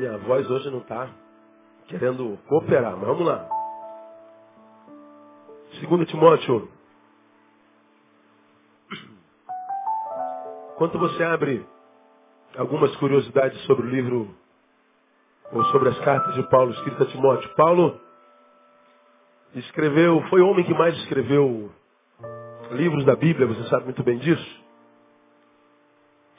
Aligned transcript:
Minha 0.00 0.16
voz 0.16 0.50
hoje 0.50 0.70
não 0.70 0.78
está 0.78 1.10
querendo 1.86 2.38
cooperar, 2.48 2.96
mas 2.96 3.06
vamos 3.06 3.26
lá. 3.26 3.46
2 5.78 6.08
Timóteo. 6.08 6.70
Enquanto 10.72 10.98
você 10.98 11.22
abre 11.22 11.66
algumas 12.56 12.96
curiosidades 12.96 13.60
sobre 13.66 13.88
o 13.88 13.90
livro, 13.90 14.34
ou 15.52 15.62
sobre 15.66 15.90
as 15.90 15.98
cartas 15.98 16.34
de 16.34 16.44
Paulo 16.44 16.72
escritas 16.72 17.06
a 17.06 17.10
Timóteo. 17.10 17.54
Paulo 17.54 18.00
escreveu, 19.54 20.22
foi 20.30 20.40
o 20.40 20.48
homem 20.48 20.64
que 20.64 20.72
mais 20.72 20.96
escreveu 20.96 21.70
livros 22.70 23.04
da 23.04 23.16
Bíblia, 23.16 23.46
você 23.46 23.68
sabe 23.68 23.84
muito 23.84 24.02
bem 24.02 24.16
disso. 24.16 24.59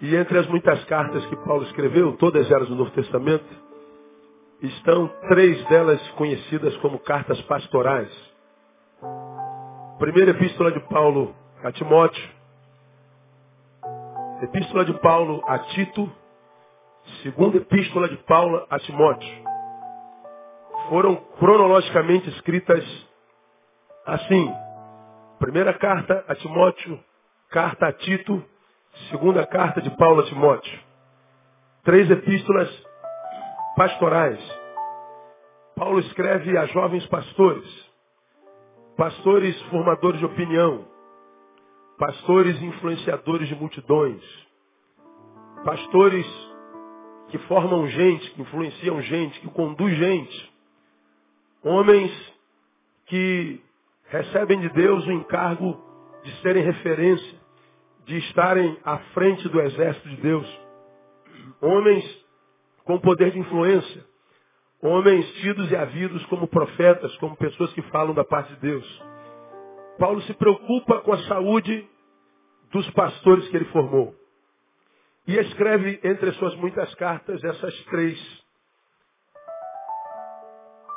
E 0.02 0.16
entre 0.16 0.40
as 0.40 0.48
muitas 0.48 0.84
cartas 0.86 1.24
que 1.28 1.36
Paulo 1.38 1.64
escreveu, 1.64 2.18
todas 2.18 2.50
elas 2.50 2.68
no 2.70 2.76
Novo 2.76 2.90
Testamento, 2.92 3.46
estão 4.62 5.08
três 5.30 5.64
delas 5.66 6.02
conhecidas 6.12 6.76
como 6.78 6.98
cartas 7.00 7.40
pastorais. 7.44 8.12
Primeira 10.00 10.32
epístola 10.32 10.72
de 10.72 10.80
Paulo 10.88 11.36
a 11.64 11.72
Timóteo, 11.72 12.30
epístola 14.42 14.86
de 14.86 14.94
Paulo 15.00 15.44
a 15.48 15.60
Tito, 15.60 16.12
segunda 17.22 17.58
epístola 17.58 18.10
de 18.10 18.18
Paulo 18.18 18.66
a 18.70 18.80
Timóteo. 18.80 19.44
Foram 20.90 21.16
cronologicamente 21.38 22.28
escritas 22.30 22.84
assim. 24.06 24.52
Primeira 25.38 25.74
carta 25.76 26.24
a 26.28 26.36
Timóteo, 26.36 27.00
carta 27.50 27.88
a 27.88 27.94
Tito, 27.94 28.44
segunda 29.10 29.46
carta 29.46 29.82
de 29.82 29.90
Paulo 29.98 30.22
a 30.22 30.26
Timóteo. 30.26 30.80
Três 31.84 32.10
epístolas 32.10 32.70
pastorais. 33.76 34.40
Paulo 35.76 36.00
escreve 36.00 36.58
a 36.58 36.66
jovens 36.68 37.06
pastores, 37.08 37.90
pastores 38.96 39.60
formadores 39.64 40.20
de 40.20 40.26
opinião, 40.26 40.86
pastores 41.98 42.62
influenciadores 42.62 43.48
de 43.48 43.56
multidões, 43.56 44.22
pastores 45.64 46.26
que 47.30 47.38
formam 47.40 47.88
gente, 47.88 48.30
que 48.32 48.42
influenciam 48.42 49.02
gente, 49.02 49.40
que 49.40 49.50
conduz 49.50 49.96
gente, 49.98 50.54
homens 51.64 52.12
que 53.06 53.64
recebem 54.10 54.60
de 54.60 54.70
Deus 54.70 55.06
o 55.08 55.12
encargo 55.12 55.82
de 56.24 56.32
serem 56.42 56.64
referência, 56.64 57.41
de 58.12 58.18
estarem 58.18 58.78
à 58.84 58.98
frente 59.14 59.48
do 59.48 59.62
exército 59.62 60.10
de 60.10 60.18
Deus. 60.18 60.62
Homens 61.62 62.04
com 62.84 63.00
poder 63.00 63.32
de 63.32 63.40
influência. 63.40 64.06
Homens 64.82 65.26
tidos 65.36 65.72
e 65.72 65.78
havidos 65.78 66.26
como 66.26 66.46
profetas, 66.46 67.16
como 67.20 67.38
pessoas 67.38 67.72
que 67.72 67.82
falam 67.84 68.14
da 68.14 68.26
parte 68.26 68.54
de 68.56 68.60
Deus. 68.60 69.04
Paulo 69.98 70.22
se 70.24 70.34
preocupa 70.34 71.00
com 71.00 71.14
a 71.14 71.24
saúde 71.24 71.88
dos 72.70 72.90
pastores 72.92 73.48
que 73.48 73.56
ele 73.56 73.72
formou. 73.72 74.14
E 75.26 75.38
escreve 75.38 76.02
entre 76.04 76.32
as 76.32 76.36
suas 76.36 76.54
muitas 76.56 76.94
cartas 76.96 77.42
essas 77.42 77.86
três, 77.86 78.44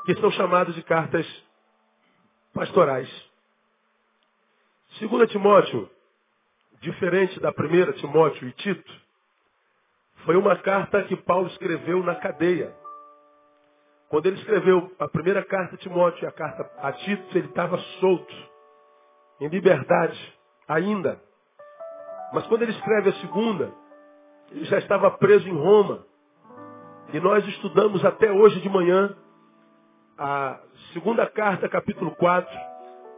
que 0.06 0.16
são 0.16 0.32
chamadas 0.32 0.74
de 0.74 0.82
cartas 0.82 1.26
pastorais. 2.52 3.08
Segunda 4.98 5.28
Timóteo, 5.28 5.88
diferente 6.84 7.40
da 7.40 7.50
primeira 7.50 7.92
Timóteo 7.94 8.46
e 8.46 8.52
Tito, 8.52 8.92
foi 10.24 10.36
uma 10.36 10.56
carta 10.56 11.02
que 11.04 11.16
Paulo 11.16 11.48
escreveu 11.48 12.02
na 12.02 12.14
cadeia. 12.14 12.74
Quando 14.08 14.26
ele 14.26 14.36
escreveu 14.36 14.94
a 14.98 15.08
primeira 15.08 15.42
carta 15.44 15.74
a 15.74 15.78
Timóteo 15.78 16.24
e 16.24 16.26
a 16.26 16.32
carta 16.32 16.70
a 16.78 16.92
Tito, 16.92 17.36
ele 17.36 17.48
estava 17.48 17.78
solto, 18.00 18.34
em 19.40 19.48
liberdade 19.48 20.38
ainda. 20.68 21.20
Mas 22.32 22.46
quando 22.46 22.62
ele 22.62 22.72
escreve 22.72 23.10
a 23.10 23.14
segunda, 23.14 23.72
ele 24.50 24.64
já 24.64 24.78
estava 24.78 25.10
preso 25.10 25.48
em 25.48 25.56
Roma. 25.56 26.06
E 27.12 27.20
nós 27.20 27.46
estudamos 27.48 28.04
até 28.04 28.30
hoje 28.30 28.60
de 28.60 28.68
manhã 28.68 29.16
a 30.18 30.60
segunda 30.92 31.26
carta, 31.26 31.68
capítulo 31.68 32.14
4, 32.16 32.73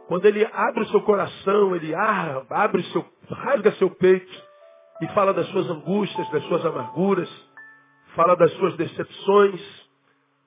quando 0.07 0.25
ele 0.25 0.45
abre 0.45 0.83
o 0.83 0.87
seu 0.87 1.01
coração, 1.01 1.75
ele 1.75 1.93
abre 1.93 2.83
seu, 2.91 3.05
rasga 3.29 3.73
seu 3.73 3.89
peito 3.89 4.43
e 5.01 5.07
fala 5.09 5.33
das 5.33 5.47
suas 5.47 5.69
angústias, 5.69 6.29
das 6.31 6.43
suas 6.45 6.65
amarguras, 6.65 7.29
fala 8.15 8.35
das 8.35 8.51
suas 8.53 8.75
decepções. 8.77 9.87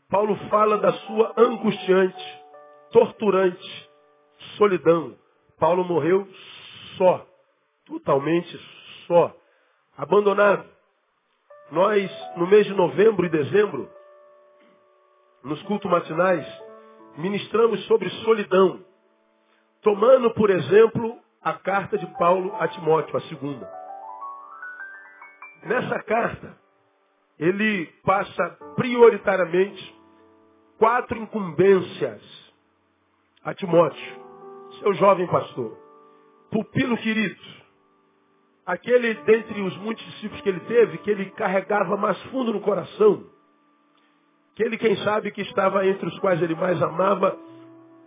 Paulo 0.09 0.34
fala 0.49 0.78
da 0.78 0.93
sua 0.93 1.34
angustiante, 1.37 2.43
torturante 2.91 3.91
solidão. 4.56 5.15
Paulo 5.59 5.84
morreu 5.84 6.26
só, 6.97 7.26
totalmente 7.87 8.59
só, 9.06 9.34
abandonado. 9.97 10.65
Nós, 11.70 12.10
no 12.37 12.47
mês 12.47 12.66
de 12.66 12.72
novembro 12.72 13.26
e 13.26 13.28
dezembro, 13.28 13.88
nos 15.44 15.62
cultos 15.62 15.91
matinais, 15.91 16.47
ministramos 17.19 17.84
sobre 17.87 18.09
solidão, 18.25 18.84
tomando, 19.82 20.32
por 20.34 20.50
exemplo, 20.50 21.18
a 21.42 21.54
carta 21.54 21.96
de 21.96 22.06
Paulo 22.18 22.54
a 22.58 22.68
Timóteo, 22.68 23.16
a 23.16 23.20
segunda. 23.22 23.70
Nessa 25.64 26.02
carta, 26.02 26.56
ele 27.38 27.86
passa 28.04 28.50
prioritariamente 28.76 29.94
quatro 30.78 31.19
incumbências 31.19 32.22
a 33.44 33.54
Timóteo, 33.54 34.20
seu 34.80 34.94
jovem 34.94 35.26
pastor. 35.26 35.78
Pupilo 36.50 36.96
querido, 36.98 37.40
aquele 38.66 39.14
dentre 39.14 39.62
os 39.62 39.76
muitos 39.78 40.04
discípulos 40.04 40.42
que 40.42 40.48
ele 40.48 40.60
teve, 40.60 40.98
que 40.98 41.10
ele 41.10 41.30
carregava 41.32 41.96
mais 41.96 42.20
fundo 42.24 42.52
no 42.52 42.60
coração, 42.60 43.24
Aquele, 44.60 44.76
quem 44.76 44.94
sabe, 44.96 45.30
que 45.30 45.40
estava 45.40 45.86
entre 45.86 46.06
os 46.06 46.19
quais 46.19 46.42
ele 46.42 46.54
mais 46.54 46.82
amava, 46.82 47.34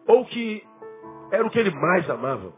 ou 0.06 0.24
que 0.26 0.64
era 1.34 1.48
o 1.48 1.50
que 1.50 1.58
ele 1.58 1.72
mais 1.72 2.08
amava. 2.12 2.54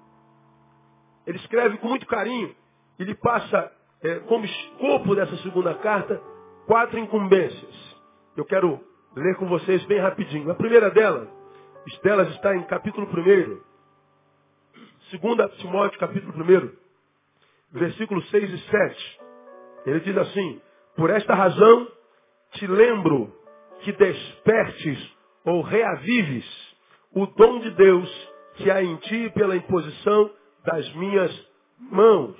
Ele 1.26 1.38
escreve 1.38 1.78
com 1.78 1.88
muito 1.88 2.06
carinho, 2.08 2.54
e 3.00 3.06
lhe 3.06 3.16
passa, 3.16 3.72
é, 4.04 4.20
como 4.20 4.44
escopo 4.44 5.16
dessa 5.16 5.36
segunda 5.38 5.74
carta, 5.76 6.22
quatro 6.68 7.00
incumbências. 7.00 7.96
Eu 8.36 8.44
quero 8.44 8.82
ler 9.16 9.38
com 9.38 9.48
vocês 9.48 9.84
bem 9.86 10.00
rapidinho. 10.00 10.52
A 10.52 10.56
primeira 10.56 10.92
delas, 10.92 11.30
delas 12.04 12.30
está 12.32 12.54
em 12.54 12.64
capítulo 12.64 13.08
1. 13.08 13.62
Segunda 15.10 15.48
Timóteo, 15.48 15.98
capítulo 15.98 16.34
1, 16.34 16.72
versículos 17.72 18.30
6 18.30 18.52
e 18.52 18.58
7. 18.58 19.20
Ele 19.86 20.00
diz 20.02 20.18
assim, 20.18 20.62
por 20.98 21.10
esta 21.10 21.34
razão 21.34 21.88
te 22.52 22.68
lembro 22.68 23.34
que 23.84 23.94
despertes 23.94 25.16
ou 25.46 25.62
reavives 25.62 26.76
o 27.14 27.26
dom 27.26 27.60
de 27.60 27.72
Deus 27.72 28.35
que 28.56 28.70
há 28.72 28.84
em 28.84 28.96
ti 28.98 29.30
pela 29.34 29.56
imposição 29.56 30.32
das 30.66 30.94
minhas 30.96 31.32
mãos. 31.80 32.36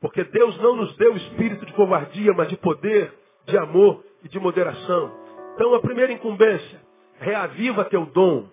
Porque 0.00 0.22
Deus 0.24 0.56
não 0.58 0.76
nos 0.76 0.96
deu 0.96 1.16
espírito 1.16 1.66
de 1.66 1.72
covardia, 1.72 2.32
mas 2.32 2.48
de 2.48 2.56
poder, 2.56 3.12
de 3.46 3.58
amor 3.58 4.04
e 4.22 4.28
de 4.28 4.38
moderação. 4.38 5.12
Então 5.54 5.74
a 5.74 5.80
primeira 5.80 6.12
incumbência, 6.12 6.80
reaviva 7.18 7.84
teu 7.86 8.06
dom. 8.06 8.48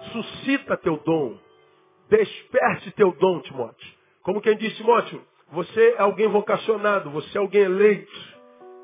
Ressuscita 0.00 0.76
teu 0.76 0.98
dom. 0.98 1.38
Desperte 2.10 2.90
teu 2.92 3.12
dom, 3.12 3.40
Timóteo. 3.40 3.88
Como 4.22 4.40
quem 4.40 4.56
diz, 4.56 4.76
Timóteo, 4.76 5.22
você 5.50 5.94
é 5.96 6.02
alguém 6.02 6.28
vocacionado, 6.28 7.10
você 7.10 7.38
é 7.38 7.40
alguém 7.40 7.62
eleito. 7.62 8.32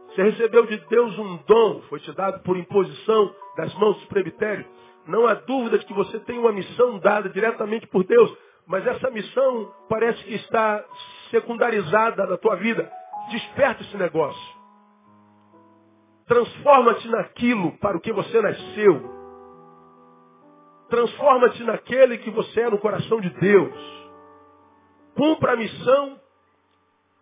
Você 0.08 0.22
recebeu 0.22 0.66
de 0.66 0.76
Deus 0.88 1.18
um 1.18 1.36
dom, 1.46 1.82
foi 1.88 2.00
te 2.00 2.10
dado 2.12 2.42
por 2.42 2.56
imposição 2.56 3.34
das 3.56 3.72
mãos 3.74 4.00
do 4.00 4.06
presbitério. 4.06 4.64
Não 5.08 5.26
há 5.26 5.32
dúvida 5.32 5.78
de 5.78 5.86
que 5.86 5.94
você 5.94 6.20
tem 6.20 6.38
uma 6.38 6.52
missão 6.52 6.98
dada 6.98 7.30
diretamente 7.30 7.86
por 7.86 8.04
Deus, 8.04 8.30
mas 8.66 8.86
essa 8.86 9.10
missão 9.10 9.74
parece 9.88 10.22
que 10.22 10.34
está 10.34 10.84
secundarizada 11.30 12.26
na 12.26 12.36
tua 12.36 12.56
vida. 12.56 12.92
Desperta 13.30 13.82
esse 13.82 13.96
negócio. 13.96 14.58
Transforma-te 16.26 17.08
naquilo 17.08 17.72
para 17.78 17.96
o 17.96 18.00
que 18.00 18.12
você 18.12 18.38
nasceu. 18.42 19.18
Transforma-te 20.90 21.64
naquele 21.64 22.18
que 22.18 22.30
você 22.30 22.60
é 22.60 22.70
no 22.70 22.78
coração 22.78 23.18
de 23.18 23.30
Deus. 23.30 24.08
Cumpra 25.16 25.54
a 25.54 25.56
missão 25.56 26.20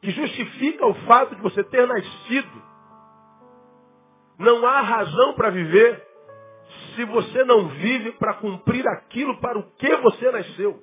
que 0.00 0.10
justifica 0.10 0.84
o 0.84 0.94
fato 1.06 1.36
de 1.36 1.40
você 1.40 1.62
ter 1.62 1.86
nascido. 1.86 2.62
Não 4.40 4.66
há 4.66 4.80
razão 4.80 5.34
para 5.34 5.50
viver 5.50 6.05
se 6.96 7.04
você 7.04 7.44
não 7.44 7.68
vive 7.68 8.12
para 8.12 8.34
cumprir 8.34 8.86
aquilo 8.88 9.38
para 9.38 9.58
o 9.58 9.70
que 9.72 9.96
você 9.96 10.30
nasceu. 10.32 10.82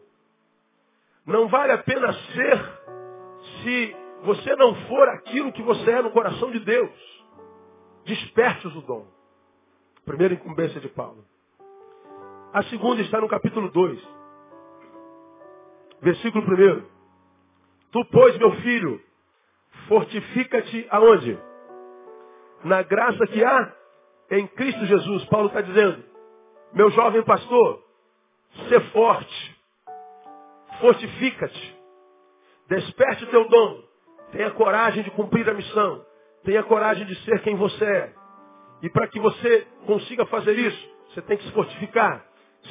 Não 1.25 1.47
vale 1.47 1.71
a 1.73 1.77
pena 1.79 2.13
ser 2.13 2.83
se 3.61 3.95
você 4.23 4.55
não 4.55 4.75
for 4.87 5.09
aquilo 5.09 5.51
que 5.51 5.61
você 5.61 5.91
é 5.91 6.01
no 6.01 6.11
coração 6.11 6.51
de 6.51 6.59
Deus. 6.59 6.91
Desperte-os 8.05 8.75
o 8.75 8.81
dom. 8.81 9.07
Primeira 10.05 10.33
incumbência 10.33 10.79
de 10.79 10.87
Paulo. 10.89 11.25
A 12.53 12.61
segunda 12.63 13.01
está 13.01 13.19
no 13.19 13.27
capítulo 13.27 13.69
2. 13.69 13.99
Versículo 16.01 16.45
1. 16.45 16.85
Tu, 17.91 18.05
pois, 18.11 18.37
meu 18.37 18.51
filho, 18.57 19.01
fortifica-te 19.87 20.85
aonde? 20.89 21.39
Na 22.63 22.81
graça 22.83 23.25
que 23.27 23.43
há 23.43 23.73
em 24.39 24.47
Cristo 24.47 24.85
Jesus. 24.85 25.25
Paulo 25.25 25.47
está 25.47 25.61
dizendo, 25.61 26.03
meu 26.73 26.89
jovem 26.91 27.23
pastor, 27.23 27.83
ser 28.67 28.81
forte, 28.91 29.57
fortifica-te, 30.79 31.77
desperte 32.67 33.23
o 33.25 33.27
teu 33.27 33.47
dom, 33.47 33.81
tenha 34.31 34.51
coragem 34.51 35.03
de 35.03 35.11
cumprir 35.11 35.47
a 35.49 35.53
missão, 35.53 36.05
tenha 36.43 36.63
coragem 36.63 37.05
de 37.05 37.15
ser 37.23 37.41
quem 37.41 37.55
você 37.55 37.85
é. 37.85 38.13
E 38.81 38.89
para 38.89 39.07
que 39.07 39.19
você 39.19 39.67
consiga 39.85 40.25
fazer 40.25 40.57
isso, 40.57 40.89
você 41.09 41.21
tem 41.21 41.37
que 41.37 41.43
se 41.43 41.51
fortificar. 41.51 42.25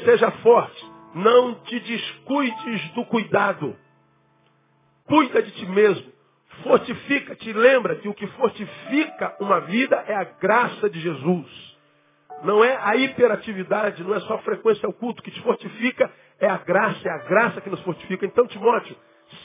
Seja 0.04 0.30
forte. 0.42 0.92
Não 1.14 1.54
te 1.62 1.78
descuides 1.80 2.90
do 2.94 3.04
cuidado. 3.06 3.76
Cuida 5.06 5.42
de 5.42 5.50
ti 5.52 5.66
mesmo. 5.66 6.11
Fortifica-te. 6.62 7.52
Lembra 7.52 7.96
que 7.96 8.08
o 8.08 8.14
que 8.14 8.26
fortifica 8.28 9.36
uma 9.40 9.60
vida 9.60 9.96
é 10.06 10.14
a 10.14 10.24
graça 10.24 10.88
de 10.88 11.00
Jesus. 11.00 11.72
Não 12.44 12.64
é 12.64 12.76
a 12.76 12.96
hiperatividade, 12.96 14.02
não 14.02 14.14
é 14.14 14.20
só 14.20 14.34
a 14.34 14.42
frequência 14.42 14.86
ao 14.86 14.92
culto. 14.92 15.22
que 15.22 15.30
te 15.30 15.40
fortifica 15.42 16.12
é 16.40 16.48
a 16.48 16.58
graça, 16.58 17.08
é 17.08 17.10
a 17.10 17.18
graça 17.18 17.60
que 17.60 17.70
nos 17.70 17.80
fortifica. 17.82 18.26
Então, 18.26 18.46
Timóteo, 18.46 18.96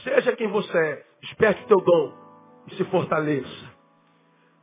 seja 0.04 0.36
quem 0.36 0.48
você 0.48 0.78
é. 0.78 1.06
Desperte 1.22 1.64
o 1.64 1.68
teu 1.68 1.82
dom 1.82 2.14
e 2.68 2.76
se 2.76 2.84
fortaleça. 2.86 3.78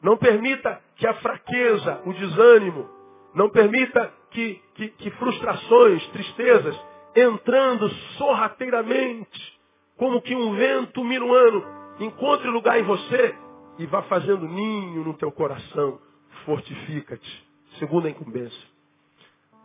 Não 0.03 0.17
permita 0.17 0.81
que 0.97 1.07
a 1.07 1.15
fraqueza, 1.15 2.03
o 2.05 2.13
desânimo, 2.13 2.91
não 3.35 3.49
permita 3.51 4.13
que, 4.31 4.61
que, 4.75 4.89
que 4.89 5.11
frustrações, 5.13 6.07
tristezas, 6.09 6.79
entrando 7.17 7.89
sorrateiramente, 8.19 9.61
como 9.97 10.21
que 10.21 10.35
um 10.35 10.55
vento 10.55 11.05
minuano, 11.05 11.65
encontre 12.05 12.49
lugar 12.49 12.79
em 12.79 12.85
você 12.85 13.35
e 13.79 13.87
vá 13.87 14.03
fazendo 14.03 14.47
ninho 14.47 15.05
no 15.05 15.15
teu 15.15 15.33
coração. 15.33 15.99
Fortifica-te. 16.45 17.49
Segunda 17.79 18.09
incumbência. 18.09 18.75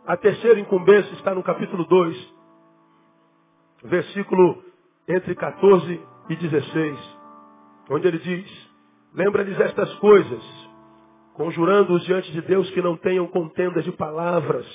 A 0.06 0.16
terceira 0.16 0.58
incumbência 0.58 1.12
está 1.14 1.34
no 1.34 1.42
capítulo 1.42 1.84
2, 1.84 2.34
versículo 3.84 4.64
entre 5.06 5.34
14 5.34 6.00
e 6.28 6.36
16, 6.36 7.18
onde 7.90 8.08
ele 8.08 8.18
diz, 8.18 8.70
lembra-lhes 9.14 9.58
estas 9.60 9.92
coisas, 9.96 10.42
conjurando-os 11.34 12.04
diante 12.04 12.32
de 12.32 12.40
Deus 12.42 12.70
que 12.70 12.80
não 12.80 12.96
tenham 12.96 13.26
contendas 13.26 13.84
de 13.84 13.92
palavras, 13.92 14.66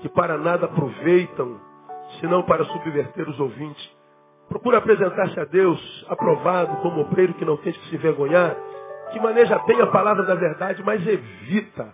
que 0.00 0.08
para 0.08 0.36
nada 0.36 0.66
aproveitam, 0.66 1.60
senão 2.20 2.42
para 2.42 2.64
subverter 2.64 3.28
os 3.28 3.38
ouvintes. 3.38 3.90
Procura 4.54 4.78
apresentar-se 4.78 5.40
a 5.40 5.44
Deus 5.44 6.06
aprovado 6.08 6.76
como 6.76 7.00
obreiro 7.00 7.34
que 7.34 7.44
não 7.44 7.56
tem 7.56 7.72
que 7.72 7.88
se 7.88 7.96
envergonhar, 7.96 8.56
que 9.10 9.18
maneja 9.18 9.58
bem 9.66 9.80
a 9.80 9.88
palavra 9.88 10.22
da 10.22 10.36
verdade, 10.36 10.80
mas 10.84 11.04
evita 11.04 11.92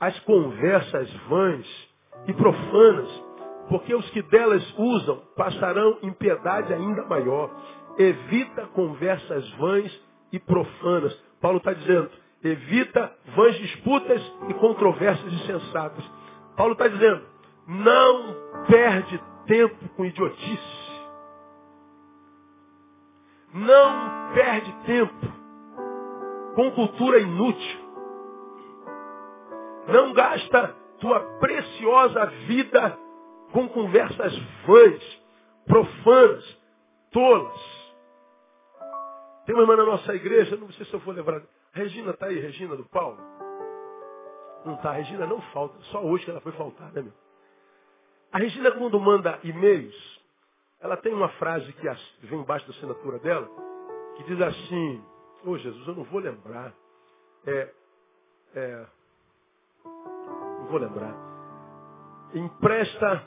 as 0.00 0.18
conversas 0.24 1.08
vãs 1.28 1.64
e 2.26 2.32
profanas, 2.32 3.08
porque 3.68 3.94
os 3.94 4.10
que 4.10 4.20
delas 4.20 4.74
usam 4.76 5.22
passarão 5.36 5.98
em 6.02 6.12
piedade 6.12 6.74
ainda 6.74 7.04
maior. 7.04 7.48
Evita 7.96 8.66
conversas 8.74 9.48
vãs 9.50 10.02
e 10.32 10.40
profanas. 10.40 11.14
Paulo 11.40 11.58
está 11.58 11.72
dizendo, 11.72 12.10
Evita 12.42 13.12
vãs 13.36 13.56
disputas 13.58 14.20
e 14.48 14.54
controvérsias 14.54 15.32
insensatas. 15.32 16.04
Paulo 16.56 16.72
está 16.72 16.88
dizendo, 16.88 17.22
não 17.68 18.64
perde 18.66 19.20
tempo 19.46 19.88
com 19.96 20.04
idiotice. 20.04 20.81
Não 23.52 24.32
perde 24.34 24.72
tempo 24.86 25.26
com 26.54 26.70
cultura 26.72 27.18
inútil. 27.18 27.82
Não 29.88 30.12
gasta 30.12 30.74
tua 31.00 31.20
preciosa 31.38 32.26
vida 32.46 32.98
com 33.52 33.68
conversas 33.68 34.32
vãs, 34.66 35.22
profanas, 35.66 36.60
tolas. 37.10 37.82
Tem 39.44 39.54
uma 39.54 39.62
irmã 39.62 39.76
na 39.76 39.84
nossa 39.84 40.14
igreja, 40.14 40.56
não 40.56 40.70
sei 40.72 40.86
se 40.86 40.94
eu 40.94 41.00
vou 41.00 41.12
lembrar 41.12 41.42
Regina 41.72 42.10
está 42.10 42.26
aí, 42.26 42.38
Regina 42.38 42.76
do 42.76 42.84
Paulo? 42.84 43.18
Não 44.64 44.74
está, 44.74 44.92
Regina 44.92 45.26
não 45.26 45.40
falta, 45.52 45.74
só 45.90 46.02
hoje 46.02 46.24
que 46.24 46.30
ela 46.30 46.40
foi 46.40 46.52
faltar, 46.52 46.92
né, 46.92 47.02
meu? 47.02 47.12
A 48.30 48.38
Regina, 48.38 48.70
quando 48.72 49.00
manda 49.00 49.38
e-mails, 49.42 50.21
ela 50.82 50.96
tem 50.96 51.14
uma 51.14 51.28
frase 51.30 51.72
que 51.74 52.26
vem 52.26 52.40
embaixo 52.40 52.66
da 52.66 52.72
assinatura 52.72 53.18
dela, 53.20 53.48
que 54.16 54.24
diz 54.24 54.40
assim, 54.40 55.04
ô 55.44 55.50
oh, 55.50 55.58
Jesus, 55.58 55.86
eu 55.86 55.94
não 55.94 56.04
vou 56.04 56.20
lembrar. 56.20 56.74
É, 57.46 57.74
é, 58.56 58.86
não 59.84 60.66
vou 60.66 60.80
lembrar. 60.80 61.14
Empresta. 62.34 63.24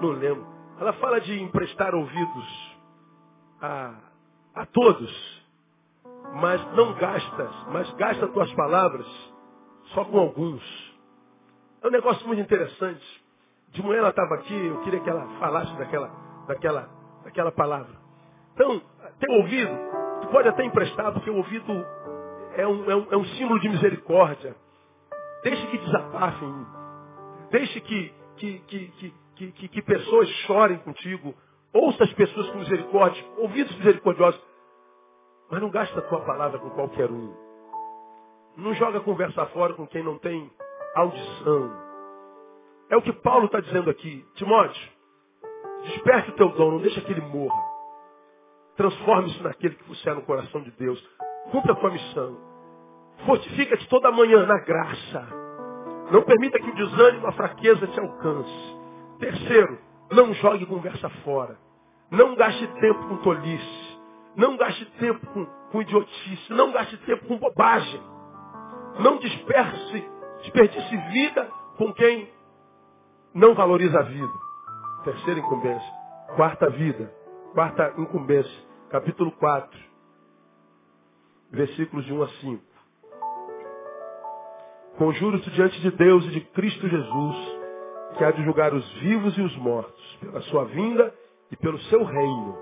Não 0.00 0.10
lembro. 0.10 0.46
Ela 0.78 0.92
fala 0.94 1.20
de 1.22 1.40
emprestar 1.40 1.94
ouvidos 1.94 2.76
a, 3.62 3.94
a 4.54 4.66
todos, 4.66 5.42
mas 6.34 6.62
não 6.76 6.94
gastas, 6.94 7.66
mas 7.72 7.90
gasta 7.94 8.28
tuas 8.28 8.52
palavras 8.52 9.06
só 9.94 10.04
com 10.04 10.18
alguns. 10.18 10.87
É 11.82 11.86
um 11.86 11.90
negócio 11.90 12.26
muito 12.26 12.40
interessante. 12.40 13.24
De 13.70 13.82
manhã 13.82 13.98
ela 13.98 14.10
estava 14.10 14.34
aqui, 14.36 14.66
eu 14.66 14.80
queria 14.80 15.00
que 15.00 15.08
ela 15.08 15.26
falasse 15.38 15.76
daquela, 15.76 16.10
daquela, 16.46 16.88
daquela 17.24 17.52
palavra. 17.52 17.94
Então, 18.54 18.80
teu 19.20 19.32
ouvido, 19.34 19.70
tu 20.22 20.28
pode 20.28 20.48
até 20.48 20.64
emprestar, 20.64 21.12
porque 21.12 21.30
o 21.30 21.36
ouvido 21.36 21.72
é 22.56 22.66
um, 22.66 22.90
é 22.90 22.96
um, 22.96 23.06
é 23.12 23.16
um 23.16 23.24
símbolo 23.24 23.60
de 23.60 23.68
misericórdia. 23.68 24.56
Deixe 25.44 25.66
que 25.68 25.78
desabafem. 25.78 26.66
Deixe 27.50 27.80
que, 27.80 28.14
que, 28.36 28.58
que, 28.60 29.12
que, 29.36 29.68
que, 29.68 29.82
pessoas 29.82 30.28
chorem 30.46 30.78
contigo. 30.78 31.34
Ouça 31.72 32.02
as 32.02 32.12
pessoas 32.14 32.48
com 32.50 32.58
misericórdia, 32.58 33.24
ouvidos 33.36 33.76
misericordiosos. 33.76 34.42
Mas 35.50 35.60
não 35.60 35.70
gasta 35.70 35.98
a 35.98 36.02
tua 36.02 36.20
palavra 36.22 36.58
com 36.58 36.70
qualquer 36.70 37.10
um. 37.10 37.32
Não 38.56 38.74
joga 38.74 39.00
conversa 39.00 39.46
fora 39.46 39.74
com 39.74 39.86
quem 39.86 40.02
não 40.02 40.18
tem 40.18 40.50
audição. 40.94 41.88
É 42.90 42.96
o 42.96 43.02
que 43.02 43.12
Paulo 43.12 43.46
está 43.46 43.60
dizendo 43.60 43.90
aqui. 43.90 44.24
Timóteo, 44.34 44.90
desperte 45.84 46.30
o 46.30 46.34
teu 46.34 46.48
dom, 46.50 46.72
não 46.72 46.78
deixa 46.78 47.00
que 47.00 47.12
ele 47.12 47.20
morra. 47.20 47.62
Transforme-se 48.76 49.42
naquele 49.42 49.74
que 49.74 49.88
você 49.88 50.08
é 50.08 50.14
no 50.14 50.22
coração 50.22 50.62
de 50.62 50.70
Deus. 50.72 51.02
Cumpra 51.50 51.72
a 51.72 51.76
tua 51.76 51.90
missão. 51.90 52.38
Fortifica-te 53.26 53.88
toda 53.88 54.12
manhã 54.12 54.46
na 54.46 54.58
graça. 54.60 55.26
Não 56.12 56.22
permita 56.22 56.58
que 56.58 56.70
o 56.70 56.74
desânimo, 56.74 57.26
a 57.26 57.32
fraqueza 57.32 57.86
te 57.86 58.00
alcance. 58.00 58.78
Terceiro, 59.18 59.78
não 60.10 60.32
jogue 60.34 60.64
conversa 60.64 61.10
fora. 61.24 61.58
Não 62.10 62.34
gaste 62.34 62.66
tempo 62.80 63.08
com 63.08 63.16
tolice. 63.18 63.98
Não 64.36 64.56
gaste 64.56 64.84
tempo 64.98 65.26
com, 65.26 65.44
com 65.44 65.82
idiotice. 65.82 66.52
Não 66.52 66.72
gaste 66.72 66.96
tempo 66.98 67.26
com 67.26 67.36
bobagem. 67.36 68.00
Não 69.00 69.18
disperse, 69.18 70.08
desperdice 70.38 70.96
vida 71.12 71.50
com 71.76 71.92
quem 71.92 72.30
não 73.34 73.54
valoriza 73.54 73.98
a 73.98 74.02
vida. 74.02 74.32
Terceira 75.04 75.40
incumbência. 75.40 75.92
Quarta 76.36 76.70
vida. 76.70 77.12
Quarta 77.54 77.94
incumbência. 77.98 78.68
Capítulo 78.90 79.32
4. 79.32 79.78
Versículos 81.50 82.04
de 82.04 82.12
1 82.12 82.22
a 82.22 82.28
5. 82.28 82.64
Conjuro-te 84.98 85.50
diante 85.50 85.80
de 85.80 85.90
Deus 85.92 86.24
e 86.26 86.30
de 86.30 86.40
Cristo 86.40 86.88
Jesus 86.88 87.58
que 88.16 88.24
há 88.24 88.32
de 88.32 88.42
julgar 88.42 88.74
os 88.74 88.88
vivos 88.94 89.36
e 89.38 89.42
os 89.42 89.56
mortos, 89.58 90.18
pela 90.20 90.40
sua 90.42 90.64
vinda 90.64 91.14
e 91.50 91.56
pelo 91.56 91.78
seu 91.82 92.04
reino. 92.04 92.58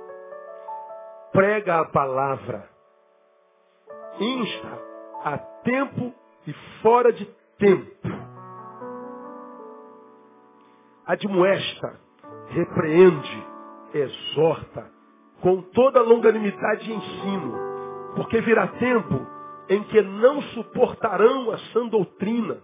Prega 1.33 1.81
a 1.81 1.85
palavra. 1.87 2.69
Insta 4.19 4.83
a 5.25 5.39
tempo 5.39 6.15
e 6.47 6.53
fora 6.83 7.13
de 7.13 7.27
tempo. 7.59 8.09
Admoesta, 11.07 12.01
repreende, 12.49 13.47
exorta, 13.95 14.91
com 15.41 15.63
toda 15.63 16.03
longanimidade 16.03 16.91
e 16.91 16.95
ensino, 16.95 17.55
porque 18.17 18.41
virá 18.41 18.67
tempo 18.69 19.27
em 19.69 19.83
que 19.85 20.01
não 20.03 20.43
suportarão 20.43 21.51
a 21.51 21.59
sã 21.73 21.87
doutrina, 21.87 22.59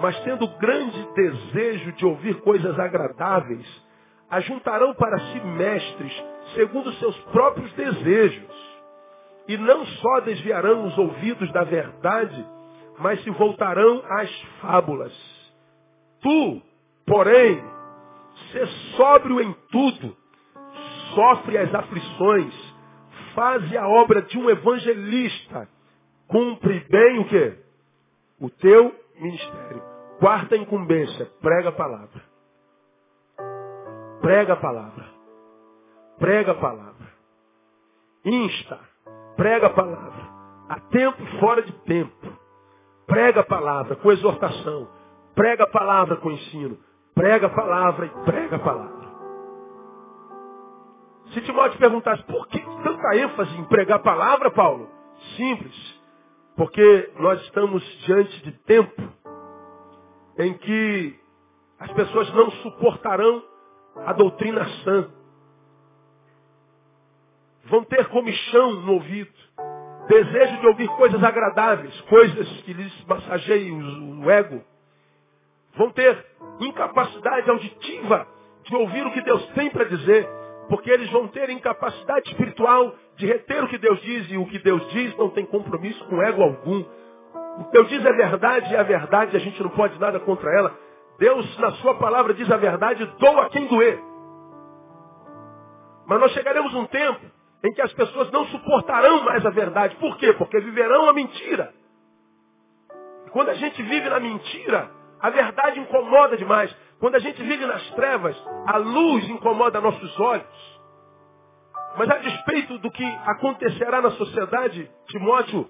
mas 0.00 0.18
tendo 0.20 0.46
grande 0.58 1.08
desejo 1.14 1.92
de 1.92 2.06
ouvir 2.06 2.40
coisas 2.40 2.78
agradáveis, 2.78 3.66
ajuntarão 4.30 4.94
para 4.94 5.18
si 5.18 5.40
mestres, 5.40 6.24
segundo 6.54 6.92
seus 6.94 7.16
próprios 7.32 7.72
desejos, 7.72 8.68
E 9.48 9.56
não 9.56 9.86
só 9.86 10.20
desviarão 10.20 10.84
os 10.84 10.98
ouvidos 10.98 11.50
da 11.52 11.64
verdade, 11.64 12.46
mas 13.00 13.22
se 13.22 13.30
voltarão 13.30 14.02
às 14.08 14.30
fábulas. 14.60 15.12
Tu, 16.20 16.62
porém, 17.06 17.62
ser 18.52 18.66
sóbrio 18.96 19.40
em 19.40 19.52
tudo, 19.70 20.16
sofre 21.14 21.58
as 21.58 21.74
aflições, 21.74 22.74
faz 23.34 23.76
a 23.76 23.88
obra 23.88 24.22
de 24.22 24.38
um 24.38 24.50
evangelista, 24.50 25.68
cumpre 26.26 26.80
bem 26.90 27.18
o 27.18 27.24
que? 27.28 27.58
O 28.40 28.50
teu 28.50 28.94
ministério. 29.16 29.82
Quarta 30.18 30.56
incumbência, 30.56 31.26
prega 31.40 31.68
a 31.68 31.72
palavra. 31.72 32.22
Prega 34.20 34.54
a 34.54 34.56
palavra. 34.56 35.04
Prega 36.18 36.52
a 36.52 36.54
palavra. 36.56 37.06
Insta, 38.24 38.80
prega 39.36 39.68
a 39.68 39.70
palavra. 39.70 40.28
A 40.68 40.80
tempo 40.80 41.22
e 41.22 41.40
fora 41.40 41.62
de 41.62 41.72
tempo. 41.84 42.37
Prega 43.08 43.40
a 43.40 43.44
palavra 43.44 43.96
com 43.96 44.12
exortação. 44.12 44.88
Prega 45.34 45.64
a 45.64 45.68
palavra 45.68 46.16
com 46.16 46.30
ensino. 46.30 46.78
Prega 47.14 47.46
a 47.46 47.50
palavra 47.50 48.06
e 48.06 48.10
prega 48.24 48.56
a 48.56 48.58
palavra. 48.60 49.08
Se 51.32 51.40
Timóteo 51.40 51.78
perguntasse 51.78 52.22
por 52.24 52.46
que 52.48 52.60
tanta 52.60 53.16
ênfase 53.16 53.56
em 53.56 53.64
pregar 53.64 53.98
a 53.98 54.02
palavra, 54.02 54.50
Paulo? 54.50 54.88
Simples. 55.36 56.00
Porque 56.54 57.12
nós 57.18 57.40
estamos 57.42 57.82
diante 58.04 58.42
de 58.42 58.52
tempo 58.64 59.02
em 60.38 60.54
que 60.54 61.18
as 61.80 61.90
pessoas 61.92 62.32
não 62.34 62.50
suportarão 62.62 63.42
a 64.06 64.12
doutrina 64.12 64.64
sã. 64.84 65.10
Vão 67.64 67.84
ter 67.84 68.06
comichão 68.08 68.72
no 68.82 68.94
ouvido, 68.94 69.32
desejo 70.08 70.56
de 70.60 70.66
ouvir 70.66 70.88
coisas 70.88 71.22
agradáveis, 71.22 72.00
coisas 72.02 72.48
que 72.62 72.72
lhes 72.72 73.04
massageiem 73.06 74.22
o 74.24 74.30
ego. 74.30 74.64
Vão 75.76 75.90
ter 75.90 76.24
incapacidade 76.60 77.48
auditiva 77.48 78.26
de 78.64 78.74
ouvir 78.74 79.06
o 79.06 79.12
que 79.12 79.20
Deus 79.20 79.46
tem 79.48 79.70
para 79.70 79.84
dizer, 79.84 80.26
porque 80.68 80.90
eles 80.90 81.10
vão 81.10 81.28
ter 81.28 81.50
incapacidade 81.50 82.30
espiritual 82.30 82.94
de 83.16 83.26
reter 83.26 83.62
o 83.62 83.68
que 83.68 83.78
Deus 83.78 84.00
diz, 84.00 84.30
e 84.30 84.38
o 84.38 84.46
que 84.46 84.58
Deus 84.58 84.90
diz 84.90 85.16
não 85.16 85.28
tem 85.30 85.44
compromisso 85.44 86.02
com 86.06 86.22
ego 86.22 86.42
algum. 86.42 86.84
O 87.58 87.64
que 87.64 87.72
Deus 87.72 87.88
diz 87.88 88.04
é 88.04 88.12
verdade, 88.12 88.72
e 88.72 88.76
a 88.76 88.82
verdade 88.82 89.36
a 89.36 89.40
gente 89.40 89.62
não 89.62 89.70
pode 89.70 89.98
nada 90.00 90.18
contra 90.20 90.50
ela. 90.56 90.74
Deus, 91.18 91.58
na 91.58 91.72
sua 91.72 91.94
palavra, 91.94 92.32
diz 92.32 92.50
a 92.50 92.56
verdade, 92.56 93.04
doa 93.18 93.50
quem 93.50 93.66
doer. 93.66 94.00
Mas 96.06 96.20
nós 96.20 96.32
chegaremos 96.32 96.72
um 96.74 96.86
tempo 96.86 97.37
em 97.64 97.72
que 97.72 97.82
as 97.82 97.92
pessoas 97.92 98.30
não 98.30 98.46
suportarão 98.46 99.24
mais 99.24 99.44
a 99.44 99.50
verdade. 99.50 99.96
Por 99.96 100.16
quê? 100.16 100.32
Porque 100.34 100.60
viverão 100.60 101.08
a 101.08 101.12
mentira. 101.12 101.72
Quando 103.32 103.50
a 103.50 103.54
gente 103.54 103.82
vive 103.82 104.08
na 104.08 104.20
mentira, 104.20 104.90
a 105.20 105.30
verdade 105.30 105.80
incomoda 105.80 106.36
demais. 106.36 106.74
Quando 107.00 107.16
a 107.16 107.18
gente 107.18 107.42
vive 107.42 107.66
nas 107.66 107.88
trevas, 107.90 108.36
a 108.66 108.76
luz 108.76 109.28
incomoda 109.28 109.80
nossos 109.80 110.20
olhos. 110.20 110.78
Mas 111.96 112.08
a 112.10 112.18
despeito 112.18 112.78
do 112.78 112.90
que 112.90 113.04
acontecerá 113.26 114.00
na 114.00 114.10
sociedade, 114.12 114.90
Timóteo 115.08 115.68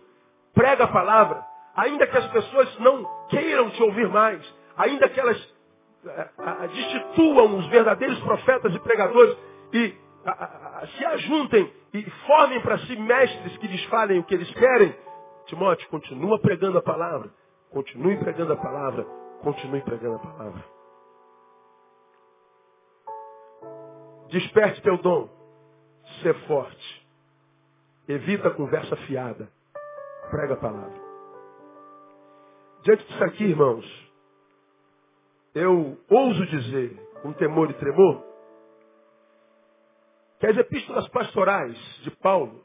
prega 0.55 0.85
a 0.85 0.89
palavra. 0.89 1.43
Ainda 1.77 2.07
que 2.07 2.19
as 2.19 2.27
pessoas 2.29 2.79
não 2.81 3.05
queiram 3.29 3.71
te 3.71 3.83
ouvir 3.83 4.09
mais, 4.09 4.43
ainda 4.77 5.09
que 5.09 5.19
elas 5.19 5.55
é, 6.07 6.67
destituam 6.69 7.59
os 7.59 7.67
verdadeiros 7.69 8.19
profetas 8.21 8.75
e 8.75 8.79
pregadores 8.81 9.37
e 9.73 9.95
se 10.97 11.05
ajuntem 11.05 11.73
e 11.95 12.11
formem 12.27 12.61
para 12.61 12.79
si 12.79 12.97
mestres 12.97 13.57
que 13.59 13.67
lhes 13.67 13.85
falem 13.85 14.19
o 14.19 14.25
que 14.25 14.35
eles 14.35 14.51
querem, 14.53 14.95
Timóteo, 15.49 15.89
continua 15.89 16.39
pregando 16.39 16.77
a 16.79 16.83
palavra. 16.83 17.31
Continue 17.71 18.19
pregando 18.19 18.53
a 18.53 18.57
palavra. 18.57 19.05
Continue 19.43 19.81
pregando 19.83 20.17
a 20.17 20.19
palavra. 20.19 20.65
Desperte 24.29 24.83
teu 24.83 24.99
dom. 24.99 25.29
Ser 26.23 26.35
forte. 26.47 27.09
Evita 28.07 28.49
a 28.49 28.55
conversa 28.55 28.95
fiada. 28.97 29.51
Prega 30.31 30.55
a 30.55 30.59
palavra. 30.59 31.09
Diante 32.83 33.05
disso 33.07 33.25
aqui, 33.25 33.45
irmãos, 33.45 34.13
eu 35.55 35.99
ouso 36.11 36.47
dizer, 36.47 36.95
com 37.23 37.33
temor 37.33 37.71
e 37.71 37.75
tremor, 37.75 38.23
que 40.39 40.47
as 40.47 40.57
epístolas 40.57 41.09
pastorais 41.09 41.77
de 42.03 42.11
Paulo 42.13 42.65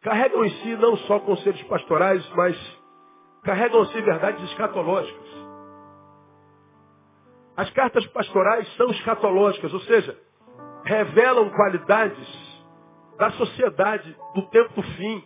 carregam 0.00 0.44
em 0.44 0.50
si 0.62 0.76
não 0.76 0.96
só 0.98 1.20
conselhos 1.20 1.62
pastorais, 1.64 2.28
mas 2.30 2.56
carregam-se 3.44 4.00
verdades 4.00 4.42
escatológicas. 4.50 5.28
As 7.56 7.70
cartas 7.70 8.06
pastorais 8.08 8.68
são 8.76 8.90
escatológicas, 8.90 9.72
ou 9.72 9.80
seja, 9.80 10.16
revelam 10.84 11.50
qualidades 11.50 12.28
da 13.16 13.30
sociedade 13.32 14.16
do 14.34 14.42
tempo 14.50 14.74
do 14.74 14.82
fim, 14.82 15.24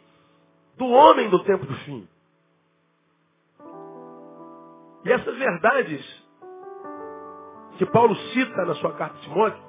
do 0.76 0.87
homem 0.87 1.28
do 1.28 1.42
tempo 1.44 1.66
do 1.66 1.75
fim. 1.80 2.08
E 5.04 5.12
essas 5.12 5.37
verdades 5.37 6.22
que 7.76 7.87
Paulo 7.87 8.14
cita 8.32 8.64
na 8.64 8.75
sua 8.76 8.92
carta 8.92 9.16
de 9.16 9.22
Timóteo 9.25 9.62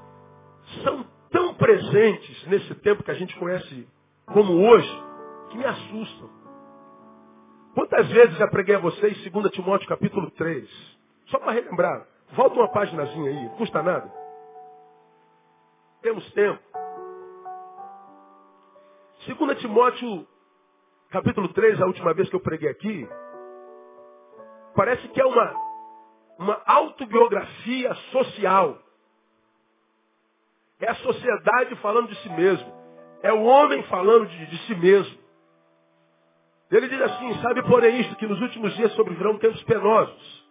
são 0.84 1.13
tão 1.34 1.56
presentes 1.56 2.48
nesse 2.48 2.76
tempo 2.76 3.04
que 3.04 3.12
a 3.12 3.16
gente 3.16 3.36
conhece 3.38 3.88
como 4.28 4.54
hoje, 4.70 5.04
que 5.50 5.58
me 5.58 5.66
assustam. 5.66 6.30
Quantas 7.74 8.08
vezes 8.10 8.38
já 8.38 8.48
preguei 8.48 8.76
a 8.76 8.80
vocês 8.80 9.32
2 9.32 9.52
Timóteo 9.52 9.90
capítulo 9.90 10.30
3? 10.32 10.70
Só 11.26 11.40
para 11.40 11.54
relembrar. 11.54 12.08
Volta 12.34 12.56
uma 12.56 12.72
paginazinha 12.72 13.32
aí, 13.32 13.50
custa 13.58 13.82
nada. 13.82 14.14
Temos 16.04 16.32
tempo. 16.34 16.62
2 19.28 19.60
Timóteo 19.60 20.28
capítulo 21.10 21.48
3, 21.50 21.82
a 21.82 21.86
última 21.88 22.14
vez 22.14 22.30
que 22.30 22.36
eu 22.36 22.40
preguei 22.40 22.70
aqui, 22.70 23.08
parece 24.76 25.08
que 25.08 25.20
é 25.20 25.26
uma, 25.26 25.56
uma 26.38 26.62
autobiografia 26.66 27.94
social. 28.12 28.83
É 30.84 30.90
a 30.90 30.96
sociedade 30.96 31.76
falando 31.78 32.10
de 32.10 32.16
si 32.18 32.30
mesmo. 32.30 32.70
É 33.22 33.32
o 33.32 33.44
homem 33.44 33.82
falando 33.84 34.28
de, 34.28 34.46
de 34.48 34.58
si 34.66 34.76
mesmo. 34.76 35.18
Ele 36.70 36.90
diz 36.90 37.00
assim, 37.02 37.42
sabe 37.42 37.64
porém 37.64 38.02
isto, 38.02 38.18
que 38.18 38.28
nos 38.28 38.42
últimos 38.42 38.76
dias 38.76 38.92
sobrevirão 38.92 39.38
tempos 39.38 39.64
penosos. 39.64 40.44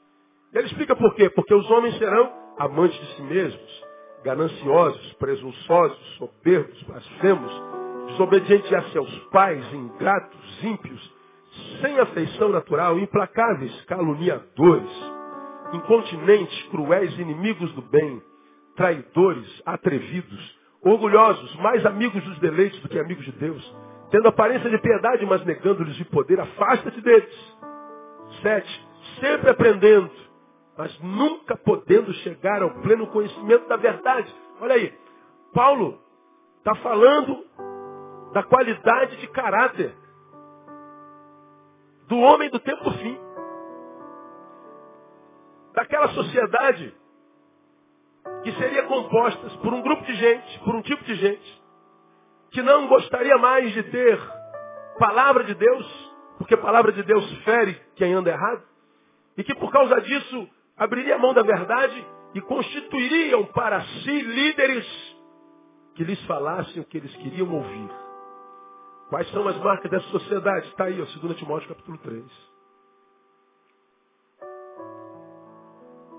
Ele 0.55 0.67
explica 0.69 0.97
por 0.97 1.15
quê. 1.17 1.29
Porque 1.29 1.53
os 1.53 1.71
homens 1.71 1.99
serão 1.99 2.33
amantes 2.59 2.99
de 2.99 3.17
si 3.17 3.23
mesmos, 3.23 3.85
gananciosos, 4.25 5.13
presunçosos, 5.15 6.17
soberbos, 6.17 6.83
blasfemos, 6.85 7.63
desobedientes 8.07 8.73
a 8.73 8.83
seus 8.85 9.15
pais, 9.31 9.71
ingratos, 9.75 10.65
ímpios, 10.65 11.15
sem 11.83 12.01
afeição 12.01 12.49
natural, 12.49 12.99
implacáveis, 12.99 13.85
caluniadores, 13.85 15.13
incontinentes, 15.75 16.63
cruéis, 16.71 17.19
inimigos 17.19 17.71
do 17.73 17.83
bem, 17.83 18.23
traidores, 18.83 19.63
atrevidos, 19.65 20.61
orgulhosos, 20.83 21.55
mais 21.61 21.87
amigos 21.87 22.21
dos 22.25 22.37
deleites 22.41 22.81
do 22.81 22.89
que 22.89 22.99
amigos 22.99 23.25
de 23.25 23.31
Deus, 23.31 23.77
tendo 24.11 24.27
aparência 24.27 24.69
de 24.69 24.77
piedade, 24.79 25.25
mas 25.25 25.45
negando-lhes 25.45 26.01
o 26.01 26.05
poder, 26.07 26.41
afasta-te 26.41 27.01
deles. 27.01 27.57
Sete, 28.43 28.89
sempre 29.21 29.51
aprendendo, 29.51 30.11
mas 30.77 30.99
nunca 30.99 31.57
podendo 31.57 32.13
chegar 32.13 32.61
ao 32.61 32.71
pleno 32.83 33.07
conhecimento 33.07 33.69
da 33.69 33.77
verdade. 33.77 34.35
Olha 34.61 34.75
aí, 34.75 34.93
Paulo 35.55 36.01
está 36.59 36.75
falando 36.75 37.45
da 38.33 38.43
qualidade 38.43 39.17
de 39.19 39.29
caráter 39.29 39.95
do 42.09 42.19
homem 42.19 42.51
do 42.51 42.59
tempo 42.59 42.91
fim. 42.91 43.17
Daquela 45.73 46.09
sociedade 46.09 47.01
que 48.43 48.53
seria 48.53 48.85
composta 48.85 49.51
por 49.63 49.73
um 49.73 49.83
grupo 49.83 50.05
de 50.05 50.15
gente, 50.15 50.59
por 50.61 50.75
um 50.75 50.83
tipo 50.83 51.05
de 51.05 51.15
gente, 51.15 51.63
que 52.51 52.63
não 52.63 52.89
gostaria 52.89 53.39
mais 53.39 53.73
de 53.73 53.83
ter 53.85 54.21
palavra 54.99 55.45
de 55.45 55.55
Deus, 55.55 56.13
porque 56.39 56.57
palavra 56.57 56.93
de 56.93 57.03
Deus 57.03 57.31
fere 57.45 57.81
quem 57.97 58.13
anda 58.13 58.31
errado, 58.31 58.63
e 59.37 59.45
que 59.45 59.55
por 59.55 59.71
causa 59.71 60.01
disso 60.01 60.49
abriria 60.77 61.17
a 61.17 61.19
mão 61.19 61.33
da 61.33 61.43
verdade 61.43 62.07
e 62.35 62.41
constituiriam 62.41 63.45
para 63.47 63.81
si 63.83 64.23
líderes 64.23 64.87
que 65.95 66.05
lhes 66.05 66.23
falassem 66.25 66.81
o 66.81 66.85
que 66.85 66.99
eles 66.99 67.15
queriam 67.17 67.53
ouvir. 67.53 67.91
Quais 69.09 69.31
são 69.31 69.47
as 69.47 69.59
marcas 69.59 69.91
dessa 69.91 70.09
sociedade? 70.09 70.69
Está 70.69 70.85
aí, 70.85 71.01
ó, 71.01 71.05
2 71.05 71.37
Timóteo 71.37 71.69
capítulo 71.69 71.99
3. 71.99 72.25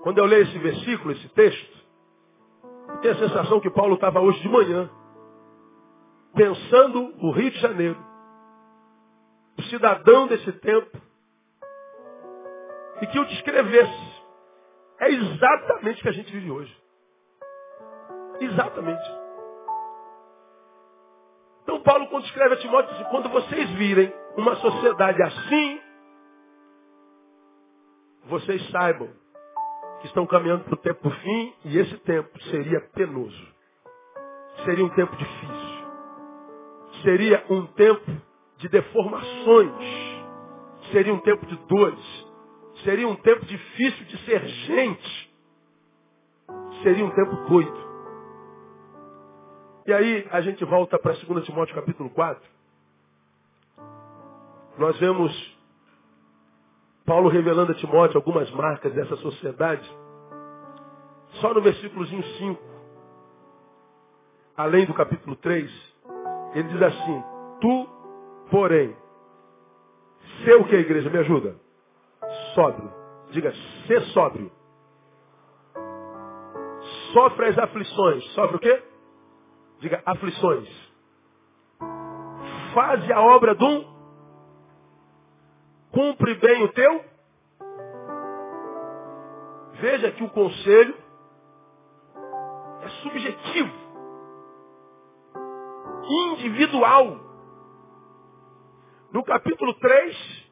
Quando 0.02 0.18
eu 0.18 0.26
leio 0.26 0.44
esse 0.44 0.58
versículo, 0.58 1.12
esse 1.12 1.28
texto, 1.30 1.83
tenho 2.98 3.14
a 3.14 3.18
sensação 3.18 3.60
que 3.60 3.70
Paulo 3.70 3.94
estava 3.94 4.20
hoje 4.20 4.40
de 4.40 4.48
manhã 4.48 4.90
pensando 6.34 7.14
o 7.20 7.30
Rio 7.30 7.50
de 7.50 7.60
Janeiro, 7.60 7.96
o 9.58 9.62
cidadão 9.64 10.26
desse 10.26 10.52
tempo, 10.52 11.00
e 13.00 13.06
que 13.06 13.18
o 13.18 13.24
descrevesse. 13.26 14.14
É 15.00 15.10
exatamente 15.10 16.00
o 16.00 16.02
que 16.02 16.08
a 16.08 16.12
gente 16.12 16.32
vive 16.32 16.50
hoje. 16.50 16.84
Exatamente. 18.40 19.02
Então 21.62 21.80
Paulo, 21.80 22.08
quando 22.08 22.24
escreve 22.24 22.54
a 22.54 22.58
Timóteo, 22.58 22.96
diz, 22.96 23.06
quando 23.08 23.28
vocês 23.28 23.70
virem 23.70 24.12
uma 24.36 24.54
sociedade 24.56 25.22
assim, 25.22 25.80
vocês 28.26 28.70
saibam 28.70 29.10
estão 30.06 30.26
caminhando 30.26 30.64
para 30.64 30.74
o 30.74 30.78
tempo 30.78 31.10
fim 31.10 31.54
e 31.64 31.78
esse 31.78 31.96
tempo 31.98 32.42
seria 32.44 32.80
penoso. 32.92 33.54
Seria 34.64 34.84
um 34.84 34.90
tempo 34.90 35.16
difícil. 35.16 35.84
Seria 37.02 37.44
um 37.50 37.66
tempo 37.66 38.10
de 38.58 38.68
deformações. 38.68 39.72
Seria 40.92 41.12
um 41.12 41.20
tempo 41.20 41.44
de 41.46 41.56
dores. 41.66 42.26
Seria 42.84 43.08
um 43.08 43.16
tempo 43.16 43.44
difícil 43.46 44.04
de 44.06 44.18
ser 44.24 44.46
gente. 44.46 45.34
Seria 46.82 47.04
um 47.04 47.10
tempo 47.10 47.36
doido. 47.48 47.84
E 49.86 49.92
aí 49.92 50.26
a 50.30 50.40
gente 50.40 50.64
volta 50.64 50.98
para 50.98 51.12
2 51.12 51.44
Timóteo 51.44 51.74
capítulo 51.74 52.08
4. 52.10 52.42
Nós 54.78 54.98
vemos 54.98 55.53
Paulo 57.06 57.28
revelando 57.28 57.72
a 57.72 57.74
Timóteo 57.74 58.16
algumas 58.16 58.50
marcas 58.52 58.92
dessa 58.94 59.16
sociedade. 59.16 59.88
Só 61.40 61.52
no 61.52 61.60
versículo 61.60 62.06
5, 62.06 62.62
além 64.56 64.86
do 64.86 64.94
capítulo 64.94 65.36
3, 65.36 65.70
ele 66.54 66.68
diz 66.68 66.82
assim, 66.82 67.24
tu, 67.60 67.88
porém, 68.50 68.96
ser 70.44 70.54
o 70.54 70.64
que 70.64 70.76
a 70.76 70.80
igreja? 70.80 71.10
Me 71.10 71.18
ajuda. 71.18 71.56
Sóbrio. 72.54 72.90
Diga, 73.30 73.52
ser 73.86 74.00
sóbrio. 74.12 74.50
Sofre 77.12 77.46
as 77.46 77.58
aflições. 77.58 78.24
Sofre 78.32 78.56
o 78.56 78.60
quê? 78.60 78.82
Diga, 79.80 80.02
aflições. 80.06 80.68
Faze 82.72 83.12
a 83.12 83.20
obra 83.20 83.54
de 83.54 83.64
um 83.64 83.93
Cumpre 85.94 86.34
bem 86.34 86.64
o 86.64 86.72
teu? 86.72 87.04
Veja 89.74 90.10
que 90.10 90.24
o 90.24 90.30
conselho 90.30 90.96
é 92.82 92.88
subjetivo, 93.00 93.72
individual. 96.32 97.20
No 99.12 99.22
capítulo 99.22 99.72
3, 99.74 100.48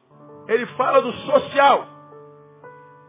ele 0.47 0.65
fala 0.77 1.01
do 1.01 1.11
social. 1.11 1.87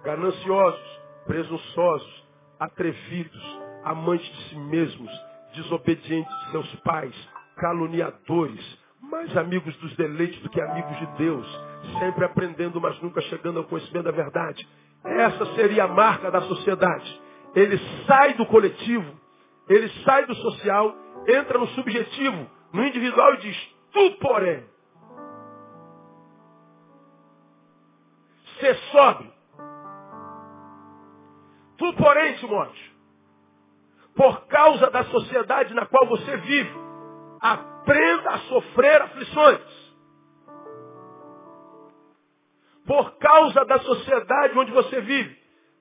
Gananciosos, 0.02 1.00
presunçosos, 1.26 2.26
atrevidos, 2.58 3.60
amantes 3.84 4.26
de 4.26 4.48
si 4.48 4.56
mesmos, 4.56 5.12
desobedientes 5.54 6.36
de 6.46 6.50
seus 6.50 6.74
pais, 6.80 7.14
caluniadores, 7.58 8.83
mais 9.14 9.36
amigos 9.36 9.76
dos 9.76 9.94
deleites 9.94 10.40
do 10.42 10.48
que 10.48 10.60
amigos 10.60 10.98
de 10.98 11.06
Deus, 11.18 11.46
sempre 12.00 12.24
aprendendo, 12.24 12.80
mas 12.80 13.00
nunca 13.00 13.20
chegando 13.22 13.60
ao 13.60 13.64
conhecimento 13.64 14.06
da 14.06 14.10
verdade. 14.10 14.68
Essa 15.04 15.46
seria 15.54 15.84
a 15.84 15.88
marca 15.88 16.32
da 16.32 16.40
sociedade. 16.42 17.22
Ele 17.54 17.78
sai 18.06 18.34
do 18.34 18.44
coletivo, 18.46 19.08
ele 19.68 19.88
sai 20.02 20.26
do 20.26 20.34
social, 20.34 20.96
entra 21.28 21.58
no 21.58 21.68
subjetivo, 21.68 22.50
no 22.72 22.84
individual 22.84 23.34
e 23.34 23.36
diz, 23.38 23.74
tu 23.92 24.10
porém, 24.18 24.64
ser 28.58 28.74
sobe. 28.90 29.32
Tu 31.78 31.92
porém, 31.94 32.34
Timóteo, 32.38 32.92
por 34.16 34.46
causa 34.46 34.90
da 34.90 35.04
sociedade 35.04 35.72
na 35.72 35.86
qual 35.86 36.04
você 36.06 36.36
vive, 36.38 36.83
aprenda 37.40 38.30
a 38.30 38.38
sofrer 38.40 39.02
aflições. 39.02 39.84
por 42.86 43.16
causa 43.18 43.64
da 43.64 43.78
sociedade 43.80 44.58
onde 44.58 44.70
você 44.70 45.00
vive. 45.00 45.36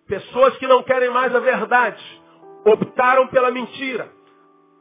Pessoas 0.07 0.57
que 0.57 0.67
não 0.67 0.83
querem 0.83 1.09
mais 1.09 1.33
a 1.33 1.39
verdade, 1.39 2.21
optaram 2.65 3.27
pela 3.27 3.51
mentira. 3.51 4.09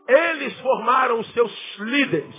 Eles 0.08 0.58
formaram 0.60 1.20
os 1.20 1.32
seus 1.32 1.52
líderes. 1.78 2.34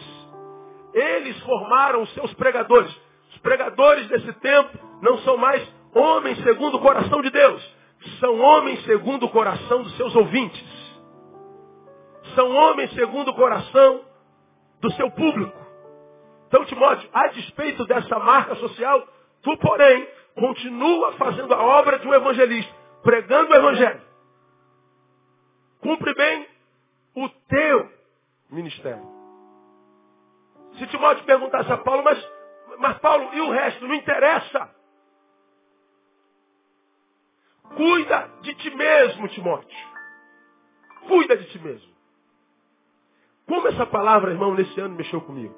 Eles 0.93 1.39
formaram 1.41 2.01
os 2.01 2.13
seus 2.13 2.33
pregadores. 2.33 2.93
Os 3.31 3.37
pregadores 3.39 4.07
desse 4.07 4.33
tempo 4.33 4.77
não 5.01 5.17
são 5.19 5.37
mais 5.37 5.65
homens 5.93 6.41
segundo 6.43 6.75
o 6.77 6.81
coração 6.81 7.21
de 7.21 7.29
Deus. 7.29 7.75
São 8.19 8.39
homens 8.39 8.83
segundo 8.83 9.25
o 9.25 9.29
coração 9.29 9.83
dos 9.83 9.95
seus 9.95 10.15
ouvintes. 10.15 10.63
São 12.35 12.53
homens 12.55 12.93
segundo 12.93 13.29
o 13.29 13.35
coração 13.35 14.01
do 14.83 14.91
seu 14.93 15.09
público. 15.11 15.57
Então, 16.47 16.65
Timóteo, 16.65 17.09
a 17.11 17.27
despeito 17.29 17.85
dessa 17.85 18.19
marca 18.19 18.55
social, 18.55 19.07
Tu, 19.43 19.57
porém, 19.57 20.07
continua 20.35 21.13
fazendo 21.13 21.53
a 21.53 21.61
obra 21.61 21.99
de 21.99 22.07
um 22.07 22.13
evangelista, 22.13 22.73
pregando 23.03 23.51
o 23.51 23.55
evangelho. 23.55 24.01
Cumpre 25.81 26.13
bem 26.15 26.47
o 27.13 27.29
teu 27.29 27.91
ministério. 28.49 29.05
Se 30.77 30.87
Timóteo 30.87 31.25
perguntasse 31.25 31.71
a 31.71 31.77
Paulo, 31.77 32.03
mas, 32.03 32.31
mas 32.79 32.97
Paulo, 32.99 33.33
e 33.33 33.41
o 33.41 33.51
resto? 33.51 33.85
Não 33.85 33.95
interessa. 33.95 34.73
Cuida 37.75 38.29
de 38.41 38.55
ti 38.55 38.73
mesmo, 38.73 39.27
Timóteo. 39.27 39.77
Cuida 41.05 41.35
de 41.35 41.45
ti 41.49 41.59
mesmo. 41.59 41.92
Como 43.53 43.67
essa 43.67 43.85
palavra, 43.85 44.31
irmão, 44.31 44.55
nesse 44.55 44.81
ano 44.81 44.95
mexeu 44.95 45.21
comigo? 45.21 45.53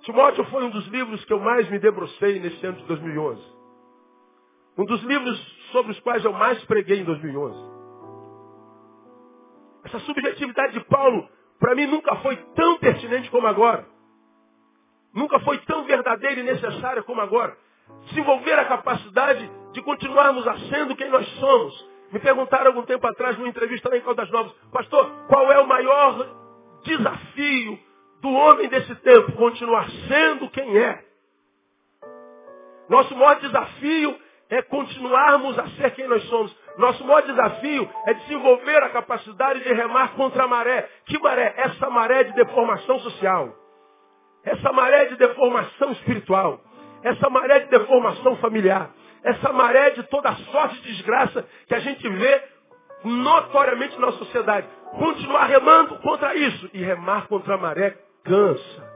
Timóteo 0.00 0.44
foi 0.46 0.64
um 0.64 0.70
dos 0.70 0.84
livros 0.88 1.24
que 1.24 1.32
eu 1.32 1.38
mais 1.38 1.70
me 1.70 1.78
debrucei 1.78 2.40
nesse 2.40 2.66
ano 2.66 2.76
de 2.78 2.84
2011. 2.86 3.40
Um 4.76 4.84
dos 4.84 5.00
livros 5.04 5.38
sobre 5.70 5.92
os 5.92 6.00
quais 6.00 6.24
eu 6.24 6.32
mais 6.32 6.60
preguei 6.64 6.98
em 6.98 7.04
2011. 7.04 7.56
Essa 9.84 10.00
subjetividade 10.00 10.72
de 10.72 10.80
Paulo, 10.86 11.28
para 11.60 11.76
mim, 11.76 11.86
nunca 11.86 12.16
foi 12.16 12.34
tão 12.56 12.76
pertinente 12.78 13.30
como 13.30 13.46
agora. 13.46 13.86
Nunca 15.14 15.38
foi 15.38 15.58
tão 15.58 15.84
verdadeira 15.84 16.40
e 16.40 16.42
necessária 16.42 17.04
como 17.04 17.20
agora. 17.20 17.56
Desenvolver 18.06 18.58
a 18.58 18.64
capacidade 18.64 19.48
de 19.70 19.82
continuarmos 19.82 20.44
a 20.48 20.58
sendo 20.68 20.96
quem 20.96 21.08
nós 21.10 21.28
somos. 21.38 21.88
Me 22.10 22.18
perguntaram 22.18 22.66
algum 22.66 22.82
tempo 22.82 23.06
atrás, 23.06 23.38
numa 23.38 23.48
entrevista 23.48 23.88
lá 23.88 23.96
em 23.96 24.00
Caldas 24.00 24.28
Novas, 24.32 24.52
pastor, 24.72 25.08
qual 25.28 25.52
é 25.52 25.60
o 25.60 25.68
maior 25.68 26.41
desafio 26.82 27.78
do 28.20 28.30
homem 28.30 28.68
desse 28.68 28.94
tempo 28.96 29.32
continuar 29.32 29.88
sendo 30.08 30.48
quem 30.50 30.78
é. 30.78 31.04
Nosso 32.88 33.16
maior 33.16 33.40
desafio 33.40 34.18
é 34.50 34.60
continuarmos 34.62 35.58
a 35.58 35.66
ser 35.70 35.90
quem 35.92 36.06
nós 36.06 36.22
somos. 36.24 36.54
Nosso 36.76 37.04
maior 37.04 37.22
desafio 37.22 37.88
é 38.06 38.14
desenvolver 38.14 38.82
a 38.82 38.90
capacidade 38.90 39.60
de 39.60 39.72
remar 39.72 40.14
contra 40.14 40.44
a 40.44 40.48
maré. 40.48 40.88
Que 41.06 41.18
maré? 41.18 41.54
Essa 41.56 41.88
maré 41.88 42.24
de 42.24 42.34
deformação 42.34 42.98
social. 43.00 43.54
Essa 44.44 44.72
maré 44.72 45.06
de 45.06 45.16
deformação 45.16 45.92
espiritual. 45.92 46.60
Essa 47.02 47.30
maré 47.30 47.60
de 47.60 47.70
deformação 47.70 48.36
familiar. 48.36 48.90
Essa 49.24 49.52
maré 49.52 49.90
de 49.90 50.02
toda 50.04 50.34
sorte 50.34 50.80
de 50.82 50.92
desgraça 50.92 51.46
que 51.66 51.74
a 51.74 51.80
gente 51.80 52.06
vê 52.08 52.42
notoriamente 53.04 53.98
na 53.98 54.12
sociedade. 54.12 54.66
Continuar 54.90 55.46
remando 55.46 55.98
contra 55.98 56.34
isso 56.34 56.70
e 56.72 56.82
remar 56.82 57.26
contra 57.26 57.54
a 57.54 57.58
maré 57.58 57.98
cansa. 58.24 58.92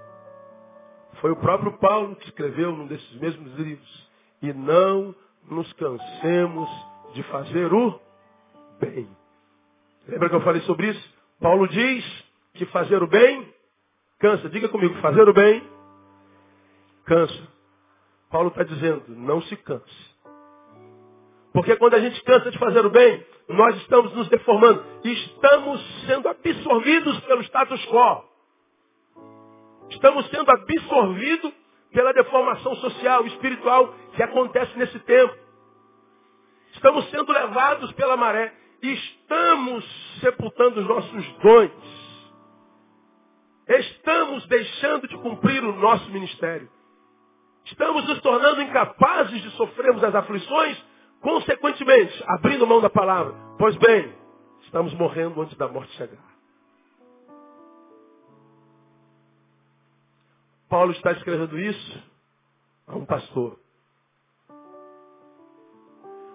Foi 1.21 1.31
o 1.31 1.37
próprio 1.37 1.73
Paulo 1.79 2.15
que 2.17 2.27
escreveu 2.27 2.73
num 2.73 2.87
desses 2.87 3.13
mesmos 3.21 3.55
livros. 3.55 4.11
E 4.43 4.53
não 4.53 5.15
nos 5.51 5.73
cansemos 5.75 6.69
de 7.15 7.23
fazer 7.25 7.73
o 7.73 7.99
bem. 8.79 9.09
Lembra 10.07 10.29
que 10.29 10.35
eu 10.35 10.43
falei 10.43 10.61
sobre 10.63 10.89
isso? 10.89 11.15
Paulo 11.41 11.67
diz 11.69 12.25
que 12.55 12.67
fazer 12.67 13.03
o 13.03 13.07
bem 13.07 13.53
cansa. 14.19 14.49
Diga 14.49 14.69
comigo, 14.69 14.95
fazer 15.01 15.29
o 15.29 15.33
bem 15.33 15.63
cansa. 17.07 17.49
Paulo 18.31 18.49
está 18.49 18.65
dizendo, 18.65 19.05
não 19.09 19.41
se 19.43 19.57
canse. 19.57 20.16
Porque 21.57 21.75
quando 21.77 21.95
a 21.95 22.01
gente 22.01 22.23
cansa 22.23 22.51
de 22.51 22.59
fazer 22.59 22.85
o 22.85 22.91
bem, 22.91 23.27
nós 23.49 23.75
estamos 23.77 24.13
nos 24.13 24.29
deformando. 24.29 24.85
Estamos 25.03 25.81
sendo 26.07 26.29
absorvidos 26.29 27.19
pelo 27.21 27.41
status 27.45 27.83
quo. 27.87 28.25
Estamos 29.89 30.29
sendo 30.29 30.51
absorvidos 30.51 31.51
pela 31.91 32.13
deformação 32.13 32.77
social 32.77 33.25
espiritual 33.25 33.95
que 34.15 34.23
acontece 34.23 34.77
nesse 34.77 34.99
tempo. 34.99 35.35
Estamos 36.75 37.09
sendo 37.09 37.33
levados 37.33 37.91
pela 37.93 38.19
maré. 38.19 38.53
Estamos 38.83 39.83
sepultando 40.21 40.81
os 40.81 40.87
nossos 40.87 41.27
dons. 41.39 41.73
estamos 43.67 44.47
deixando 44.47 45.09
de 45.09 45.17
cumprir 45.17 45.65
o 45.65 45.73
nosso 45.73 46.11
ministério. 46.11 46.69
Estamos 47.65 48.07
nos 48.07 48.21
tornando 48.21 48.61
incapazes 48.61 49.41
de 49.41 49.51
sofrermos 49.53 50.05
as 50.05 50.15
aflições, 50.15 50.96
consequentemente, 51.27 52.23
abrindo 52.29 52.65
mão 52.69 52.81
da 52.81 52.89
palavra. 52.89 53.35
Pois 53.59 53.75
bem, 53.79 54.15
estamos 54.63 54.95
morrendo 54.95 55.43
antes 55.43 55.57
da 55.59 55.67
morte 55.67 55.91
chegar. 55.97 56.23
Paulo 60.69 60.93
está 60.93 61.11
escrevendo 61.11 61.59
isso 61.59 62.03
a 62.87 62.95
um 62.95 63.05
pastor. 63.05 63.59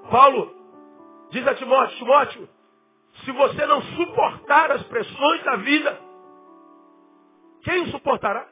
Paulo 0.10 0.54
diz 1.30 1.48
a 1.48 1.56
Timóteo, 1.56 1.98
Timóteo, 1.98 2.50
se 3.24 3.32
você 3.32 3.66
não 3.66 3.82
suportar 3.82 4.72
as 4.72 4.84
pressões 4.84 5.44
da 5.46 5.56
vida, 5.56 6.02
quem 7.64 7.86
suportará? 7.92 8.46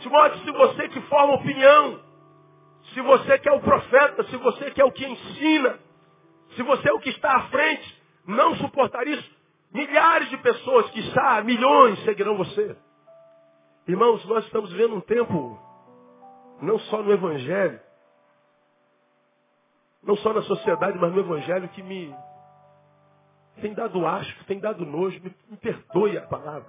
Timóteo, 0.00 0.38
se 0.44 0.52
você 0.52 0.88
que 0.90 1.00
forma 1.08 1.34
opinião, 1.34 2.07
se 2.94 3.00
você 3.00 3.38
que 3.38 3.48
é 3.48 3.52
o 3.52 3.60
profeta, 3.60 4.24
se 4.24 4.36
você 4.36 4.70
que 4.70 4.80
é 4.80 4.84
o 4.84 4.92
que 4.92 5.06
ensina, 5.06 5.78
se 6.56 6.62
você 6.62 6.88
é 6.88 6.92
o 6.92 7.00
que 7.00 7.10
está 7.10 7.36
à 7.36 7.42
frente, 7.48 8.02
não 8.26 8.56
suportar 8.56 9.06
isso, 9.06 9.30
milhares 9.72 10.28
de 10.30 10.36
pessoas, 10.38 10.90
que 10.90 11.00
está, 11.00 11.42
milhões 11.42 12.02
seguirão 12.04 12.36
você. 12.36 12.76
Irmãos, 13.86 14.24
nós 14.26 14.44
estamos 14.44 14.70
vivendo 14.72 14.94
um 14.96 15.00
tempo, 15.00 15.58
não 16.60 16.78
só 16.78 17.02
no 17.02 17.12
Evangelho, 17.12 17.80
não 20.02 20.16
só 20.16 20.32
na 20.32 20.42
sociedade, 20.42 20.98
mas 20.98 21.12
no 21.12 21.20
Evangelho, 21.20 21.68
que 21.68 21.82
me 21.82 22.14
tem 23.60 23.74
dado 23.74 24.06
asco, 24.06 24.44
tem 24.44 24.60
dado 24.60 24.86
nojo, 24.86 25.20
me, 25.20 25.34
me 25.50 25.56
perdoe 25.56 26.16
a 26.16 26.22
palavra. 26.22 26.68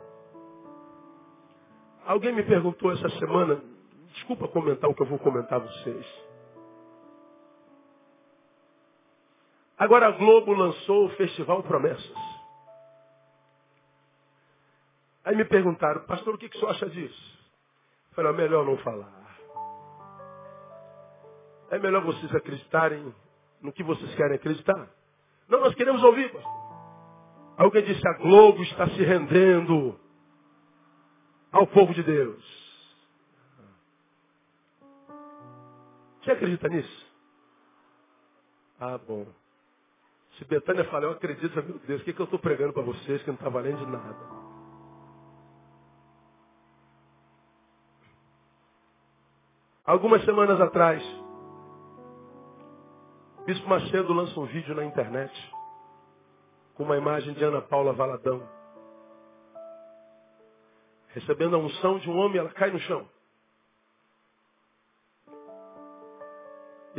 Alguém 2.06 2.34
me 2.34 2.44
perguntou 2.44 2.92
essa 2.92 3.10
semana, 3.20 3.62
desculpa 4.14 4.48
comentar 4.48 4.90
o 4.90 4.96
que 4.96 5.02
eu 5.02 5.08
vou 5.08 5.20
comentar 5.20 5.60
a 5.60 5.64
vocês. 5.64 6.30
Agora 9.78 10.08
a 10.08 10.12
Globo 10.12 10.54
lançou 10.54 11.06
o 11.06 11.10
Festival 11.12 11.64
Promessas. 11.64 12.40
Aí 15.24 15.36
me 15.36 15.46
perguntaram, 15.46 16.02
pastor, 16.06 16.36
o 16.36 16.38
que, 16.38 16.50
que 16.50 16.58
o 16.58 16.60
senhor 16.60 16.72
acha 16.72 16.90
disso? 16.90 17.40
Eu 18.10 18.16
falei, 18.16 18.32
é 18.32 18.36
melhor 18.36 18.66
não 18.66 18.78
falar. 18.78 19.20
É 21.72 21.78
melhor 21.78 22.04
vocês 22.04 22.34
acreditarem 22.36 23.14
no 23.62 23.72
que 23.72 23.84
vocês 23.84 24.14
querem 24.16 24.36
acreditar. 24.36 24.90
Não, 25.48 25.62
nós 25.62 25.76
queremos 25.76 26.04
ouvir, 26.04 26.32
pastor. 26.32 26.60
Alguém 27.58 27.84
disse, 27.84 28.08
a 28.08 28.14
Globo 28.14 28.64
está 28.64 28.88
se 28.88 29.04
rendendo 29.04 30.00
ao 31.52 31.68
povo 31.68 31.94
de 31.94 32.04
Deus. 32.04 32.59
Você 36.22 36.32
acredita 36.32 36.68
nisso? 36.68 37.08
Ah, 38.80 38.98
bom. 38.98 39.26
Se 40.38 40.46
Betânia 40.46 40.86
fala, 40.86 41.06
eu 41.06 41.12
acredito, 41.12 41.54
meu 41.64 41.80
Deus, 41.80 42.02
o 42.02 42.04
que, 42.06 42.14
que 42.14 42.20
eu 42.20 42.26
estou 42.26 42.40
pregando 42.40 42.74
para 42.74 42.84
vocês 42.84 43.22
que 43.22 43.28
não 43.28 43.36
está 43.36 43.50
valendo 43.50 43.80
de 43.80 43.92
nada? 43.92 44.40
Algumas 49.86 50.24
semanas 50.24 50.62
atrás, 50.62 51.04
Bispo 53.46 53.68
Macedo 53.68 54.14
lança 54.14 54.40
um 54.40 54.46
vídeo 54.46 54.76
na 54.76 54.86
internet 54.86 55.34
com 56.76 56.84
uma 56.84 56.96
imagem 56.96 57.34
de 57.34 57.44
Ana 57.44 57.62
Paula 57.62 57.92
Valadão. 57.92 58.48
Recebendo 61.08 61.56
a 61.56 61.60
unção 61.60 61.98
de 61.98 62.10
um 62.10 62.18
homem, 62.18 62.38
ela 62.38 62.52
cai 62.52 62.70
no 62.70 62.80
chão. 62.82 63.10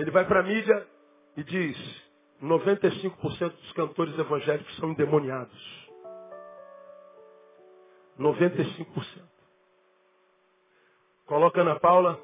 Ele 0.00 0.10
vai 0.10 0.24
para 0.26 0.40
a 0.40 0.42
mídia 0.42 0.88
e 1.36 1.44
diz: 1.44 1.76
95% 2.42 3.50
dos 3.50 3.72
cantores 3.72 4.18
evangélicos 4.18 4.74
são 4.76 4.92
endemoniados. 4.92 5.90
95%. 8.18 9.28
Coloca 11.26 11.60
Ana 11.60 11.78
Paula 11.78 12.18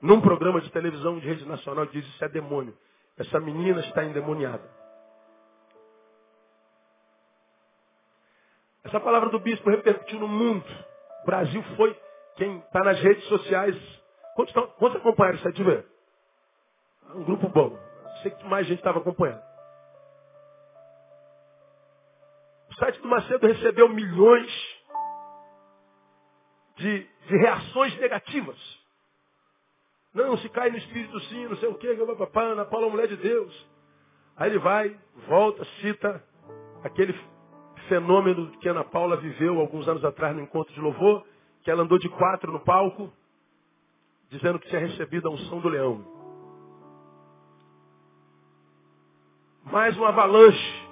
num 0.00 0.20
programa 0.20 0.60
de 0.60 0.72
televisão 0.72 1.20
de 1.20 1.28
rede 1.28 1.46
nacional 1.46 1.86
diz: 1.86 2.04
Isso 2.04 2.24
é 2.24 2.28
demônio. 2.28 2.76
Essa 3.16 3.38
menina 3.38 3.78
está 3.78 4.04
endemoniada. 4.04 4.68
Essa 8.82 8.98
palavra 8.98 9.28
do 9.28 9.38
bispo 9.38 9.70
repercutiu 9.70 10.18
no 10.18 10.26
mundo. 10.26 10.66
O 11.22 11.26
Brasil 11.26 11.62
foi 11.76 11.96
quem 12.34 12.58
está 12.58 12.82
nas 12.82 12.98
redes 13.00 13.22
sociais. 13.28 14.01
Quantos, 14.34 14.52
quantos 14.52 14.96
acompanharam? 14.96 15.38
Deixa 15.42 15.60
eu 15.60 15.64
ver. 15.64 15.86
Um 17.14 17.24
grupo 17.24 17.48
bom. 17.48 17.78
Sei 18.22 18.30
que 18.30 18.44
mais 18.46 18.66
gente 18.66 18.78
estava 18.78 18.98
acompanhando. 18.98 19.42
O 22.70 22.74
site 22.74 23.00
do 23.00 23.08
Macedo 23.08 23.46
recebeu 23.46 23.88
milhões 23.88 24.50
de, 26.76 27.06
de 27.26 27.36
reações 27.36 27.96
negativas. 27.98 28.58
Não, 30.14 30.36
se 30.38 30.48
cai 30.50 30.70
no 30.70 30.76
espírito 30.76 31.18
sim, 31.20 31.46
não 31.46 31.56
sei 31.56 31.68
o 31.68 31.74
quê, 31.74 31.94
papapá, 31.94 32.42
Ana 32.42 32.64
Paula 32.64 32.86
é 32.86 32.90
mulher 32.90 33.08
de 33.08 33.16
Deus. 33.16 33.70
Aí 34.36 34.50
ele 34.50 34.58
vai, 34.58 34.98
volta, 35.28 35.64
cita 35.80 36.22
aquele 36.82 37.14
fenômeno 37.88 38.50
que 38.58 38.68
Ana 38.68 38.84
Paula 38.84 39.16
viveu 39.16 39.58
alguns 39.58 39.86
anos 39.88 40.04
atrás 40.04 40.34
no 40.34 40.42
encontro 40.42 40.72
de 40.74 40.80
louvor, 40.80 41.26
que 41.62 41.70
ela 41.70 41.82
andou 41.82 41.98
de 41.98 42.08
quatro 42.08 42.50
no 42.52 42.60
palco, 42.60 43.12
dizendo 44.32 44.58
que 44.58 44.68
tinha 44.68 44.80
recebido 44.80 45.28
a 45.28 45.30
unção 45.30 45.60
do 45.60 45.68
leão. 45.68 46.02
Mais 49.64 49.94
uma 49.98 50.08
avalanche. 50.08 50.88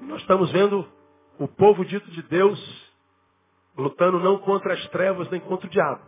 Nós 0.00 0.22
estamos 0.22 0.50
vendo 0.50 0.88
o 1.38 1.46
povo 1.46 1.84
dito 1.84 2.10
de 2.10 2.22
Deus 2.22 2.90
lutando 3.76 4.18
não 4.18 4.38
contra 4.38 4.72
as 4.72 4.88
trevas 4.88 5.30
nem 5.30 5.40
contra 5.40 5.66
o 5.66 5.70
diabo. 5.70 6.02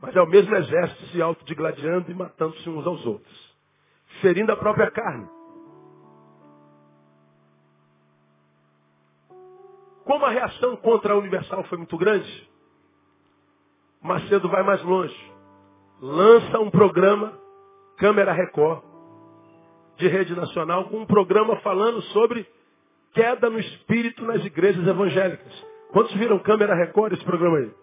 Mas 0.00 0.14
é 0.14 0.22
o 0.22 0.26
mesmo 0.26 0.54
exército 0.54 1.06
se 1.06 1.20
autodigladiando 1.20 2.10
e 2.10 2.14
matando-se 2.14 2.68
uns 2.70 2.86
aos 2.86 3.04
outros. 3.04 3.56
Ferindo 4.20 4.52
a 4.52 4.56
própria 4.56 4.90
carne. 4.92 5.28
Como 10.04 10.24
a 10.24 10.30
reação 10.30 10.76
contra 10.76 11.14
a 11.14 11.18
Universal 11.18 11.64
foi 11.64 11.78
muito 11.78 11.96
grande, 11.98 12.48
Macedo 14.06 14.48
vai 14.48 14.62
mais 14.62 14.80
longe. 14.84 15.34
Lança 16.00 16.60
um 16.60 16.70
programa, 16.70 17.36
Câmera 17.98 18.32
Record, 18.32 18.82
de 19.96 20.06
rede 20.06 20.34
nacional, 20.34 20.84
com 20.84 20.98
um 20.98 21.06
programa 21.06 21.56
falando 21.56 22.00
sobre 22.12 22.46
queda 23.12 23.50
no 23.50 23.58
espírito 23.58 24.24
nas 24.24 24.44
igrejas 24.44 24.86
evangélicas. 24.86 25.66
Quantos 25.90 26.14
viram 26.14 26.38
Câmera 26.38 26.74
Record 26.74 27.14
esse 27.14 27.24
programa 27.24 27.58
aí? 27.58 27.74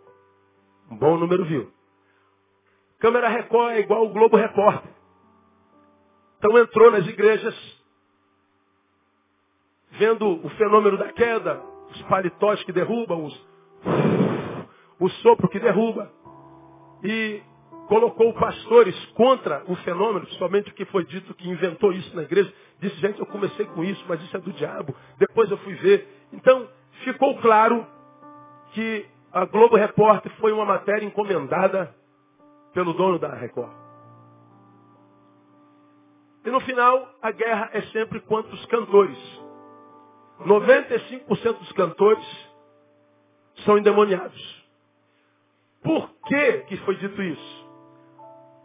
Um 0.92 0.98
bom 0.98 1.18
número 1.18 1.44
viu. 1.44 1.70
Câmera 3.00 3.28
Record 3.28 3.74
é 3.74 3.80
igual 3.82 4.06
o 4.06 4.14
Globo 4.14 4.38
Repórter. 4.38 4.92
Então 6.38 6.58
entrou 6.58 6.90
nas 6.90 7.06
igrejas, 7.06 7.56
vendo 9.92 10.46
o 10.46 10.50
fenômeno 10.52 10.98
da 10.98 11.12
queda, 11.12 11.62
os 11.90 12.02
paletós 12.04 12.64
que 12.64 12.72
derrubam, 12.72 13.26
os, 13.26 13.48
o 15.04 15.10
sopro 15.10 15.50
que 15.50 15.60
derruba. 15.60 16.10
E 17.04 17.42
colocou 17.90 18.34
pastores 18.34 18.96
contra 19.08 19.62
o 19.68 19.76
fenômeno, 19.78 20.26
somente 20.34 20.72
o 20.72 20.74
que 20.74 20.86
foi 20.86 21.04
dito 21.06 21.34
que 21.34 21.50
inventou 21.50 21.92
isso 21.92 22.16
na 22.16 22.24
igreja. 22.24 22.54
Disse, 22.80 22.96
gente, 22.96 23.20
eu 23.20 23.26
comecei 23.26 23.66
com 23.66 23.84
isso, 23.84 24.04
mas 24.08 24.22
isso 24.22 24.38
é 24.38 24.40
do 24.40 24.54
diabo. 24.54 24.96
Depois 25.18 25.52
eu 25.52 25.58
fui 25.58 25.74
ver. 25.76 26.08
Então, 26.32 26.70
ficou 27.04 27.38
claro 27.40 27.86
que 28.72 29.06
a 29.34 29.44
Globo 29.44 29.76
Repórter 29.76 30.32
foi 30.40 30.54
uma 30.54 30.64
matéria 30.64 31.06
encomendada 31.06 31.94
pelo 32.74 32.94
dono 32.94 33.20
da 33.20 33.36
Record. 33.36 33.74
E 36.46 36.50
no 36.50 36.62
final, 36.62 37.10
a 37.22 37.32
guerra 37.32 37.70
é 37.74 37.82
sempre 37.84 38.22
contra 38.22 38.54
os 38.54 38.66
cantores. 38.68 39.18
95% 40.46 41.60
dos 41.60 41.72
cantores 41.74 42.26
são 43.66 43.78
endemoniados. 43.78 44.63
Por 45.84 46.10
que, 46.28 46.58
que 46.68 46.78
foi 46.78 46.96
dito 46.96 47.22
isso? 47.22 47.68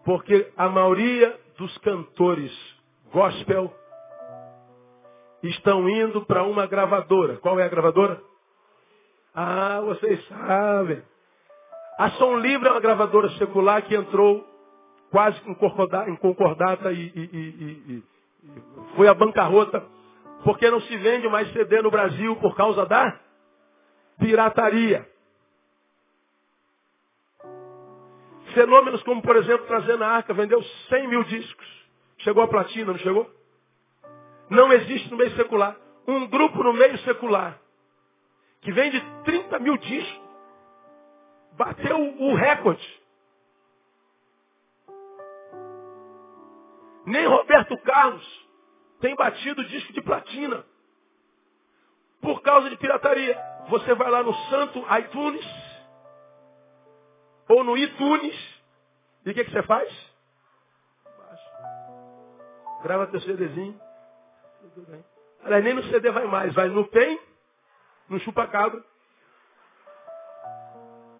Porque 0.04 0.50
a 0.56 0.68
maioria 0.68 1.38
dos 1.56 1.76
cantores 1.78 2.52
gospel 3.12 3.72
estão 5.42 5.88
indo 5.88 6.24
para 6.24 6.42
uma 6.44 6.66
gravadora. 6.66 7.36
Qual 7.38 7.58
é 7.58 7.64
a 7.64 7.68
gravadora? 7.68 8.20
Ah, 9.34 9.80
vocês 9.84 10.26
sabem. 10.28 11.02
A 11.98 12.10
Som 12.10 12.36
Livre 12.38 12.68
é 12.68 12.70
uma 12.70 12.80
gravadora 12.80 13.28
secular 13.30 13.82
que 13.82 13.94
entrou 13.94 14.46
quase 15.10 15.40
em 16.08 16.16
concordata, 16.16 16.92
e, 16.92 17.12
e, 17.14 17.20
e, 17.32 17.94
e 17.96 18.04
foi 18.94 19.08
à 19.08 19.14
bancarrota 19.14 19.82
Porque 20.44 20.70
não 20.70 20.80
se 20.80 20.96
vende 20.96 21.28
mais 21.28 21.52
CD 21.52 21.82
no 21.82 21.90
Brasil 21.90 22.36
por 22.36 22.54
causa 22.56 22.86
da 22.86 23.18
pirataria. 24.18 25.06
Fenômenos 28.54 29.02
como, 29.02 29.22
por 29.22 29.36
exemplo, 29.36 29.66
trazer 29.66 29.96
na 29.98 30.08
arca, 30.08 30.34
vendeu 30.34 30.62
100 30.88 31.08
mil 31.08 31.24
discos. 31.24 31.66
Chegou 32.18 32.42
a 32.42 32.48
platina, 32.48 32.92
não 32.92 32.98
chegou? 32.98 33.30
Não 34.50 34.72
existe 34.72 35.10
no 35.10 35.16
meio 35.16 35.34
secular. 35.36 35.76
Um 36.06 36.26
grupo 36.26 36.62
no 36.62 36.72
meio 36.72 36.98
secular 37.00 37.58
que 38.60 38.72
vende 38.72 39.00
30 39.24 39.58
mil 39.58 39.76
discos 39.76 40.28
bateu 41.52 41.98
o 41.98 42.34
recorde. 42.34 43.02
Nem 47.04 47.26
Roberto 47.26 47.76
Carlos 47.78 48.48
tem 49.00 49.14
batido 49.16 49.64
disco 49.64 49.92
de 49.92 50.00
platina. 50.02 50.64
Por 52.20 52.42
causa 52.42 52.68
de 52.70 52.76
pirataria. 52.76 53.38
Você 53.68 53.94
vai 53.94 54.10
lá 54.10 54.22
no 54.22 54.34
santo 54.34 54.84
iTunes 54.98 55.44
ou 57.48 57.64
no 57.64 57.76
iTunes 57.76 58.58
e 59.24 59.30
o 59.30 59.34
que, 59.34 59.44
que 59.44 59.50
você 59.50 59.62
faz? 59.62 59.88
Baixa. 61.04 62.82
Grava 62.82 63.06
teu 63.08 63.20
CDzinho. 63.20 63.78
Tudo 64.74 64.86
bem. 64.90 65.04
Aliás, 65.44 65.64
nem 65.64 65.74
no 65.74 65.82
CD 65.84 66.10
vai 66.10 66.26
mais. 66.26 66.54
Vai 66.54 66.68
no 66.68 66.86
PEN, 66.86 67.18
no 68.08 68.18
chupa-cabra. 68.20 68.82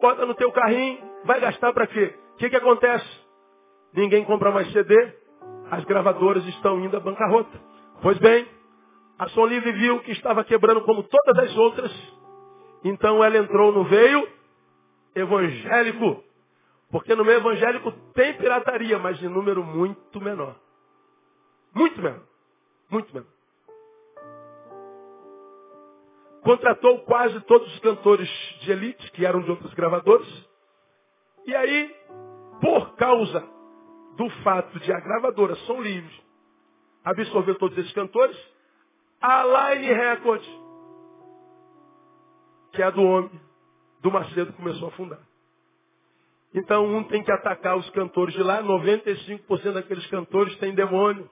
Bota 0.01 0.25
no 0.25 0.35
teu 0.35 0.51
carrinho. 0.53 0.99
Vai 1.25 1.41
gastar 1.41 1.73
para 1.73 1.87
quê? 1.87 2.15
O 2.35 2.37
que, 2.37 2.49
que 2.49 2.57
acontece? 2.57 3.07
Ninguém 3.93 4.25
compra 4.25 4.51
mais 4.51 4.73
CD. 4.73 4.95
As 5.71 5.85
gravadoras 5.85 6.47
estão 6.47 6.81
indo 6.81 6.97
à 6.97 7.01
bancarrota. 7.01 7.61
Pois 8.01 8.17
bem, 8.19 8.49
a 9.19 9.29
Som 9.29 9.47
Livre 9.47 9.73
viu 9.73 10.01
que 10.01 10.13
estava 10.13 10.45
quebrando 10.45 10.83
como 10.83 11.03
todas 11.03 11.45
as 11.45 11.57
outras. 11.57 11.93
Então 12.85 13.23
ela 13.23 13.37
entrou 13.37 13.73
no 13.73 13.85
veio 13.85 14.38
evangélico. 15.23 16.25
Porque 16.91 17.15
no 17.15 17.25
meio 17.25 17.39
evangélico 17.39 17.93
tem 18.15 18.37
pirataria, 18.39 18.99
mas 18.99 19.19
de 19.19 19.29
número 19.29 19.63
muito 19.63 20.21
menor. 20.21 20.57
Muito 21.75 22.01
menor. 22.01 22.23
Muito 22.91 23.15
menor. 23.15 23.29
Contratou 26.43 27.01
quase 27.01 27.39
todos 27.43 27.71
os 27.75 27.81
cantores 27.81 28.29
de 28.61 28.73
elite, 28.73 29.11
que 29.13 29.27
eram 29.27 29.43
de 29.43 29.51
outros 29.51 29.75
gravadores. 29.75 30.49
E 31.47 31.55
aí, 31.55 31.95
por 32.61 32.95
causa 32.97 33.47
do 34.17 34.31
fato 34.43 34.79
de 34.81 34.93
a 34.93 35.01
gravadora 35.01 35.55
Som 35.57 35.81
Livre 35.83 36.29
absorver 37.05 37.55
todos 37.57 37.77
esses 37.79 37.93
cantores, 37.93 38.37
a 39.21 39.45
Line 39.75 39.93
Record, 39.93 40.43
que 42.73 42.83
é 42.83 42.91
do 42.91 43.03
homem, 43.03 43.41
do 44.01 44.11
Macedo, 44.11 44.53
começou 44.53 44.89
a 44.89 44.93
fundar. 44.93 45.21
Então 46.55 46.87
um 46.87 47.05
tem 47.05 47.23
que 47.23 47.31
atacar 47.31 47.77
os 47.77 47.89
cantores 47.91 48.35
de 48.35 48.43
lá, 48.43 48.63
95% 48.63 49.73
daqueles 49.73 50.07
cantores 50.07 50.57
têm 50.57 50.75
demônio, 50.75 51.29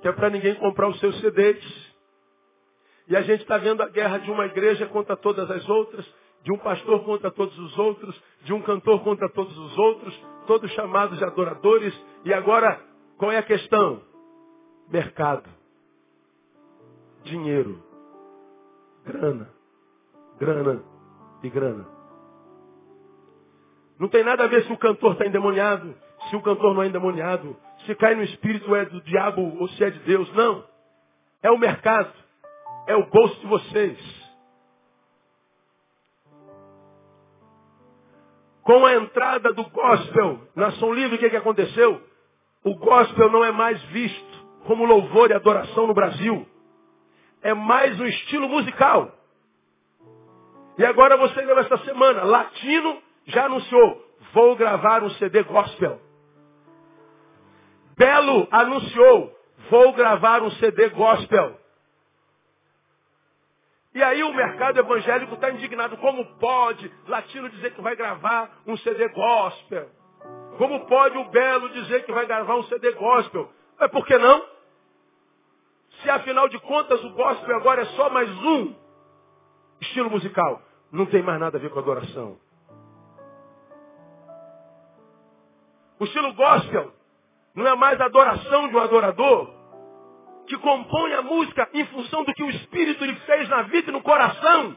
que 0.00 0.08
é 0.08 0.12
para 0.12 0.30
ninguém 0.30 0.54
comprar 0.54 0.88
os 0.88 0.98
seus 0.98 1.18
CDs. 1.20 1.92
E 3.08 3.16
a 3.16 3.22
gente 3.22 3.42
está 3.42 3.58
vendo 3.58 3.82
a 3.82 3.88
guerra 3.88 4.18
de 4.18 4.30
uma 4.30 4.46
igreja 4.46 4.86
contra 4.86 5.16
todas 5.16 5.50
as 5.50 5.68
outras, 5.68 6.06
de 6.42 6.52
um 6.52 6.58
pastor 6.58 7.04
contra 7.04 7.30
todos 7.30 7.56
os 7.58 7.78
outros, 7.78 8.22
de 8.42 8.52
um 8.52 8.62
cantor 8.62 9.02
contra 9.04 9.28
todos 9.28 9.56
os 9.56 9.78
outros, 9.78 10.26
todos 10.46 10.70
chamados 10.72 11.18
de 11.18 11.24
adoradores. 11.24 11.94
E 12.24 12.32
agora, 12.32 12.80
qual 13.18 13.30
é 13.30 13.38
a 13.38 13.42
questão? 13.42 14.02
Mercado. 14.88 15.48
Dinheiro. 17.24 17.82
Grana. 19.04 19.50
Grana 20.38 20.91
e 21.42 21.50
grana. 21.50 21.86
Não 23.98 24.08
tem 24.08 24.24
nada 24.24 24.44
a 24.44 24.48
ver 24.48 24.64
se 24.64 24.72
o 24.72 24.78
cantor 24.78 25.12
está 25.12 25.26
endemoniado, 25.26 25.94
se 26.28 26.36
o 26.36 26.42
cantor 26.42 26.74
não 26.74 26.82
é 26.82 26.88
endemoniado, 26.88 27.56
se 27.86 27.94
cai 27.94 28.14
no 28.14 28.22
espírito 28.22 28.74
é 28.74 28.84
do 28.84 29.00
diabo 29.02 29.56
ou 29.60 29.68
se 29.68 29.84
é 29.84 29.90
de 29.90 29.98
Deus. 30.00 30.32
Não. 30.34 30.64
É 31.42 31.50
o 31.50 31.58
mercado. 31.58 32.12
É 32.86 32.96
o 32.96 33.06
bolso 33.06 33.40
de 33.40 33.46
vocês. 33.46 34.22
Com 38.62 38.86
a 38.86 38.94
entrada 38.94 39.52
do 39.52 39.64
gospel 39.70 40.40
na 40.54 40.70
São 40.72 40.92
Livre, 40.92 41.16
o 41.16 41.18
que, 41.18 41.30
que 41.30 41.36
aconteceu? 41.36 42.00
O 42.64 42.76
gospel 42.76 43.30
não 43.30 43.44
é 43.44 43.50
mais 43.50 43.82
visto 43.84 44.46
como 44.66 44.84
louvor 44.84 45.30
e 45.30 45.34
adoração 45.34 45.86
no 45.86 45.94
Brasil. 45.94 46.46
É 47.42 47.52
mais 47.54 47.98
um 48.00 48.06
estilo 48.06 48.48
musical. 48.48 49.12
E 50.82 50.84
agora 50.84 51.16
você 51.16 51.40
leu 51.42 51.56
essa 51.60 51.78
semana, 51.84 52.24
Latino 52.24 53.00
já 53.26 53.44
anunciou, 53.44 54.04
vou 54.32 54.56
gravar 54.56 55.04
um 55.04 55.10
CD 55.10 55.44
gospel. 55.44 56.00
Belo 57.96 58.48
anunciou, 58.50 59.32
vou 59.70 59.92
gravar 59.92 60.42
um 60.42 60.50
CD 60.50 60.88
gospel. 60.88 61.56
E 63.94 64.02
aí 64.02 64.24
o 64.24 64.34
mercado 64.34 64.80
evangélico 64.80 65.34
está 65.34 65.50
indignado. 65.50 65.96
Como 65.98 66.24
pode 66.40 66.92
Latino 67.06 67.48
dizer 67.50 67.74
que 67.74 67.80
vai 67.80 67.94
gravar 67.94 68.50
um 68.66 68.76
CD 68.78 69.06
gospel? 69.10 69.88
Como 70.58 70.84
pode 70.86 71.16
o 71.16 71.26
Belo 71.26 71.68
dizer 71.68 72.04
que 72.04 72.10
vai 72.10 72.26
gravar 72.26 72.56
um 72.56 72.64
CD 72.64 72.90
gospel? 72.90 73.48
Mas 73.78 73.88
por 73.88 74.04
que 74.04 74.18
não? 74.18 74.44
Se 76.02 76.10
afinal 76.10 76.48
de 76.48 76.58
contas 76.58 77.04
o 77.04 77.10
gospel 77.10 77.54
agora 77.54 77.82
é 77.82 77.86
só 77.94 78.10
mais 78.10 78.28
um 78.28 78.74
estilo 79.80 80.10
musical. 80.10 80.60
Não 80.92 81.06
tem 81.06 81.22
mais 81.22 81.40
nada 81.40 81.56
a 81.56 81.60
ver 81.60 81.70
com 81.70 81.78
adoração. 81.78 82.38
O 85.98 86.04
estilo 86.04 86.34
gospel 86.34 86.92
não 87.54 87.66
é 87.66 87.74
mais 87.74 87.98
a 87.98 88.04
adoração 88.04 88.68
de 88.68 88.76
um 88.76 88.80
adorador 88.80 89.50
que 90.46 90.58
compõe 90.58 91.14
a 91.14 91.22
música 91.22 91.68
em 91.72 91.86
função 91.86 92.24
do 92.24 92.34
que 92.34 92.42
o 92.42 92.50
Espírito 92.50 93.04
lhe 93.04 93.14
fez 93.20 93.48
na 93.48 93.62
vida 93.62 93.88
e 93.88 93.92
no 93.92 94.02
coração. 94.02 94.76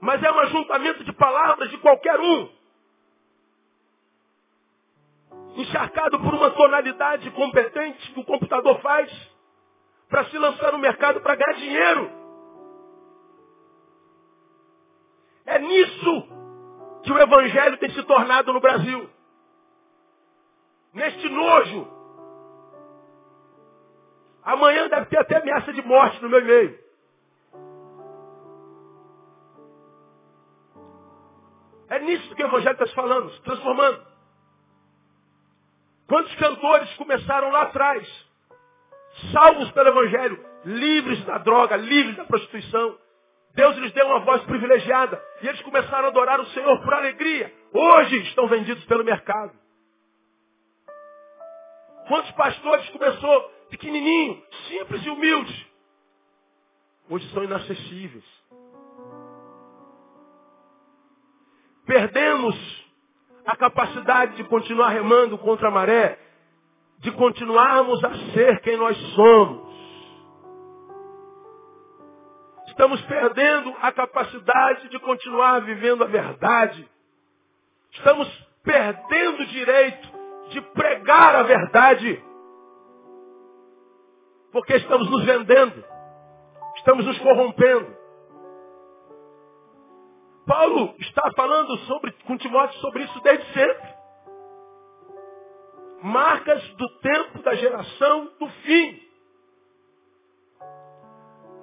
Mas 0.00 0.22
é 0.22 0.32
um 0.32 0.38
ajuntamento 0.40 1.04
de 1.04 1.12
palavras 1.12 1.68
de 1.70 1.78
qualquer 1.78 2.18
um 2.18 2.48
encharcado 5.56 6.18
por 6.18 6.32
uma 6.34 6.50
tonalidade 6.50 7.30
competente 7.32 8.12
que 8.12 8.20
o 8.20 8.24
computador 8.24 8.80
faz 8.80 9.12
para 10.08 10.24
se 10.26 10.38
lançar 10.38 10.72
no 10.72 10.78
mercado 10.78 11.20
para 11.20 11.34
ganhar 11.34 11.54
dinheiro. 11.58 12.21
Nisso 15.72 16.28
que 17.02 17.12
o 17.12 17.18
evangelho 17.18 17.78
tem 17.78 17.90
se 17.90 18.02
tornado 18.04 18.52
no 18.52 18.60
Brasil. 18.60 19.10
Neste 20.92 21.28
nojo. 21.28 21.88
Amanhã 24.44 24.88
deve 24.88 25.06
ter 25.06 25.18
até 25.18 25.36
ameaça 25.36 25.72
de 25.72 25.82
morte 25.82 26.22
no 26.22 26.28
meu 26.28 26.40
e-mail. 26.40 26.78
É 31.88 31.98
nisso 32.00 32.34
que 32.34 32.42
o 32.42 32.46
evangelho 32.46 32.72
está 32.72 32.86
se 32.86 32.94
falando, 32.94 33.30
se 33.32 33.42
transformando. 33.42 34.12
Quantos 36.06 36.34
cantores 36.34 36.92
começaram 36.96 37.50
lá 37.50 37.62
atrás, 37.62 38.06
salvos 39.32 39.70
pelo 39.72 39.88
Evangelho, 39.88 40.46
livres 40.64 41.24
da 41.24 41.38
droga, 41.38 41.76
livres 41.76 42.16
da 42.16 42.24
prostituição. 42.24 42.98
Deus 43.54 43.76
lhes 43.76 43.92
deu 43.92 44.06
uma 44.06 44.20
voz 44.20 44.42
privilegiada 44.44 45.22
e 45.42 45.48
eles 45.48 45.60
começaram 45.62 46.06
a 46.06 46.08
adorar 46.08 46.40
o 46.40 46.46
Senhor 46.46 46.80
por 46.82 46.94
alegria. 46.94 47.52
Hoje 47.72 48.16
estão 48.22 48.46
vendidos 48.48 48.84
pelo 48.84 49.04
mercado. 49.04 49.52
Quantos 52.08 52.30
pastores 52.32 52.88
começou 52.90 53.50
pequenininho, 53.70 54.42
simples 54.68 55.04
e 55.04 55.10
humilde, 55.10 55.66
hoje 57.08 57.28
são 57.32 57.44
inacessíveis. 57.44 58.24
Perdemos 61.86 62.82
a 63.44 63.56
capacidade 63.56 64.36
de 64.36 64.44
continuar 64.44 64.88
remando 64.88 65.36
contra 65.36 65.68
a 65.68 65.70
maré, 65.70 66.18
de 66.98 67.10
continuarmos 67.12 68.02
a 68.04 68.14
ser 68.32 68.60
quem 68.60 68.76
nós 68.76 68.96
somos. 69.14 69.71
Estamos 72.72 73.02
perdendo 73.02 73.76
a 73.82 73.92
capacidade 73.92 74.88
de 74.88 74.98
continuar 74.98 75.60
vivendo 75.60 76.04
a 76.04 76.06
verdade. 76.06 76.88
Estamos 77.92 78.26
perdendo 78.62 79.42
o 79.42 79.46
direito 79.46 80.08
de 80.48 80.60
pregar 80.72 81.36
a 81.36 81.42
verdade. 81.42 82.24
Porque 84.50 84.72
estamos 84.76 85.10
nos 85.10 85.22
vendendo. 85.22 85.84
Estamos 86.76 87.04
nos 87.04 87.18
corrompendo. 87.18 87.94
Paulo 90.46 90.94
está 90.98 91.30
falando 91.36 91.76
sobre, 91.80 92.10
com 92.24 92.38
Timóteo 92.38 92.80
sobre 92.80 93.04
isso 93.04 93.20
desde 93.20 93.52
sempre. 93.52 94.02
marcas 96.02 96.66
do 96.76 96.88
tempo 97.00 97.42
da 97.42 97.54
geração 97.54 98.32
do 98.40 98.48
fim. 98.48 99.11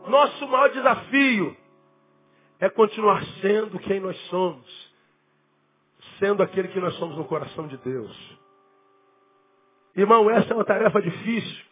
Nosso 0.09 0.47
maior 0.47 0.69
desafio 0.71 1.55
é 2.59 2.67
continuar 2.67 3.23
sendo 3.41 3.77
quem 3.79 3.99
nós 3.99 4.17
somos, 4.27 4.93
sendo 6.17 6.41
aquele 6.41 6.67
que 6.69 6.79
nós 6.79 6.95
somos 6.95 7.15
no 7.15 7.25
coração 7.25 7.67
de 7.67 7.77
Deus. 7.77 8.39
Irmão, 9.95 10.27
essa 10.31 10.51
é 10.51 10.55
uma 10.55 10.65
tarefa 10.65 10.99
difícil, 10.99 11.65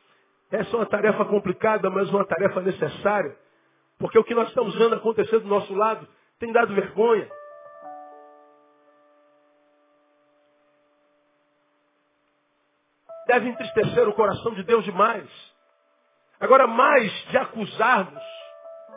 essa 0.52 0.70
é 0.70 0.76
uma 0.76 0.86
tarefa 0.86 1.26
complicada, 1.26 1.90
mas 1.90 2.10
uma 2.10 2.26
tarefa 2.26 2.62
necessária, 2.62 3.36
porque 3.98 4.20
o 4.20 4.24
que 4.24 4.36
nós 4.36 4.48
estamos 4.50 4.76
vendo 4.76 4.94
acontecer 4.94 5.40
do 5.40 5.48
nosso 5.48 5.74
lado 5.74 6.08
tem 6.38 6.52
dado 6.54 6.76
vergonha. 6.76 7.28
Deve 13.26 13.50
entristecer 13.50 14.08
o 14.08 14.14
coração 14.14 14.54
de 14.54 14.64
Deus 14.64 14.86
demais. 14.86 15.28
Agora, 16.40 16.68
mais 16.68 17.12
de 17.30 17.38
acusarmos 17.38 18.24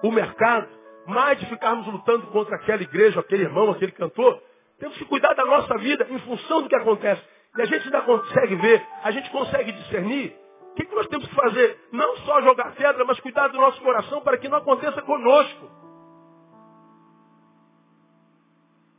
o 0.02 0.10
mercado, 0.10 0.68
mais 1.06 1.38
de 1.38 1.46
ficarmos 1.46 1.86
lutando 1.86 2.26
contra 2.28 2.56
aquela 2.56 2.82
igreja, 2.82 3.20
aquele 3.20 3.44
irmão, 3.44 3.70
aquele 3.70 3.92
cantor, 3.92 4.42
temos 4.78 4.96
que 4.96 5.04
cuidar 5.04 5.34
da 5.34 5.44
nossa 5.44 5.76
vida 5.78 6.06
em 6.10 6.18
função 6.20 6.62
do 6.62 6.68
que 6.68 6.76
acontece. 6.76 7.22
E 7.56 7.62
a 7.62 7.64
gente 7.64 7.84
ainda 7.84 8.02
consegue 8.02 8.54
ver, 8.56 8.86
a 9.02 9.10
gente 9.10 9.30
consegue 9.30 9.72
discernir. 9.72 10.36
O 10.72 10.74
que, 10.74 10.84
que 10.84 10.94
nós 10.94 11.06
temos 11.08 11.26
que 11.26 11.34
fazer? 11.34 11.78
Não 11.92 12.16
só 12.18 12.40
jogar 12.42 12.74
pedra, 12.74 13.04
mas 13.04 13.18
cuidar 13.20 13.48
do 13.48 13.58
nosso 13.58 13.80
coração 13.82 14.20
para 14.20 14.38
que 14.38 14.48
não 14.48 14.58
aconteça 14.58 15.02
conosco. 15.02 15.70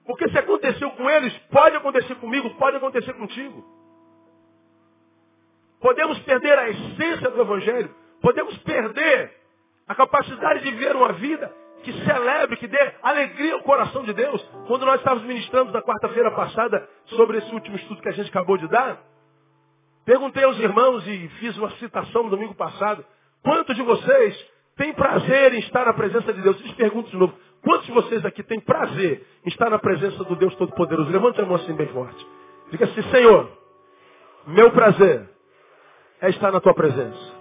Porque 0.06 0.30
se 0.30 0.38
aconteceu 0.38 0.91
com 0.91 1.10
eles, 1.10 1.36
pode 1.51 1.77
acontecer 1.77 2.15
comigo, 2.15 2.49
pode 2.56 2.77
acontecer 2.77 3.13
contigo. 3.13 3.63
Podemos 5.80 6.19
perder 6.19 6.60
a 6.60 6.69
essência 6.69 7.30
do 7.32 7.41
Evangelho, 7.41 7.95
podemos 8.21 8.57
perder 8.60 9.31
a 9.88 9.95
capacidade 9.95 10.63
de 10.63 10.71
viver 10.71 10.95
uma 10.95 11.13
vida 11.13 11.51
que 11.84 11.91
celebre, 12.05 12.57
que 12.57 12.67
dê 12.67 12.93
alegria 13.01 13.55
ao 13.55 13.63
coração 13.63 14.03
de 14.03 14.13
Deus. 14.13 14.41
Quando 14.67 14.86
nós 14.86 14.97
estávamos 14.97 15.27
ministrando 15.27 15.71
na 15.71 15.81
quarta-feira 15.81 16.31
passada 16.31 16.88
sobre 17.07 17.39
esse 17.39 17.53
último 17.53 17.75
estudo 17.75 18.01
que 18.01 18.10
a 18.10 18.13
gente 18.13 18.29
acabou 18.29 18.57
de 18.57 18.67
dar, 18.67 18.99
perguntei 20.05 20.43
aos 20.43 20.60
irmãos 20.60 21.05
e 21.07 21.27
fiz 21.39 21.57
uma 21.57 21.71
citação 21.71 22.23
no 22.23 22.29
domingo 22.29 22.53
passado. 22.53 23.03
Quantos 23.43 23.75
de 23.75 23.81
vocês 23.81 24.49
têm 24.77 24.93
prazer 24.93 25.53
em 25.53 25.60
estar 25.60 25.86
na 25.86 25.93
presença 25.93 26.31
de 26.31 26.41
Deus? 26.41 26.63
Eu 26.63 26.75
pergunto 26.75 27.10
de 27.10 27.17
novo. 27.17 27.34
Quantos 27.63 27.86
de 27.86 27.91
vocês 27.91 28.25
aqui 28.25 28.43
têm 28.43 28.60
prazer 28.60 29.25
em 29.45 29.49
estar 29.49 29.69
na 29.69 29.79
presença 29.79 30.23
do 30.23 30.36
Deus 30.36 30.55
Todo-Poderoso? 30.55 31.12
Levante 31.12 31.41
a 31.41 31.45
mão 31.45 31.55
assim 31.55 31.73
bem 31.73 31.88
forte. 31.88 32.25
Diga 32.69 32.86
assim, 32.86 33.01
Senhor, 33.12 33.51
meu 34.47 34.71
prazer 34.71 35.29
é 36.21 36.29
estar 36.29 36.51
na 36.51 36.60
tua 36.60 36.73
presença. 36.73 37.40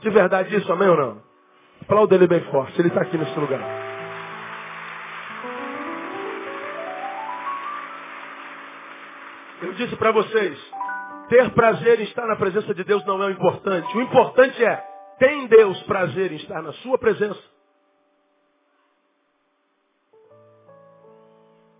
De 0.00 0.10
verdade 0.10 0.56
isso, 0.56 0.72
amém 0.72 0.88
ou 0.88 0.96
não? 0.96 1.22
Aplauda 1.82 2.14
ele 2.14 2.26
bem 2.26 2.40
forte. 2.50 2.80
Ele 2.80 2.88
está 2.88 3.02
aqui 3.02 3.16
nesse 3.16 3.38
lugar. 3.38 3.60
Eu 9.62 9.74
disse 9.74 9.94
para 9.96 10.10
vocês, 10.10 10.58
ter 11.28 11.50
prazer 11.50 12.00
em 12.00 12.04
estar 12.04 12.26
na 12.26 12.36
presença 12.36 12.74
de 12.74 12.82
Deus 12.82 13.04
não 13.04 13.22
é 13.22 13.26
o 13.26 13.30
importante. 13.30 13.94
O 13.96 14.00
importante 14.00 14.64
é, 14.64 14.76
tem 15.18 15.46
Deus 15.48 15.82
prazer 15.82 16.32
em 16.32 16.36
estar 16.36 16.62
na 16.62 16.72
sua 16.74 16.98
presença? 16.98 17.42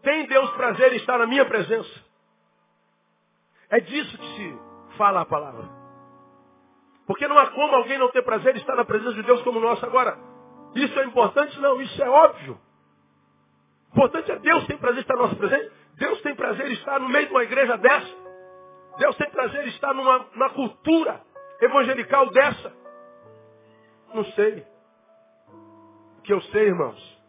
Tem 0.02 0.26
Deus 0.26 0.50
prazer 0.52 0.92
em 0.92 0.96
estar 0.96 1.18
na 1.18 1.26
minha 1.26 1.44
presença? 1.46 1.90
É 3.70 3.80
disso 3.80 4.18
que 4.18 4.26
se 4.37 4.59
fala 4.96 5.22
a 5.22 5.26
palavra. 5.26 5.79
Porque 7.11 7.27
não 7.27 7.37
há 7.37 7.49
como 7.49 7.75
alguém 7.75 7.99
não 7.99 8.09
ter 8.12 8.23
prazer 8.23 8.55
em 8.55 8.61
estar 8.61 8.77
na 8.77 8.85
presença 8.85 9.14
de 9.14 9.25
Deus 9.25 9.42
como 9.42 9.59
nós. 9.59 9.83
Agora, 9.83 10.16
isso 10.77 10.96
é 10.96 11.05
importante? 11.07 11.59
Não, 11.59 11.83
isso 11.83 12.01
é 12.01 12.09
óbvio. 12.09 12.57
O 13.88 13.96
importante 13.96 14.31
é 14.31 14.38
Deus 14.38 14.64
tem 14.68 14.79
prazer 14.79 14.99
em 14.99 15.01
estar 15.01 15.16
na 15.16 15.23
nossa 15.23 15.35
presença. 15.35 15.73
Deus 15.94 16.23
tem 16.23 16.37
prazer 16.37 16.68
em 16.68 16.75
estar 16.75 17.01
no 17.01 17.09
meio 17.09 17.27
de 17.27 17.33
uma 17.33 17.42
igreja 17.42 17.77
dessa. 17.79 18.16
Deus 18.99 19.16
tem 19.16 19.29
prazer 19.29 19.64
em 19.64 19.70
estar 19.70 19.92
numa, 19.92 20.25
numa 20.33 20.51
cultura 20.51 21.20
evangelical 21.61 22.31
dessa. 22.31 22.73
Não 24.14 24.25
sei. 24.27 24.64
O 26.18 26.23
que 26.23 26.33
eu 26.33 26.40
sei, 26.42 26.68
irmãos, 26.68 27.20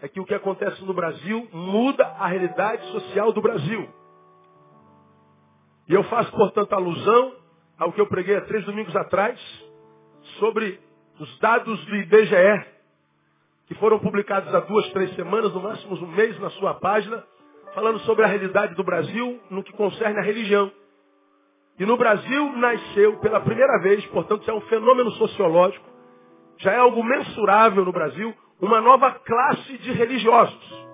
é 0.00 0.06
que 0.06 0.20
o 0.20 0.24
que 0.24 0.34
acontece 0.34 0.84
no 0.84 0.94
Brasil 0.94 1.48
muda 1.52 2.06
a 2.06 2.28
realidade 2.28 2.86
social 2.92 3.32
do 3.32 3.42
Brasil. 3.42 3.92
E 5.88 5.92
eu 5.92 6.04
faço, 6.04 6.30
portanto, 6.30 6.72
alusão 6.72 7.39
ao 7.80 7.90
que 7.92 8.00
eu 8.00 8.06
preguei 8.06 8.36
há 8.36 8.42
três 8.42 8.62
domingos 8.66 8.94
atrás, 8.94 9.40
sobre 10.38 10.78
os 11.18 11.38
dados 11.38 11.82
do 11.86 11.96
IBGE, 11.96 12.66
que 13.66 13.74
foram 13.76 13.98
publicados 13.98 14.54
há 14.54 14.60
duas, 14.60 14.86
três 14.90 15.14
semanas, 15.14 15.54
no 15.54 15.62
máximo 15.62 15.96
um 15.96 16.06
mês 16.08 16.38
na 16.40 16.50
sua 16.50 16.74
página, 16.74 17.24
falando 17.74 17.98
sobre 18.00 18.24
a 18.24 18.28
realidade 18.28 18.74
do 18.74 18.84
Brasil 18.84 19.40
no 19.48 19.62
que 19.62 19.72
concerne 19.72 20.18
a 20.18 20.22
religião. 20.22 20.70
E 21.78 21.86
no 21.86 21.96
Brasil 21.96 22.52
nasceu 22.56 23.18
pela 23.20 23.40
primeira 23.40 23.80
vez, 23.80 24.04
portanto, 24.06 24.48
é 24.50 24.52
um 24.52 24.60
fenômeno 24.62 25.10
sociológico, 25.12 25.88
já 26.58 26.72
é 26.72 26.76
algo 26.76 27.02
mensurável 27.02 27.82
no 27.82 27.92
Brasil, 27.92 28.34
uma 28.60 28.82
nova 28.82 29.10
classe 29.12 29.78
de 29.78 29.92
religiosos. 29.92 30.86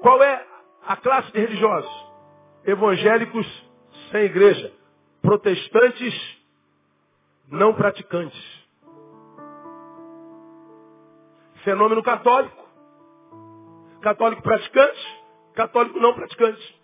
Qual 0.00 0.22
é 0.22 0.46
a 0.86 0.96
classe 0.96 1.32
de 1.32 1.40
religiosos? 1.40 2.06
Evangélicos 2.64 3.70
sem 4.12 4.26
igreja 4.26 4.83
protestantes 5.24 6.38
não 7.48 7.72
praticantes. 7.72 8.38
Fenômeno 11.64 12.02
católico. 12.02 12.62
Católico 14.02 14.42
praticante, 14.42 15.24
católico 15.54 15.98
não 15.98 16.12
praticante. 16.12 16.82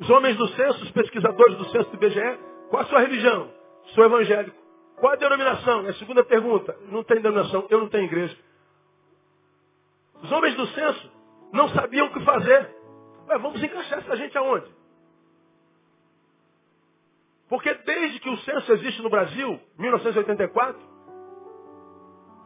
Os 0.00 0.08
homens 0.08 0.34
do 0.38 0.48
censo, 0.48 0.82
os 0.82 0.90
pesquisadores 0.92 1.58
do 1.58 1.68
censo 1.68 1.90
do 1.90 1.96
IBGE, 1.96 2.38
qual 2.70 2.82
a 2.82 2.86
sua 2.86 3.00
religião? 3.00 3.52
Sou 3.94 4.04
evangélico. 4.04 4.56
Qual 4.96 5.12
a 5.12 5.16
denominação? 5.16 5.86
É 5.86 5.90
a 5.90 5.94
segunda 5.94 6.24
pergunta. 6.24 6.74
Não 6.88 7.04
tem 7.04 7.20
denominação, 7.20 7.66
eu 7.68 7.80
não 7.80 7.88
tenho 7.90 8.04
igreja. 8.04 8.36
Os 10.22 10.32
homens 10.32 10.54
do 10.56 10.66
censo 10.68 11.12
não 11.52 11.68
sabiam 11.68 12.06
o 12.06 12.12
que 12.14 12.24
fazer. 12.24 12.74
Ué, 13.28 13.38
vamos 13.38 13.62
encaixar 13.62 13.98
essa 13.98 14.16
gente 14.16 14.38
aonde? 14.38 14.75
Porque 17.48 17.72
desde 17.74 18.20
que 18.20 18.28
o 18.28 18.36
censo 18.38 18.72
existe 18.72 19.02
no 19.02 19.10
Brasil, 19.10 19.60
1984, 19.78 20.80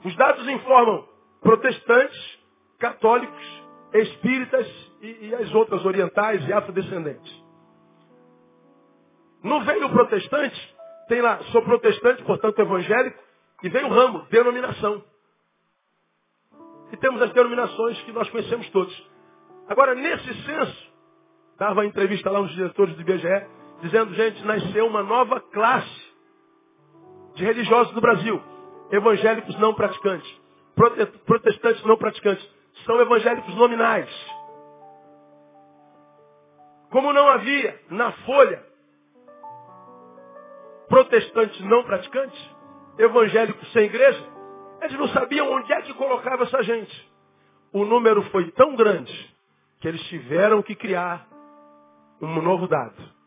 os 0.05 0.17
dados 0.17 0.47
informam 0.49 1.09
protestantes, 1.41 2.39
católicos, 2.79 3.63
espíritas 3.95 4.67
e, 5.01 5.29
e 5.29 5.35
as 5.35 5.55
outras 5.55 5.85
orientais 5.85 6.47
e 6.47 6.53
afrodescendentes. 6.53 7.41
No 9.43 9.63
veio 9.63 9.89
protestante, 9.89 10.77
tem 11.09 11.23
lá, 11.23 11.39
sou 11.45 11.63
protestante, 11.63 12.23
portanto 12.25 12.59
evangélico, 12.59 13.19
e 13.63 13.69
vem 13.69 13.85
o 13.85 13.89
ramo, 13.89 14.27
denominação. 14.31 15.03
E 16.93 16.97
temos 16.97 17.23
as 17.23 17.33
denominações 17.33 18.01
que 18.03 18.13
nós 18.13 18.29
conhecemos 18.31 18.69
todos. 18.71 19.11
Agora, 19.69 19.95
nesse 19.95 20.45
censo, 20.45 20.93
dava 21.59 21.87
entrevista 21.87 22.31
lá 22.31 22.41
uns 22.41 22.51
diretores 22.53 22.95
do 22.97 23.03
IBGE, 23.03 23.47
dizendo, 23.81 24.15
gente, 24.15 24.45
nasceu 24.45 24.87
uma 24.87 25.03
nova 25.03 25.41
classe 25.41 26.11
de 27.35 27.45
religiosos 27.45 27.93
do 27.95 28.01
Brasil. 28.01 28.41
Evangélicos 28.91 29.59
não 29.59 29.75
praticantes. 29.75 30.41
Protestantes 31.27 31.83
não 31.85 31.97
praticantes. 31.97 32.47
São 32.85 33.01
evangélicos 33.01 33.55
nominais. 33.55 34.09
Como 36.91 37.13
não 37.13 37.29
havia 37.29 37.81
na 37.91 38.13
folha 38.13 38.65
protestantes 40.89 41.61
não 41.61 41.85
praticantes, 41.85 42.51
evangélicos 42.99 43.73
sem 43.73 43.85
igreja, 43.85 44.27
eles 44.83 44.99
não 44.99 45.09
sabiam 45.09 45.49
onde 45.53 45.73
é 45.73 45.83
que 45.83 45.95
colocava 45.95 46.43
essa 46.43 46.63
gente. 46.65 47.11
O 47.73 47.85
número 47.85 48.23
foi 48.31 48.51
tão 48.53 48.75
grande 48.75 49.37
que 49.81 49.87
eles 49.87 50.03
tiveram 50.09 50.63
que 50.63 50.75
criar 50.75 51.29
um 52.21 52.43
novo 52.43 52.67
dado 52.67 53.20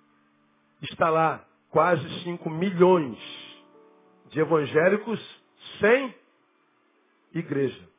está 0.85 1.09
lá 1.09 1.43
quase 1.69 2.07
5 2.23 2.49
milhões 2.49 3.17
de 4.29 4.39
evangélicos 4.39 5.19
sem 5.79 6.13
igreja. 7.33 7.93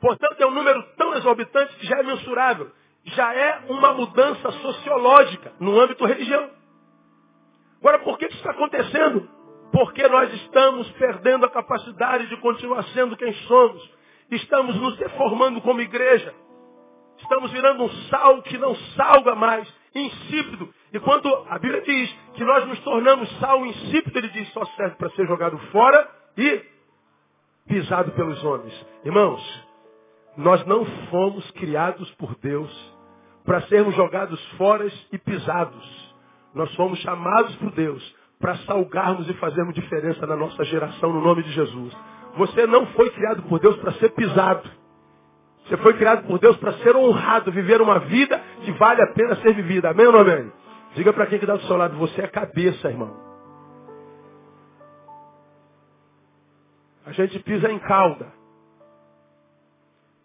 Portanto, 0.00 0.40
é 0.40 0.46
um 0.46 0.50
número 0.50 0.82
tão 0.96 1.14
exorbitante 1.14 1.74
que 1.76 1.86
já 1.86 1.98
é 1.98 2.02
mensurável. 2.02 2.70
Já 3.04 3.34
é 3.34 3.64
uma 3.68 3.92
mudança 3.94 4.50
sociológica 4.50 5.52
no 5.58 5.80
âmbito 5.80 6.04
religião. 6.04 6.50
Agora, 7.80 7.98
por 8.00 8.18
que 8.18 8.26
isso 8.26 8.36
está 8.36 8.50
acontecendo? 8.50 9.28
Porque 9.72 10.06
nós 10.08 10.32
estamos 10.34 10.90
perdendo 10.92 11.46
a 11.46 11.50
capacidade 11.50 12.28
de 12.28 12.36
continuar 12.38 12.82
sendo 12.94 13.16
quem 13.16 13.32
somos. 13.46 13.90
Estamos 14.30 14.76
nos 14.76 14.96
deformando 14.96 15.60
como 15.60 15.80
igreja. 15.80 16.34
Estamos 17.18 17.50
virando 17.50 17.84
um 17.84 17.90
sal 18.08 18.42
que 18.42 18.58
não 18.58 18.74
salga 18.96 19.34
mais, 19.34 19.68
insípido. 19.94 20.68
E 20.92 21.00
quando 21.00 21.28
a 21.48 21.58
Bíblia 21.58 21.82
diz 21.82 22.12
que 22.34 22.44
nós 22.44 22.66
nos 22.66 22.78
tornamos 22.80 23.30
sal 23.38 23.64
insípido, 23.64 24.18
ele 24.18 24.28
diz 24.30 24.48
só 24.52 24.64
serve 24.66 24.96
para 24.96 25.10
ser 25.10 25.26
jogado 25.26 25.58
fora 25.70 26.08
e 26.36 26.62
pisado 27.66 28.12
pelos 28.12 28.42
homens. 28.44 28.86
Irmãos, 29.04 29.64
nós 30.36 30.64
não 30.66 30.84
fomos 31.10 31.48
criados 31.52 32.10
por 32.12 32.34
Deus 32.36 32.94
para 33.44 33.60
sermos 33.62 33.94
jogados 33.94 34.42
fora 34.56 34.86
e 35.12 35.18
pisados. 35.18 36.14
Nós 36.54 36.74
fomos 36.74 36.98
chamados 37.00 37.54
por 37.56 37.70
Deus 37.72 38.14
para 38.40 38.56
salgarmos 38.58 39.28
e 39.28 39.34
fazermos 39.34 39.74
diferença 39.74 40.26
na 40.26 40.36
nossa 40.36 40.64
geração, 40.64 41.12
no 41.12 41.20
nome 41.20 41.42
de 41.42 41.52
Jesus. 41.52 41.96
Você 42.36 42.66
não 42.66 42.86
foi 42.88 43.10
criado 43.10 43.42
por 43.42 43.60
Deus 43.60 43.76
para 43.76 43.92
ser 43.92 44.10
pisado. 44.10 44.68
Você 45.64 45.76
foi 45.78 45.94
criado 45.94 46.26
por 46.26 46.38
Deus 46.38 46.56
para 46.58 46.74
ser 46.74 46.94
honrado, 46.94 47.50
viver 47.50 47.80
uma 47.80 47.98
vida 48.00 48.38
que 48.64 48.72
vale 48.72 49.02
a 49.02 49.06
pena 49.12 49.36
ser 49.36 49.54
vivida. 49.54 49.90
Amém 49.90 50.06
ou 50.06 50.12
não 50.12 50.20
amém? 50.20 50.52
Diga 50.94 51.12
para 51.12 51.26
quem 51.26 51.38
que 51.38 51.44
está 51.44 51.56
do 51.56 51.66
seu 51.66 51.76
lado, 51.76 51.96
você 51.96 52.20
é 52.20 52.28
cabeça, 52.28 52.88
irmão. 52.88 53.16
A 57.06 57.12
gente 57.12 57.38
pisa 57.40 57.70
em 57.70 57.78
cauda. 57.78 58.32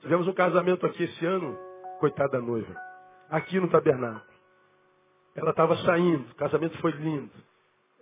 Tivemos 0.01 0.27
um 0.27 0.33
casamento 0.33 0.85
aqui 0.85 1.03
esse 1.03 1.25
ano, 1.25 1.57
coitada 1.99 2.33
da 2.33 2.41
noiva, 2.41 2.73
aqui 3.29 3.59
no 3.59 3.67
tabernáculo. 3.67 4.23
Ela 5.35 5.51
estava 5.51 5.75
saindo, 5.77 6.31
o 6.31 6.35
casamento 6.35 6.77
foi 6.79 6.91
lindo. 6.91 7.31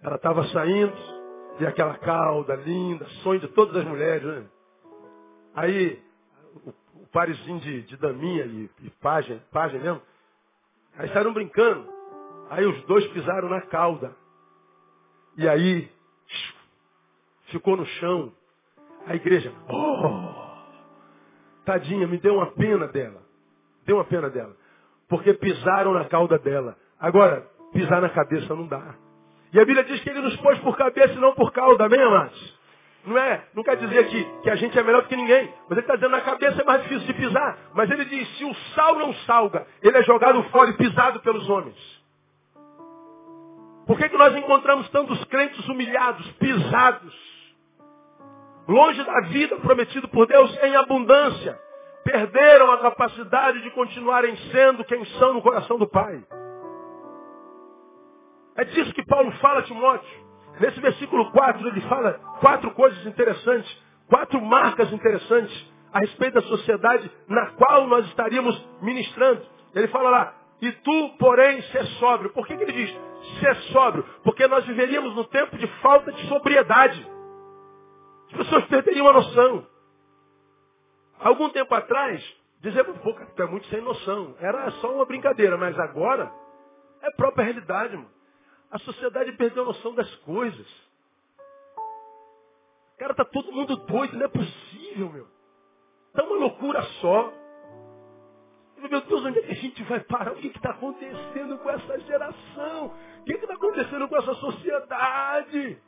Ela 0.01 0.15
estava 0.15 0.43
saindo, 0.49 0.93
e 1.59 1.65
aquela 1.65 1.97
cauda 1.97 2.55
linda, 2.55 3.05
sonho 3.23 3.39
de 3.39 3.47
todas 3.49 3.75
as 3.75 3.85
mulheres, 3.85 4.23
né? 4.23 4.45
Aí, 5.55 5.99
parezinho 7.17 7.59
de, 7.59 7.81
de 7.81 7.97
daminha 7.97 8.45
e, 8.45 8.69
e 8.83 8.89
página, 9.01 9.41
página 9.51 9.83
mesmo, 9.83 10.01
aí 10.95 11.09
saíram 11.09 11.33
brincando. 11.33 11.89
Aí 12.47 12.63
os 12.63 12.79
dois 12.83 13.07
pisaram 13.07 13.49
na 13.49 13.59
cauda. 13.61 14.15
E 15.35 15.49
aí, 15.49 15.89
ficou 17.45 17.75
no 17.75 17.87
chão. 17.87 18.31
A 19.07 19.15
igreja, 19.15 19.51
oh! 19.67 20.45
Tadinha, 21.65 22.05
me 22.05 22.19
deu 22.19 22.35
uma 22.35 22.51
pena 22.51 22.87
dela. 22.87 23.23
Deu 23.83 23.95
uma 23.95 24.05
pena 24.05 24.29
dela. 24.29 24.55
Porque 25.09 25.33
pisaram 25.33 25.93
na 25.93 26.05
cauda 26.05 26.37
dela. 26.37 26.77
Agora, 26.99 27.47
pisar 27.73 27.99
na 27.99 28.09
cabeça 28.09 28.53
não 28.53 28.67
dá. 28.67 28.93
E 29.51 29.59
a 29.59 29.65
Bíblia 29.65 29.85
diz 29.85 30.03
que 30.03 30.09
ele 30.11 30.21
nos 30.21 30.37
pôs 30.37 30.59
por 30.59 30.77
cabeça 30.77 31.15
e 31.15 31.19
não 31.19 31.33
por 31.33 31.51
cauda, 31.51 31.85
amém, 31.85 31.99
amados? 31.99 32.56
Não 33.07 33.17
é, 33.17 33.43
não 33.55 33.63
quer 33.63 33.77
dizer 33.77 34.07
que, 34.07 34.23
que 34.41 34.49
a 34.49 34.55
gente 34.55 34.77
é 34.77 34.83
melhor 34.83 35.01
do 35.01 35.07
que 35.07 35.15
ninguém. 35.15 35.51
Mas 35.67 35.71
ele 35.71 35.79
está 35.79 35.95
dizendo 35.95 36.11
na 36.11 36.21
cabeça 36.21 36.61
é 36.61 36.65
mais 36.65 36.83
difícil 36.83 37.07
de 37.07 37.13
pisar. 37.13 37.57
Mas 37.73 37.89
ele 37.89 38.05
diz, 38.05 38.37
se 38.37 38.45
o 38.45 38.53
sal 38.75 38.99
não 38.99 39.13
salga, 39.25 39.65
ele 39.81 39.97
é 39.97 40.03
jogado 40.03 40.43
fora 40.51 40.69
e 40.69 40.73
pisado 40.73 41.19
pelos 41.21 41.49
homens. 41.49 41.97
Por 43.87 43.97
que, 43.97 44.09
que 44.09 44.17
nós 44.17 44.35
encontramos 44.35 44.89
tantos 44.89 45.23
crentes 45.25 45.67
humilhados, 45.69 46.29
pisados? 46.33 47.37
longe 48.67 49.01
da 49.03 49.21
vida 49.21 49.55
prometida 49.57 50.07
por 50.09 50.27
Deus 50.27 50.55
em 50.63 50.75
abundância, 50.75 51.57
perderam 52.03 52.71
a 52.71 52.79
capacidade 52.79 53.61
de 53.61 53.71
continuarem 53.71 54.35
sendo 54.51 54.83
quem 54.83 55.03
são 55.17 55.33
no 55.33 55.41
coração 55.41 55.77
do 55.77 55.87
Pai. 55.87 56.21
É 58.57 58.65
disso 58.65 58.93
que 58.93 59.05
Paulo 59.05 59.31
fala 59.33 59.59
a 59.59 59.63
Timóteo. 59.63 60.26
Nesse 60.59 60.79
versículo 60.79 61.31
4, 61.31 61.67
ele 61.67 61.81
fala 61.81 62.13
quatro 62.39 62.71
coisas 62.71 63.05
interessantes, 63.05 63.71
quatro 64.07 64.41
marcas 64.41 64.91
interessantes 64.91 65.73
a 65.93 65.99
respeito 65.99 66.35
da 66.35 66.41
sociedade 66.41 67.09
na 67.27 67.47
qual 67.51 67.87
nós 67.87 68.05
estaríamos 68.07 68.55
ministrando. 68.81 69.41
Ele 69.75 69.87
fala 69.87 70.09
lá, 70.09 70.33
e 70.61 70.71
tu, 70.71 71.09
porém, 71.19 71.61
ser 71.63 71.85
sóbrio. 71.99 72.31
Por 72.31 72.47
que, 72.47 72.57
que 72.57 72.63
ele 72.63 72.73
diz 72.73 72.99
ser 73.39 73.55
sóbrio? 73.71 74.03
Porque 74.23 74.47
nós 74.47 74.65
viveríamos 74.65 75.15
no 75.15 75.25
tempo 75.25 75.57
de 75.57 75.67
falta 75.81 76.11
de 76.11 76.27
sobriedade. 76.27 77.05
As 78.31 78.37
pessoas 78.37 78.65
perderiam 78.65 79.07
a 79.07 79.13
noção. 79.13 79.67
Algum 81.19 81.49
tempo 81.49 81.73
atrás, 81.73 82.23
dizemos, 82.61 82.97
pô, 82.99 83.13
cara, 83.13 83.29
tu 83.35 83.43
é 83.43 83.45
muito 83.45 83.67
sem 83.67 83.81
noção. 83.81 84.35
Era 84.39 84.71
só 84.71 84.91
uma 84.93 85.05
brincadeira, 85.05 85.57
mas 85.57 85.77
agora 85.79 86.31
é 87.01 87.11
própria 87.11 87.45
realidade, 87.45 87.95
mano. 87.95 88.16
A 88.71 88.79
sociedade 88.79 89.31
perdeu 89.33 89.63
a 89.63 89.67
noção 89.67 89.93
das 89.95 90.13
coisas. 90.17 90.67
Cara, 92.97 93.13
tá 93.13 93.25
todo 93.25 93.51
mundo 93.51 93.75
doido, 93.75 94.17
não 94.17 94.25
é 94.25 94.29
possível, 94.29 95.09
meu. 95.11 95.27
Tá 96.13 96.23
uma 96.23 96.37
loucura 96.37 96.81
só. 97.01 97.33
Meu 98.77 99.01
Deus, 99.01 99.25
onde 99.25 99.39
é 99.39 99.41
que 99.41 99.51
a 99.51 99.55
gente 99.55 99.83
vai 99.83 99.99
parar? 100.01 100.33
O 100.33 100.35
que 100.35 100.47
está 100.47 100.71
acontecendo 100.71 101.57
com 101.59 101.69
essa 101.69 101.99
geração? 102.01 102.93
O 103.21 103.23
que 103.23 103.33
está 103.33 103.53
acontecendo 103.53 104.07
com 104.07 104.17
essa 104.17 104.33
sociedade? 104.35 105.81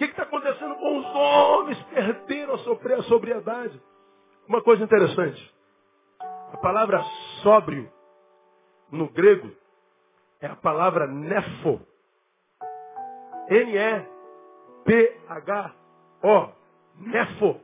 que 0.00 0.04
está 0.06 0.22
acontecendo 0.22 0.74
com 0.76 0.98
os 0.98 1.06
homens? 1.14 1.82
Perderam 1.84 2.54
a 2.54 3.02
sobriedade. 3.02 3.80
Uma 4.48 4.62
coisa 4.62 4.82
interessante. 4.82 5.54
A 6.52 6.56
palavra 6.56 7.02
sóbrio, 7.42 7.90
no 8.90 9.08
grego, 9.10 9.50
é 10.40 10.46
a 10.46 10.56
palavra 10.56 11.06
nefo. 11.06 11.80
N-E-P-H-O. 13.48 14.08
Nefo. 16.98 17.60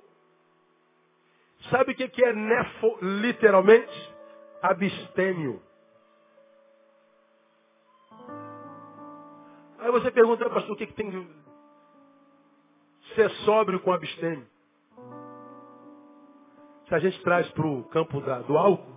Sabe 1.70 1.93
o 1.93 1.95
que 1.95 2.24
é 2.24 2.33
nefo 2.33 2.99
literalmente? 3.03 4.14
Abstêmio. 4.62 5.62
Aí 9.79 9.91
você 9.91 10.11
pergunta, 10.11 10.49
pastor, 10.51 10.72
o 10.72 10.77
que, 10.77 10.87
que 10.87 10.95
tem 10.95 11.11
ser 13.16 13.31
sóbrio 13.45 13.81
com 13.81 13.93
abstêmio. 13.93 14.47
Se 16.89 16.95
a 16.95 16.99
gente 16.99 17.20
traz 17.22 17.49
para 17.51 17.66
o 17.66 17.85
campo 17.85 18.20
da, 18.20 18.41
do 18.41 18.57
álcool, 18.57 18.95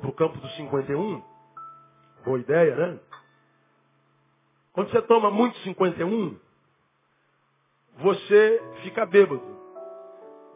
para 0.00 0.10
o 0.10 0.12
campo 0.12 0.38
do 0.38 0.48
51, 0.50 1.22
boa 2.24 2.38
ideia, 2.38 2.74
né? 2.74 3.00
Quando 4.72 4.90
você 4.90 5.02
toma 5.02 5.30
muito 5.30 5.58
51, 5.58 6.38
você 7.98 8.62
fica 8.82 9.04
bêbado. 9.04 9.58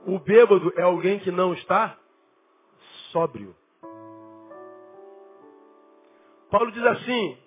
O 0.07 0.19
bêbado 0.19 0.73
é 0.77 0.83
alguém 0.83 1.19
que 1.19 1.31
não 1.31 1.53
está 1.55 1.97
sóbrio. 3.11 3.55
Paulo 6.51 6.71
diz 6.71 6.85
assim, 6.85 7.39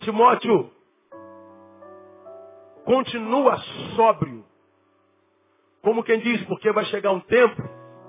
Timóteo, 0.00 0.70
continua 2.84 3.58
sóbrio. 3.96 4.44
Como 5.82 6.04
quem 6.04 6.20
diz, 6.20 6.42
porque 6.46 6.72
vai 6.72 6.84
chegar 6.86 7.10
um 7.10 7.20
tempo 7.20 7.62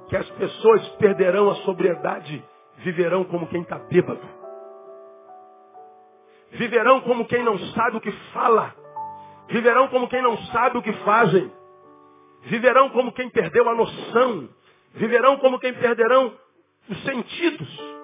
que 0.07 0.15
as 0.15 0.29
pessoas 0.31 0.87
perderão 0.97 1.49
a 1.49 1.55
sobriedade, 1.55 2.43
viverão 2.77 3.23
como 3.25 3.47
quem 3.47 3.61
está 3.61 3.79
bêbado. 3.79 4.44
Viverão 6.55 7.01
como 7.01 7.25
quem 7.25 7.43
não 7.43 7.57
sabe 7.73 7.97
o 7.97 8.01
que 8.01 8.11
fala. 8.33 8.73
Viverão 9.49 9.87
como 9.89 10.07
quem 10.07 10.21
não 10.21 10.37
sabe 10.47 10.77
o 10.77 10.81
que 10.81 10.93
fazem. 11.03 11.51
Viverão 12.43 12.89
como 12.89 13.11
quem 13.11 13.29
perdeu 13.29 13.67
a 13.69 13.75
noção. 13.75 14.49
Viverão 14.93 15.37
como 15.37 15.59
quem 15.59 15.73
perderão 15.73 16.33
os 16.89 17.03
sentidos. 17.03 17.95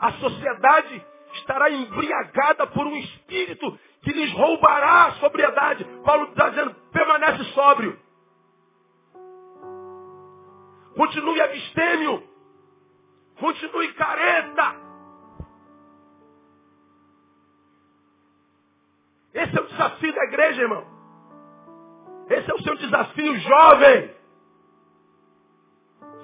A 0.00 0.12
sociedade 0.12 1.06
estará 1.34 1.70
embriagada 1.70 2.66
por 2.68 2.86
um 2.86 2.96
espírito 2.96 3.78
que 4.02 4.12
lhes 4.12 4.32
roubará 4.32 5.06
a 5.06 5.12
sobriedade. 5.12 5.84
Paulo 6.04 6.24
está 6.30 6.48
dizendo, 6.48 6.74
permanece 6.92 7.44
sóbrio. 7.52 7.98
Continue 10.96 11.40
abstêmio. 11.40 12.22
Continue 13.38 13.92
careta. 13.92 14.89
Esse 19.32 19.56
é 19.56 19.60
o 19.60 19.66
desafio 19.66 20.12
da 20.12 20.24
igreja, 20.24 20.62
irmão. 20.62 20.84
Esse 22.28 22.50
é 22.50 22.54
o 22.54 22.62
seu 22.62 22.76
desafio, 22.76 23.36
jovem. 23.38 24.14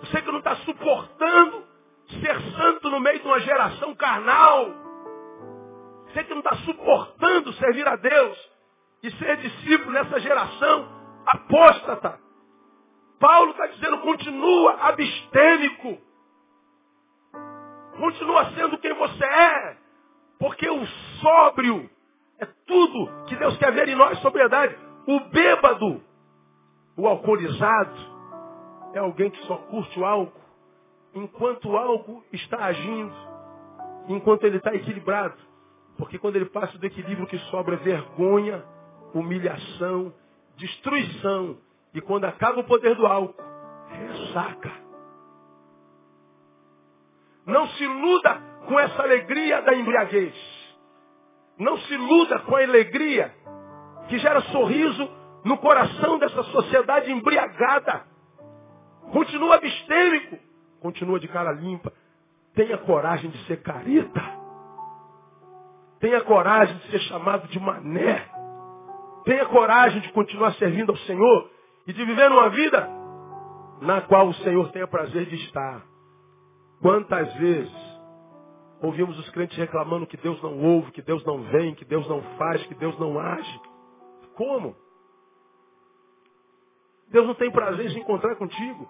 Você 0.00 0.22
que 0.22 0.30
não 0.30 0.38
está 0.38 0.56
suportando 0.56 1.64
ser 2.20 2.40
santo 2.52 2.90
no 2.90 3.00
meio 3.00 3.18
de 3.18 3.26
uma 3.26 3.40
geração 3.40 3.94
carnal. 3.94 4.66
Você 6.06 6.24
que 6.24 6.30
não 6.30 6.40
está 6.40 6.56
suportando 6.58 7.52
servir 7.54 7.86
a 7.88 7.96
Deus 7.96 8.50
e 9.02 9.10
ser 9.12 9.36
discípulo 9.38 9.92
nessa 9.92 10.20
geração 10.20 10.88
apóstata. 11.26 12.20
Paulo 13.18 13.50
está 13.52 13.66
dizendo, 13.66 13.98
continua 13.98 14.74
abstêmico. 14.88 15.98
Continua 17.96 18.52
sendo 18.52 18.78
quem 18.78 18.92
você 18.94 19.24
é. 19.24 19.76
Porque 20.38 20.68
o 20.68 20.86
sóbrio 21.20 21.90
é 22.38 22.46
tudo 22.66 23.24
que 23.26 23.36
Deus 23.36 23.56
quer 23.58 23.72
ver 23.72 23.88
em 23.88 23.94
nós, 23.94 24.18
sobriedade. 24.20 24.76
O 25.06 25.20
bêbado, 25.30 26.02
o 26.96 27.06
alcoolizado, 27.06 27.96
é 28.94 28.98
alguém 28.98 29.30
que 29.30 29.44
só 29.46 29.56
curte 29.56 29.98
o 29.98 30.04
álcool 30.04 30.46
enquanto 31.16 31.70
o 31.70 31.76
álcool 31.76 32.22
está 32.32 32.66
agindo, 32.66 33.14
enquanto 34.08 34.44
ele 34.44 34.58
está 34.58 34.74
equilibrado. 34.74 35.34
Porque 35.96 36.18
quando 36.18 36.36
ele 36.36 36.46
passa 36.46 36.76
do 36.76 36.84
equilíbrio, 36.84 37.26
que 37.26 37.38
sobra 37.50 37.76
vergonha, 37.76 38.62
humilhação, 39.14 40.12
destruição. 40.56 41.56
E 41.94 42.00
quando 42.02 42.26
acaba 42.26 42.60
o 42.60 42.64
poder 42.64 42.94
do 42.94 43.06
álcool, 43.06 43.42
ressaca. 43.88 44.70
Não 47.46 47.66
se 47.68 47.84
iluda 47.84 48.34
com 48.68 48.78
essa 48.78 49.02
alegria 49.02 49.62
da 49.62 49.74
embriaguez. 49.74 50.55
Não 51.58 51.78
se 51.78 51.94
iluda 51.94 52.40
com 52.40 52.54
a 52.54 52.62
alegria 52.62 53.34
que 54.08 54.18
gera 54.18 54.40
sorriso 54.52 55.08
no 55.44 55.56
coração 55.58 56.18
dessa 56.18 56.42
sociedade 56.44 57.10
embriagada. 57.10 58.04
Continua 59.12 59.56
abstêmico. 59.56 60.38
Continua 60.80 61.18
de 61.18 61.28
cara 61.28 61.52
limpa. 61.52 61.92
Tenha 62.54 62.78
coragem 62.78 63.30
de 63.30 63.38
ser 63.46 63.62
careta. 63.62 64.22
Tenha 66.00 66.20
coragem 66.22 66.76
de 66.78 66.90
ser 66.90 67.00
chamado 67.00 67.48
de 67.48 67.58
mané. 67.58 68.28
Tenha 69.24 69.46
coragem 69.46 70.00
de 70.02 70.12
continuar 70.12 70.52
servindo 70.54 70.90
ao 70.90 70.98
Senhor 70.98 71.50
e 71.86 71.92
de 71.92 72.04
viver 72.04 72.30
uma 72.30 72.48
vida 72.50 72.88
na 73.80 74.00
qual 74.02 74.28
o 74.28 74.34
Senhor 74.34 74.70
tenha 74.72 74.86
prazer 74.86 75.26
de 75.26 75.36
estar. 75.36 75.82
Quantas 76.80 77.32
vezes 77.34 77.85
ouvimos 78.82 79.18
os 79.18 79.30
crentes 79.30 79.56
reclamando 79.56 80.06
que 80.06 80.16
Deus 80.16 80.40
não 80.42 80.58
ouve, 80.60 80.92
que 80.92 81.02
Deus 81.02 81.24
não 81.24 81.42
vem, 81.44 81.74
que 81.74 81.84
Deus 81.84 82.08
não 82.08 82.22
faz, 82.36 82.64
que 82.66 82.74
Deus 82.74 82.98
não 82.98 83.18
age? 83.18 83.60
Como? 84.34 84.76
Deus 87.08 87.26
não 87.26 87.34
tem 87.34 87.50
prazer 87.50 87.86
em 87.86 87.90
se 87.90 87.98
encontrar 87.98 88.36
contigo. 88.36 88.88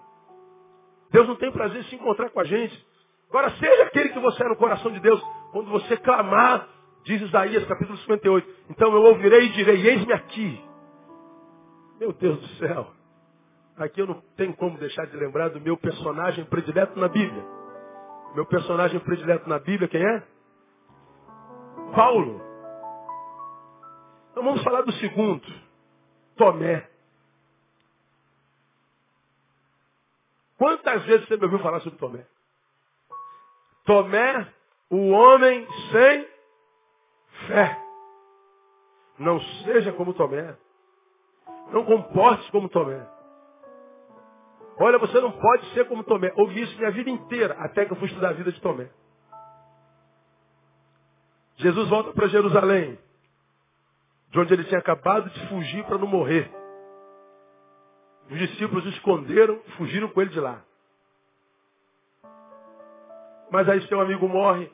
Deus 1.11 1.27
não 1.27 1.35
tem 1.35 1.51
prazer 1.51 1.81
em 1.81 1.85
se 1.85 1.95
encontrar 1.95 2.29
com 2.29 2.39
a 2.39 2.43
gente. 2.43 2.85
Agora, 3.29 3.49
seja 3.51 3.83
aquele 3.83 4.09
que 4.09 4.19
você 4.19 4.43
é 4.43 4.49
no 4.49 4.55
coração 4.55 4.91
de 4.91 4.99
Deus, 4.99 5.21
quando 5.51 5.69
você 5.69 5.97
clamar, 5.97 6.67
diz 7.03 7.21
Isaías 7.21 7.65
capítulo 7.65 7.97
58. 7.99 8.55
Então 8.69 8.93
eu 8.93 9.03
ouvirei 9.03 9.45
e 9.45 9.53
direi, 9.53 9.87
eis-me 9.87 10.13
aqui. 10.13 10.61
Meu 11.99 12.13
Deus 12.13 12.39
do 12.39 12.47
céu. 12.55 12.91
Aqui 13.77 14.01
eu 14.01 14.07
não 14.07 14.21
tenho 14.35 14.55
como 14.55 14.77
deixar 14.77 15.05
de 15.05 15.15
lembrar 15.15 15.49
do 15.49 15.61
meu 15.61 15.77
personagem 15.77 16.45
predileto 16.45 16.99
na 16.99 17.07
Bíblia. 17.07 17.45
Meu 18.37 18.45
personagem 18.45 18.99
predileto 18.99 19.49
na 19.49 19.57
Bíblia, 19.57 19.87
quem 19.87 19.99
é? 19.99 20.23
Paulo. 21.95 22.39
Então 24.29 24.43
vamos 24.43 24.63
falar 24.63 24.83
do 24.83 24.91
segundo. 24.91 25.43
Tomé. 26.35 26.87
Quantas 30.55 31.03
vezes 31.05 31.27
você 31.27 31.35
me 31.35 31.45
ouviu 31.45 31.57
falar 31.57 31.79
sobre 31.79 31.97
Tomé? 31.97 32.27
Tomé, 33.85 34.53
o 34.91 35.09
homem 35.09 35.67
sem 35.91 36.29
fé. 37.47 37.75
Não 39.17 39.41
seja 39.63 39.91
como 39.93 40.13
Tomé. 40.13 40.55
Não 41.71 41.83
comporte 41.85 42.51
como 42.51 42.69
Tomé. 42.69 43.03
Olha, 44.79 44.99
você 44.99 45.19
não 45.19 45.31
pode 45.31 45.65
ser 45.73 45.87
como 45.87 46.03
Tomé. 46.03 46.31
Ouvi 46.35 46.61
isso 46.61 46.77
minha 46.77 46.91
vida 46.91 47.09
inteira, 47.09 47.55
até 47.59 47.85
que 47.85 47.93
eu 47.93 47.97
fui 47.97 48.07
estudar 48.07 48.29
a 48.29 48.33
vida 48.33 48.51
de 48.51 48.61
Tomé. 48.61 48.89
Jesus 51.57 51.89
volta 51.89 52.13
para 52.13 52.27
Jerusalém, 52.27 52.99
de 54.29 54.39
onde 54.39 54.53
ele 54.53 54.63
tinha 54.65 54.79
acabado 54.79 55.29
de 55.29 55.47
fugir 55.47 55.83
para 55.85 55.97
não 55.97 56.07
morrer. 56.07 56.51
Os 58.29 58.37
discípulos 58.37 58.85
esconderam 58.87 59.59
fugiram 59.77 60.09
com 60.09 60.21
ele 60.21 60.29
de 60.29 60.39
lá. 60.39 60.61
Mas 63.49 63.67
aí 63.69 63.81
seu 63.87 63.99
amigo 63.99 64.27
morre 64.27 64.69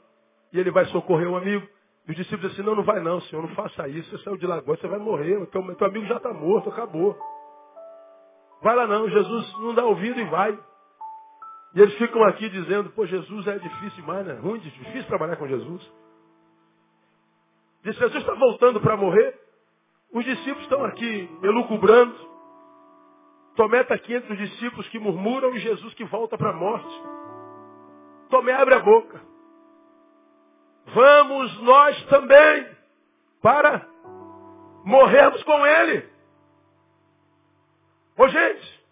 e 0.52 0.60
ele 0.60 0.72
vai 0.72 0.86
socorrer 0.86 1.30
o 1.30 1.38
amigo. 1.38 1.66
E 2.08 2.12
os 2.12 2.18
discípulos 2.18 2.50
dizem 2.50 2.64
assim, 2.64 2.70
não, 2.70 2.76
não 2.76 2.84
vai 2.84 3.00
não, 3.00 3.22
senhor, 3.22 3.42
não 3.42 3.56
faça 3.56 3.88
isso, 3.88 4.10
você 4.10 4.24
saiu 4.24 4.36
de 4.36 4.46
Lagoa, 4.46 4.76
você 4.76 4.88
vai 4.88 5.00
morrer, 5.00 5.46
teu, 5.48 5.76
teu 5.76 5.88
amigo 5.88 6.06
já 6.06 6.18
está 6.18 6.34
morto, 6.34 6.70
acabou. 6.70 7.18
Vai 8.64 8.76
lá 8.76 8.88
não, 8.88 9.10
Jesus 9.10 9.54
não 9.60 9.76
dá 9.76 9.84
ouvido 9.84 10.20
e 10.20 10.24
vai. 10.26 10.58
E 11.76 11.82
eles 11.82 11.96
ficam 11.96 12.24
aqui 12.24 12.48
dizendo, 12.50 12.92
pô, 12.92 13.06
Jesus 13.06 13.48
é 13.48 13.58
difícil 13.58 14.02
demais, 14.02 14.26
né? 14.26 14.36
Ruim, 14.36 14.60
difícil 14.60 15.06
trabalhar 15.08 15.36
com 15.36 15.48
Jesus. 15.48 15.92
Diz, 17.84 17.96
Jesus 17.98 18.22
está 18.24 18.34
voltando 18.36 18.80
para 18.80 18.96
morrer. 18.96 19.38
Os 20.14 20.24
discípulos 20.24 20.64
estão 20.64 20.86
aqui 20.86 21.30
elucubrando. 21.42 22.16
Tomé 23.56 23.82
está 23.82 23.96
aqui 23.96 24.14
entre 24.14 24.32
os 24.32 24.40
discípulos 24.40 24.88
que 24.90 25.00
murmuram 25.00 25.54
e 25.56 25.60
Jesus 25.60 25.94
que 25.96 26.06
volta 26.06 26.38
para 26.38 26.52
a 26.52 26.54
morte. 26.54 27.04
Tomé 28.30 28.54
abre 28.54 28.76
a 28.76 28.80
boca. 28.80 29.22
Vamos 30.86 31.62
nós 31.64 32.06
também 32.06 32.68
para 33.42 33.86
morrermos 34.86 35.44
com 35.44 35.66
ele. 35.66 36.13
Ô 38.18 38.28
gente, 38.28 38.84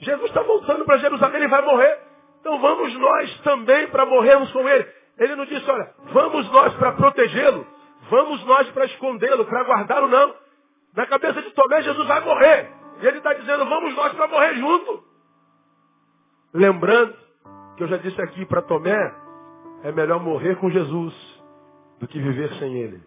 Jesus 0.00 0.26
está 0.26 0.42
voltando 0.42 0.84
para 0.84 0.98
Jerusalém, 0.98 1.36
ele 1.36 1.48
vai 1.48 1.62
morrer. 1.62 1.98
Então 2.40 2.60
vamos 2.60 2.94
nós 2.94 3.40
também 3.40 3.88
para 3.88 4.06
morrermos 4.06 4.50
com 4.52 4.68
ele. 4.68 4.86
Ele 5.18 5.34
não 5.34 5.44
disse, 5.44 5.68
olha, 5.68 5.92
vamos 6.12 6.48
nós 6.50 6.74
para 6.74 6.92
protegê-lo, 6.92 7.66
vamos 8.08 8.44
nós 8.44 8.70
para 8.70 8.84
escondê-lo, 8.86 9.44
para 9.44 9.64
guardá-lo, 9.64 10.08
não. 10.08 10.34
Na 10.94 11.06
cabeça 11.06 11.42
de 11.42 11.50
Tomé, 11.50 11.82
Jesus 11.82 12.06
vai 12.06 12.20
morrer. 12.20 12.70
E 13.00 13.06
ele 13.06 13.18
está 13.18 13.32
dizendo, 13.34 13.64
vamos 13.66 13.94
nós 13.94 14.12
para 14.12 14.28
morrer 14.28 14.54
junto. 14.54 15.04
Lembrando 16.54 17.16
que 17.76 17.82
eu 17.82 17.88
já 17.88 17.96
disse 17.96 18.20
aqui 18.22 18.46
para 18.46 18.62
Tomé, 18.62 19.14
é 19.82 19.92
melhor 19.92 20.20
morrer 20.20 20.56
com 20.56 20.70
Jesus 20.70 21.14
do 21.98 22.06
que 22.06 22.20
viver 22.20 22.52
sem 22.54 22.76
ele. 22.78 23.02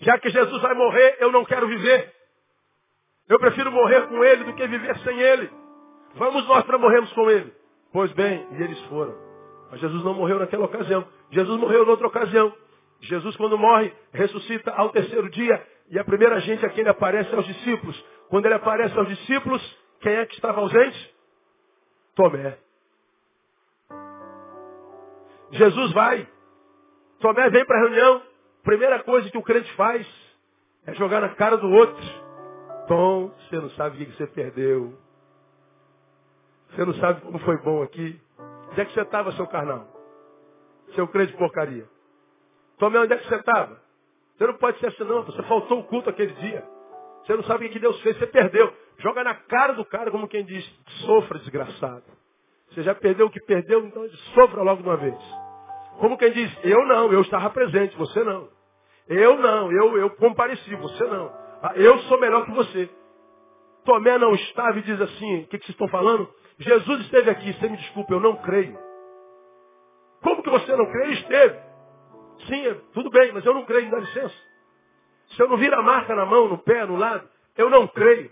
Já 0.00 0.18
que 0.18 0.28
Jesus 0.28 0.62
vai 0.62 0.74
morrer, 0.74 1.16
eu 1.20 1.32
não 1.32 1.44
quero 1.44 1.66
viver. 1.66 2.15
Eu 3.28 3.38
prefiro 3.38 3.72
morrer 3.72 4.06
com 4.08 4.24
ele 4.24 4.44
do 4.44 4.54
que 4.54 4.66
viver 4.66 4.96
sem 4.98 5.20
ele. 5.20 5.50
Vamos 6.14 6.46
nós 6.46 6.64
para 6.64 6.78
morrermos 6.78 7.12
com 7.12 7.30
ele. 7.30 7.52
Pois 7.92 8.12
bem, 8.12 8.46
e 8.52 8.62
eles 8.62 8.80
foram. 8.84 9.14
Mas 9.70 9.80
Jesus 9.80 10.04
não 10.04 10.14
morreu 10.14 10.38
naquela 10.38 10.64
ocasião. 10.64 11.06
Jesus 11.30 11.58
morreu 11.58 11.84
noutra 11.84 12.06
ocasião. 12.06 12.52
Jesus, 13.00 13.36
quando 13.36 13.58
morre, 13.58 13.92
ressuscita 14.12 14.72
ao 14.72 14.90
terceiro 14.90 15.28
dia. 15.30 15.64
E 15.90 15.98
a 15.98 16.04
primeira 16.04 16.40
gente 16.40 16.64
a 16.64 16.68
quem 16.68 16.80
ele 16.80 16.90
aparece 16.90 17.30
é 17.32 17.36
aos 17.36 17.46
discípulos. 17.46 18.04
Quando 18.28 18.46
ele 18.46 18.54
aparece 18.54 18.96
aos 18.96 19.08
discípulos, 19.08 19.78
quem 20.00 20.12
é 20.12 20.26
que 20.26 20.34
estava 20.34 20.60
ausente? 20.60 21.14
Tomé. 22.14 22.58
Jesus 25.50 25.92
vai. 25.92 26.28
Tomé 27.20 27.50
vem 27.50 27.64
para 27.64 27.76
a 27.76 27.82
reunião. 27.82 28.22
Primeira 28.62 29.02
coisa 29.02 29.30
que 29.30 29.38
o 29.38 29.42
crente 29.42 29.72
faz 29.74 30.06
é 30.86 30.94
jogar 30.94 31.20
na 31.20 31.30
cara 31.30 31.56
do 31.56 31.68
outro. 31.70 32.25
Tom, 32.86 33.28
você 33.28 33.56
não 33.56 33.70
sabe 33.70 34.02
o 34.02 34.06
que 34.06 34.16
você 34.16 34.26
perdeu. 34.26 34.94
Você 36.70 36.84
não 36.84 36.94
sabe 36.94 37.20
como 37.20 37.38
foi 37.40 37.56
bom 37.62 37.82
aqui. 37.82 38.20
Onde 38.70 38.80
é 38.80 38.84
que 38.84 38.92
você 38.92 39.02
estava, 39.02 39.32
seu 39.32 39.46
carnal? 39.46 39.86
Seu 40.94 41.08
crente 41.08 41.32
porcaria. 41.34 41.86
Tomé, 42.78 43.00
onde 43.00 43.12
é 43.14 43.16
que 43.16 43.26
você 43.26 43.36
estava? 43.36 43.80
Você 44.36 44.46
não 44.46 44.54
pode 44.54 44.78
ser 44.78 44.88
assim, 44.88 45.04
não. 45.04 45.22
Você 45.24 45.42
faltou 45.44 45.80
o 45.80 45.84
culto 45.84 46.10
aquele 46.10 46.32
dia. 46.34 46.64
Você 47.24 47.34
não 47.34 47.42
sabe 47.44 47.66
o 47.66 47.70
que 47.70 47.78
Deus 47.78 48.00
fez, 48.02 48.16
você 48.18 48.26
perdeu. 48.26 48.72
Joga 48.98 49.24
na 49.24 49.34
cara 49.34 49.72
do 49.72 49.84
cara, 49.84 50.10
como 50.10 50.28
quem 50.28 50.44
diz, 50.44 50.64
sofra, 51.04 51.38
desgraçado. 51.38 52.04
Você 52.70 52.82
já 52.82 52.94
perdeu 52.94 53.26
o 53.26 53.30
que 53.30 53.40
perdeu, 53.40 53.84
então 53.84 54.08
sofra 54.34 54.62
logo 54.62 54.82
de 54.82 54.88
uma 54.88 54.96
vez. 54.96 55.18
Como 55.98 56.18
quem 56.18 56.30
diz, 56.32 56.56
eu 56.62 56.86
não, 56.86 57.12
eu 57.12 57.22
estava 57.22 57.48
presente, 57.50 57.96
você 57.96 58.22
não. 58.22 58.48
Eu 59.08 59.38
não, 59.38 59.72
eu, 59.72 59.98
eu 59.98 60.10
compareci, 60.10 60.74
você 60.74 61.04
não. 61.04 61.45
Ah, 61.62 61.72
eu 61.74 61.98
sou 62.00 62.20
melhor 62.20 62.44
que 62.44 62.52
você. 62.52 62.90
Tomé 63.84 64.18
não 64.18 64.34
estava 64.34 64.78
e 64.78 64.82
diz 64.82 65.00
assim, 65.00 65.42
o 65.42 65.46
que, 65.46 65.58
que 65.58 65.66
vocês 65.66 65.74
estão 65.74 65.88
falando? 65.88 66.28
Jesus 66.58 67.00
esteve 67.02 67.30
aqui, 67.30 67.52
você 67.52 67.68
me 67.68 67.76
desculpa, 67.76 68.14
eu 68.14 68.20
não 68.20 68.36
creio. 68.36 68.76
Como 70.22 70.42
que 70.42 70.50
você 70.50 70.74
não 70.74 70.86
crê? 70.86 71.04
Ele 71.04 71.14
esteve. 71.14 71.60
Sim, 72.48 72.66
é, 72.66 72.74
tudo 72.92 73.10
bem, 73.10 73.32
mas 73.32 73.44
eu 73.44 73.54
não 73.54 73.64
creio, 73.64 73.90
dá 73.90 73.98
licença. 73.98 74.34
Se 75.28 75.42
eu 75.42 75.48
não 75.48 75.56
vir 75.56 75.72
a 75.72 75.82
marca 75.82 76.14
na 76.14 76.24
mão, 76.26 76.48
no 76.48 76.58
pé, 76.58 76.84
no 76.84 76.96
lado, 76.96 77.28
eu 77.56 77.70
não 77.70 77.86
creio. 77.86 78.30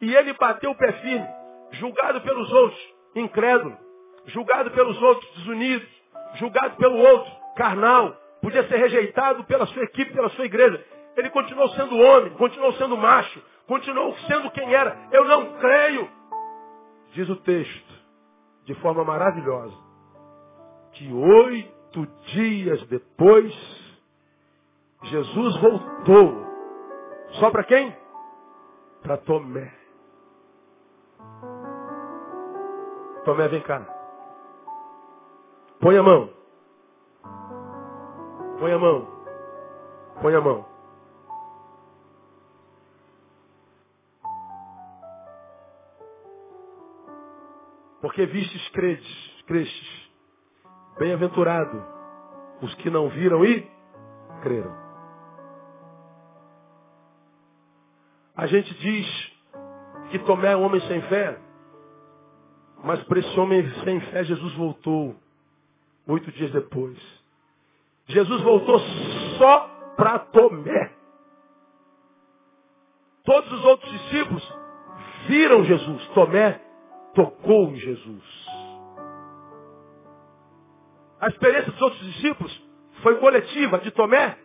E 0.00 0.14
ele 0.14 0.32
bateu 0.34 0.70
o 0.70 0.76
pé 0.76 0.92
firme, 0.92 1.26
julgado 1.72 2.20
pelos 2.20 2.52
outros, 2.52 2.94
incrédulo, 3.14 3.76
julgado 4.26 4.70
pelos 4.70 5.00
outros, 5.00 5.30
desunidos, 5.36 5.88
julgado 6.34 6.76
pelo 6.76 6.98
outro, 6.98 7.32
carnal, 7.56 8.14
podia 8.42 8.66
ser 8.68 8.76
rejeitado 8.76 9.44
pela 9.44 9.66
sua 9.66 9.84
equipe, 9.84 10.12
pela 10.12 10.28
sua 10.30 10.44
igreja. 10.44 10.84
Ele 11.16 11.30
continuou 11.30 11.68
sendo 11.70 11.96
homem, 11.96 12.30
continuou 12.34 12.72
sendo 12.74 12.96
macho, 12.96 13.42
continuou 13.66 14.14
sendo 14.26 14.50
quem 14.50 14.74
era. 14.74 15.08
Eu 15.10 15.24
não 15.24 15.58
creio. 15.58 16.10
Diz 17.12 17.28
o 17.30 17.36
texto, 17.36 17.94
de 18.64 18.74
forma 18.76 19.02
maravilhosa, 19.02 19.74
que 20.92 21.10
oito 21.12 22.06
dias 22.26 22.86
depois, 22.88 23.54
Jesus 25.04 25.56
voltou. 25.60 26.46
Só 27.40 27.50
para 27.50 27.64
quem? 27.64 27.96
Para 29.02 29.16
Tomé. 29.16 29.72
Tomé, 33.24 33.48
vem 33.48 33.62
cá. 33.62 33.80
Põe 35.80 35.96
a 35.96 36.02
mão. 36.02 36.30
Põe 38.58 38.72
a 38.72 38.78
mão. 38.78 39.06
Põe 40.20 40.34
a 40.34 40.40
mão. 40.40 40.75
Porque 48.16 48.32
vistes 48.32 48.68
credes, 48.70 49.44
crestes. 49.46 50.10
Bem-aventurado 50.98 51.84
os 52.62 52.74
que 52.76 52.88
não 52.88 53.10
viram 53.10 53.44
e 53.44 53.70
creram. 54.40 54.74
A 58.34 58.46
gente 58.46 58.72
diz 58.72 59.32
que 60.10 60.18
Tomé 60.20 60.52
é 60.52 60.56
um 60.56 60.62
homem 60.62 60.80
sem 60.88 61.02
fé, 61.02 61.38
mas 62.82 63.02
para 63.04 63.18
esse 63.18 63.38
homem 63.38 63.70
sem 63.84 64.00
fé 64.00 64.24
Jesus 64.24 64.54
voltou 64.54 65.14
oito 66.06 66.32
dias 66.32 66.50
depois. 66.52 66.96
Jesus 68.06 68.40
voltou 68.40 68.80
só 69.36 69.68
para 69.94 70.20
Tomé. 70.20 70.90
Todos 73.26 73.52
os 73.52 73.64
outros 73.66 73.92
discípulos 73.92 74.58
viram 75.28 75.64
Jesus. 75.64 76.06
Tomé 76.14 76.64
tocou 77.16 77.70
em 77.70 77.76
Jesus. 77.76 78.46
A 81.18 81.28
experiência 81.28 81.72
dos 81.72 81.80
outros 81.80 82.02
discípulos 82.12 82.64
foi 83.02 83.16
coletiva, 83.16 83.78
de 83.78 83.90
Tomé, 83.90 84.38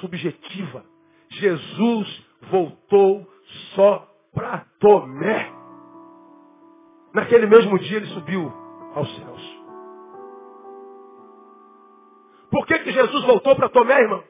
subjetiva. 0.00 0.84
Jesus 1.30 2.26
voltou 2.50 3.26
só 3.74 4.06
para 4.34 4.66
Tomé. 4.80 5.52
Naquele 7.14 7.46
mesmo 7.46 7.78
dia 7.78 7.98
ele 7.98 8.06
subiu 8.06 8.52
aos 8.94 9.16
céus. 9.16 9.56
Por 12.50 12.66
que, 12.66 12.78
que 12.80 12.90
Jesus 12.90 13.24
voltou 13.24 13.54
para 13.54 13.68
Tomé, 13.68 14.00
irmão? 14.00 14.24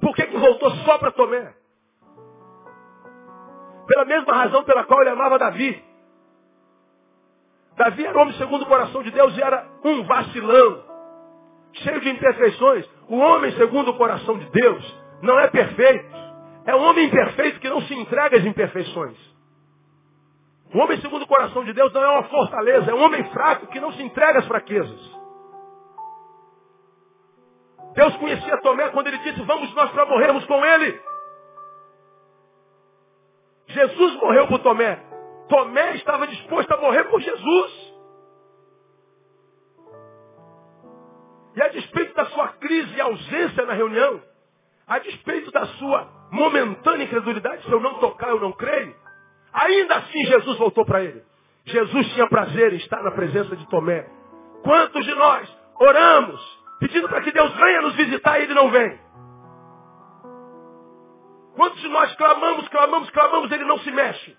Por 0.00 0.14
que, 0.14 0.26
que 0.26 0.36
voltou 0.36 0.70
só 0.84 0.98
para 0.98 1.10
Tomé? 1.12 1.61
Pela 3.86 4.04
mesma 4.04 4.34
razão 4.34 4.64
pela 4.64 4.84
qual 4.84 5.00
ele 5.00 5.10
amava 5.10 5.38
Davi. 5.38 5.82
Davi 7.76 8.04
era 8.04 8.20
homem 8.20 8.34
segundo 8.34 8.62
o 8.62 8.66
coração 8.66 9.02
de 9.02 9.10
Deus 9.10 9.36
e 9.36 9.42
era 9.42 9.66
um 9.84 10.04
vacilão, 10.04 10.84
cheio 11.72 12.00
de 12.00 12.10
imperfeições. 12.10 12.88
O 13.08 13.16
homem 13.16 13.50
segundo 13.52 13.90
o 13.90 13.96
coração 13.96 14.38
de 14.38 14.44
Deus 14.50 15.02
não 15.22 15.38
é 15.38 15.48
perfeito. 15.48 16.12
É 16.64 16.76
um 16.76 16.82
homem 16.82 17.06
imperfeito 17.06 17.60
que 17.60 17.68
não 17.68 17.80
se 17.82 17.94
entrega 17.94 18.36
às 18.36 18.44
imperfeições. 18.44 19.16
O 20.72 20.78
homem 20.78 21.00
segundo 21.00 21.22
o 21.22 21.26
coração 21.26 21.64
de 21.64 21.72
Deus 21.72 21.92
não 21.92 22.02
é 22.02 22.08
uma 22.08 22.22
fortaleza, 22.24 22.90
é 22.90 22.94
um 22.94 23.02
homem 23.02 23.24
fraco 23.30 23.66
que 23.66 23.80
não 23.80 23.92
se 23.92 24.02
entrega 24.02 24.38
às 24.38 24.46
fraquezas. 24.46 25.22
Deus 27.94 28.16
conhecia 28.16 28.56
Tomé 28.58 28.88
quando 28.88 29.08
ele 29.08 29.18
disse, 29.18 29.42
vamos 29.42 29.74
nós 29.74 29.90
para 29.90 30.06
morrermos 30.06 30.44
com 30.46 30.64
ele. 30.64 31.00
Jesus 33.72 34.14
morreu 34.16 34.46
por 34.48 34.58
Tomé. 34.60 34.98
Tomé 35.48 35.96
estava 35.96 36.26
disposto 36.26 36.72
a 36.72 36.76
morrer 36.78 37.04
por 37.04 37.20
Jesus. 37.20 37.92
E 41.54 41.62
a 41.62 41.68
despeito 41.68 42.14
da 42.14 42.26
sua 42.26 42.48
crise 42.48 42.96
e 42.96 43.00
ausência 43.00 43.66
na 43.66 43.74
reunião, 43.74 44.22
a 44.86 44.98
despeito 44.98 45.50
da 45.50 45.66
sua 45.66 46.08
momentânea 46.30 47.04
incredulidade, 47.04 47.62
se 47.64 47.70
eu 47.70 47.80
não 47.80 47.98
tocar, 47.98 48.30
eu 48.30 48.40
não 48.40 48.52
creio, 48.52 48.96
ainda 49.52 49.96
assim 49.96 50.24
Jesus 50.24 50.56
voltou 50.56 50.84
para 50.86 51.02
ele. 51.02 51.22
Jesus 51.66 52.08
tinha 52.14 52.26
prazer 52.26 52.72
em 52.72 52.76
estar 52.76 53.02
na 53.02 53.10
presença 53.10 53.54
de 53.54 53.68
Tomé. 53.68 54.06
Quantos 54.62 55.04
de 55.04 55.14
nós 55.14 55.56
oramos, 55.78 56.58
pedindo 56.80 57.08
para 57.08 57.20
que 57.20 57.32
Deus 57.32 57.52
venha 57.54 57.82
nos 57.82 57.94
visitar 57.96 58.38
e 58.38 58.44
ele 58.44 58.54
não 58.54 58.70
vem? 58.70 58.98
Quantos 61.54 61.80
de 61.80 61.88
nós 61.88 62.14
clamamos, 62.16 62.68
clamamos, 62.68 63.10
clamamos, 63.10 63.52
ele 63.52 63.64
não 63.64 63.78
se 63.78 63.90
mexe? 63.90 64.36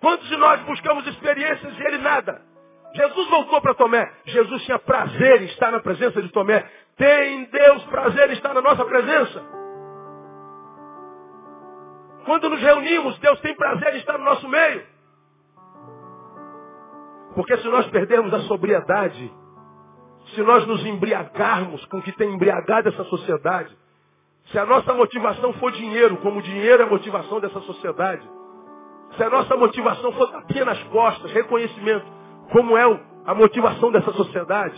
Quantos 0.00 0.26
de 0.28 0.36
nós 0.36 0.60
buscamos 0.62 1.06
experiências 1.06 1.78
e 1.78 1.82
ele 1.82 1.98
nada? 1.98 2.42
Jesus 2.94 3.28
voltou 3.28 3.60
para 3.60 3.74
Tomé. 3.74 4.10
Jesus 4.26 4.64
tinha 4.64 4.78
prazer 4.78 5.42
em 5.42 5.46
estar 5.46 5.70
na 5.70 5.80
presença 5.80 6.20
de 6.22 6.28
Tomé. 6.30 6.64
Tem 6.96 7.44
Deus 7.44 7.84
prazer 7.84 8.30
em 8.30 8.32
estar 8.34 8.54
na 8.54 8.62
nossa 8.62 8.84
presença? 8.84 9.42
Quando 12.24 12.48
nos 12.48 12.60
reunimos, 12.60 13.18
Deus 13.18 13.40
tem 13.40 13.54
prazer 13.54 13.94
em 13.94 13.98
estar 13.98 14.18
no 14.18 14.24
nosso 14.24 14.48
meio. 14.48 14.86
Porque 17.34 17.56
se 17.58 17.68
nós 17.68 17.86
perdermos 17.88 18.32
a 18.34 18.40
sobriedade, 18.40 19.32
se 20.34 20.42
nós 20.42 20.66
nos 20.66 20.84
embriagarmos 20.84 21.84
com 21.86 21.98
o 21.98 22.02
que 22.02 22.12
tem 22.12 22.32
embriagado 22.32 22.88
essa 22.88 23.04
sociedade, 23.04 23.76
se 24.46 24.58
a 24.58 24.66
nossa 24.66 24.92
motivação 24.94 25.52
for 25.54 25.70
dinheiro, 25.72 26.16
como 26.18 26.42
dinheiro 26.42 26.82
é 26.82 26.86
a 26.86 26.88
motivação 26.88 27.40
dessa 27.40 27.60
sociedade, 27.60 28.28
se 29.16 29.22
a 29.22 29.30
nossa 29.30 29.56
motivação 29.56 30.12
for 30.12 30.30
tapinha 30.30 30.64
nas 30.64 30.82
costas, 30.84 31.30
reconhecimento, 31.32 32.06
como 32.52 32.76
é 32.76 33.00
a 33.26 33.34
motivação 33.34 33.92
dessa 33.92 34.12
sociedade, 34.12 34.76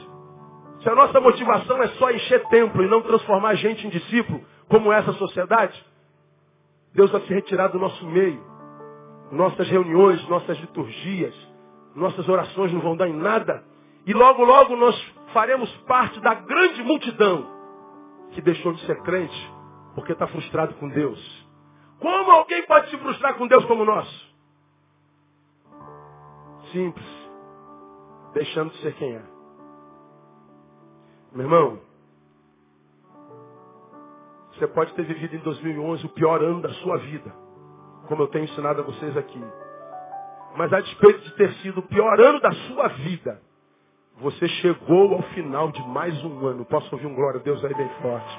se 0.82 0.88
a 0.88 0.94
nossa 0.94 1.20
motivação 1.20 1.82
é 1.82 1.88
só 1.88 2.10
encher 2.10 2.44
templo 2.48 2.82
e 2.82 2.88
não 2.88 3.02
transformar 3.02 3.50
a 3.50 3.54
gente 3.54 3.86
em 3.86 3.90
discípulo, 3.90 4.44
como 4.68 4.92
é 4.92 4.98
essa 4.98 5.12
sociedade, 5.12 5.82
Deus 6.94 7.10
vai 7.10 7.20
se 7.22 7.32
retirar 7.32 7.68
do 7.68 7.78
nosso 7.78 8.04
meio. 8.06 8.42
Nossas 9.30 9.66
reuniões, 9.68 10.26
nossas 10.28 10.58
liturgias, 10.58 11.34
nossas 11.94 12.28
orações 12.28 12.72
não 12.72 12.80
vão 12.80 12.96
dar 12.96 13.08
em 13.08 13.16
nada. 13.16 13.62
E 14.06 14.12
logo, 14.12 14.44
logo 14.44 14.76
nós 14.76 14.94
faremos 15.32 15.70
parte 15.86 16.20
da 16.20 16.34
grande 16.34 16.82
multidão 16.82 17.61
que 18.32 18.42
deixou 18.42 18.72
de 18.72 18.84
ser 18.86 19.00
crente 19.02 19.52
porque 19.94 20.12
está 20.12 20.26
frustrado 20.26 20.74
com 20.74 20.88
Deus. 20.88 21.48
Como 21.98 22.30
alguém 22.30 22.66
pode 22.66 22.90
se 22.90 22.98
frustrar 22.98 23.34
com 23.36 23.46
Deus 23.46 23.64
como 23.66 23.84
nós? 23.84 24.08
Simples. 26.72 27.06
Deixando 28.34 28.70
de 28.70 28.78
ser 28.78 28.94
quem 28.94 29.14
é. 29.14 29.22
Meu 31.32 31.44
irmão, 31.44 31.80
você 34.52 34.66
pode 34.66 34.92
ter 34.94 35.04
vivido 35.04 35.36
em 35.36 35.40
2011 35.40 36.06
o 36.06 36.08
pior 36.10 36.42
ano 36.42 36.60
da 36.60 36.70
sua 36.74 36.98
vida, 36.98 37.34
como 38.06 38.22
eu 38.22 38.28
tenho 38.28 38.44
ensinado 38.44 38.80
a 38.80 38.84
vocês 38.84 39.16
aqui. 39.16 39.42
Mas 40.56 40.72
a 40.72 40.80
despeito 40.80 41.20
de 41.20 41.36
ter 41.36 41.52
sido 41.54 41.78
o 41.78 41.88
pior 41.88 42.20
ano 42.20 42.40
da 42.40 42.52
sua 42.52 42.88
vida, 42.88 43.40
você 44.20 44.48
chegou 44.48 45.14
ao 45.14 45.22
final 45.34 45.70
de 45.70 45.82
mais 45.88 46.22
um 46.24 46.46
ano. 46.46 46.64
Posso 46.64 46.88
ouvir 46.94 47.06
um 47.06 47.14
glória 47.14 47.40
a 47.40 47.42
Deus 47.42 47.64
aí 47.64 47.74
bem 47.74 47.88
forte. 48.00 48.38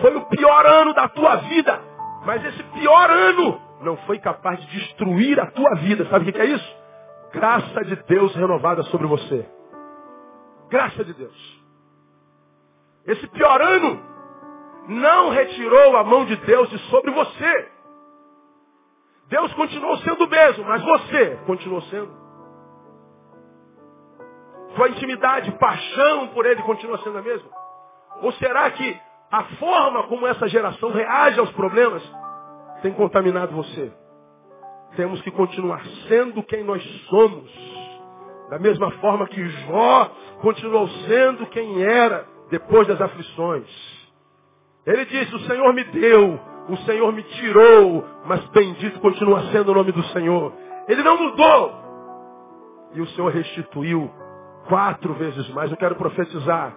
Foi 0.00 0.14
o 0.16 0.24
pior 0.26 0.66
ano 0.66 0.94
da 0.94 1.08
tua 1.08 1.36
vida. 1.36 1.80
Mas 2.24 2.44
esse 2.44 2.62
pior 2.62 3.10
ano 3.10 3.60
não 3.80 3.96
foi 3.98 4.18
capaz 4.18 4.60
de 4.60 4.66
destruir 4.78 5.38
a 5.40 5.46
tua 5.46 5.74
vida. 5.76 6.06
Sabe 6.08 6.28
o 6.28 6.32
que 6.32 6.40
é 6.40 6.46
isso? 6.46 6.76
Graça 7.32 7.84
de 7.84 7.96
Deus 8.04 8.34
renovada 8.34 8.82
sobre 8.84 9.06
você. 9.06 9.46
Graça 10.68 11.04
de 11.04 11.14
Deus. 11.14 11.62
Esse 13.06 13.26
pior 13.28 13.60
ano 13.60 14.02
não 14.88 15.30
retirou 15.30 15.96
a 15.96 16.04
mão 16.04 16.24
de 16.24 16.36
Deus 16.36 16.68
de 16.70 16.78
sobre 16.90 17.10
você. 17.10 17.68
Deus 19.28 19.52
continuou 19.54 19.96
sendo 19.98 20.24
o 20.24 20.28
mesmo, 20.28 20.64
mas 20.64 20.82
você 20.82 21.38
continuou 21.46 21.82
sendo. 21.82 22.27
Tua 24.78 24.90
intimidade, 24.90 25.50
paixão 25.58 26.28
por 26.28 26.46
Ele 26.46 26.62
continua 26.62 26.98
sendo 26.98 27.18
a 27.18 27.22
mesma? 27.22 27.50
Ou 28.22 28.30
será 28.34 28.70
que 28.70 29.00
a 29.28 29.42
forma 29.56 30.04
como 30.04 30.24
essa 30.24 30.46
geração 30.46 30.92
reage 30.92 31.40
aos 31.40 31.50
problemas 31.50 32.00
tem 32.80 32.92
contaminado 32.92 33.56
você. 33.56 33.92
Temos 34.94 35.20
que 35.22 35.32
continuar 35.32 35.84
sendo 36.06 36.44
quem 36.44 36.62
nós 36.62 36.80
somos. 37.10 37.50
Da 38.50 38.58
mesma 38.60 38.92
forma 38.92 39.26
que 39.26 39.44
Jó 39.48 40.12
continuou 40.42 40.86
sendo 41.08 41.46
quem 41.46 41.82
era 41.82 42.24
depois 42.48 42.86
das 42.86 43.00
aflições. 43.00 43.66
Ele 44.86 45.04
disse, 45.06 45.34
o 45.34 45.40
Senhor 45.40 45.74
me 45.74 45.82
deu, 45.82 46.40
o 46.68 46.76
Senhor 46.86 47.12
me 47.12 47.24
tirou, 47.24 48.04
mas 48.26 48.44
bendito 48.50 49.00
continua 49.00 49.42
sendo 49.50 49.72
o 49.72 49.74
nome 49.74 49.90
do 49.90 50.04
Senhor. 50.04 50.52
Ele 50.86 51.02
não 51.02 51.18
mudou. 51.18 51.74
E 52.94 53.00
o 53.00 53.06
Senhor 53.08 53.32
restituiu 53.32 54.08
quatro 54.68 55.14
vezes 55.14 55.48
mais. 55.50 55.70
Eu 55.70 55.76
quero 55.76 55.96
profetizar. 55.96 56.76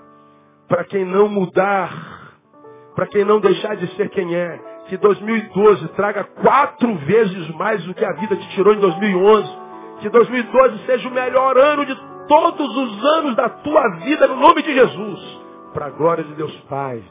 Para 0.67 0.83
quem 0.85 1.03
não 1.03 1.27
mudar, 1.27 2.33
para 2.95 3.05
quem 3.07 3.25
não 3.25 3.39
deixar 3.39 3.75
de 3.75 3.87
ser 3.95 4.09
quem 4.09 4.33
é. 4.35 4.59
Que 4.87 4.97
2012 4.97 5.87
traga 5.89 6.23
quatro 6.23 6.95
vezes 6.95 7.49
mais 7.55 7.83
do 7.85 7.93
que 7.93 8.03
a 8.03 8.13
vida 8.13 8.35
te 8.35 8.49
tirou 8.55 8.73
em 8.73 8.79
2011. 8.79 9.49
Que 9.99 10.09
2012 10.09 10.85
seja 10.85 11.07
o 11.07 11.11
melhor 11.11 11.57
ano 11.57 11.85
de 11.85 11.95
todos 12.27 12.77
os 12.77 13.05
anos 13.05 13.35
da 13.35 13.49
tua 13.49 13.87
vida, 13.97 14.27
no 14.27 14.37
nome 14.37 14.63
de 14.63 14.73
Jesus. 14.73 15.41
Para 15.73 15.87
a 15.87 15.89
glória 15.91 16.23
de 16.23 16.33
Deus 16.33 16.55
Pai, 16.69 17.03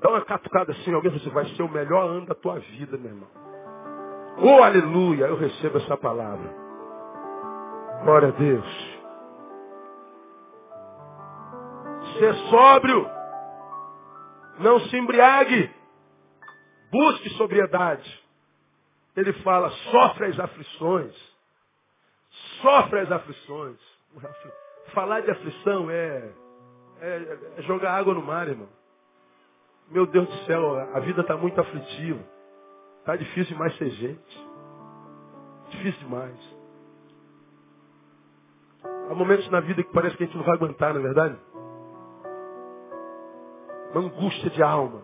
Dá 0.00 0.08
uma 0.08 0.22
catucada 0.22 0.72
assim, 0.72 0.94
alguém 0.94 1.12
você 1.12 1.28
vai 1.28 1.44
ser 1.50 1.62
o 1.62 1.68
melhor 1.68 2.08
ano 2.08 2.26
da 2.26 2.34
tua 2.34 2.58
vida, 2.58 2.96
meu 2.96 3.10
irmão. 3.10 3.28
Oh, 4.38 4.62
aleluia, 4.62 5.26
eu 5.26 5.36
recebo 5.36 5.76
essa 5.76 5.96
palavra. 5.96 6.50
Glória 8.02 8.28
a 8.28 8.30
Deus. 8.30 8.89
Ser 12.20 12.34
sóbrio. 12.50 13.10
Não 14.58 14.78
se 14.80 14.96
embriague. 14.96 15.70
Busque 16.92 17.30
sobriedade. 17.30 18.22
Ele 19.16 19.32
fala, 19.42 19.70
sofre 19.90 20.26
as 20.26 20.38
aflições. 20.38 21.14
Sofre 22.60 23.00
as 23.00 23.10
aflições. 23.10 23.78
Falar 24.92 25.20
de 25.20 25.30
aflição 25.30 25.90
é, 25.90 26.30
é, 27.00 27.38
é 27.56 27.62
jogar 27.62 27.94
água 27.94 28.12
no 28.12 28.22
mar, 28.22 28.46
irmão. 28.48 28.68
Meu 29.88 30.04
Deus 30.06 30.28
do 30.28 30.44
céu, 30.44 30.78
a 30.94 31.00
vida 31.00 31.22
está 31.22 31.36
muito 31.36 31.58
aflitiva. 31.58 32.20
Está 32.98 33.16
difícil 33.16 33.54
demais 33.54 33.76
ser 33.78 33.90
gente. 33.90 34.48
Difícil 35.70 36.00
demais. 36.00 36.38
Há 39.10 39.14
momentos 39.14 39.48
na 39.50 39.60
vida 39.60 39.82
que 39.82 39.92
parece 39.92 40.16
que 40.16 40.24
a 40.24 40.26
gente 40.26 40.36
não 40.36 40.44
vai 40.44 40.54
aguentar, 40.56 40.92
não 40.92 41.00
é 41.00 41.02
verdade? 41.02 41.49
Uma 43.92 44.00
angústia 44.02 44.50
de 44.50 44.62
alma. 44.62 45.02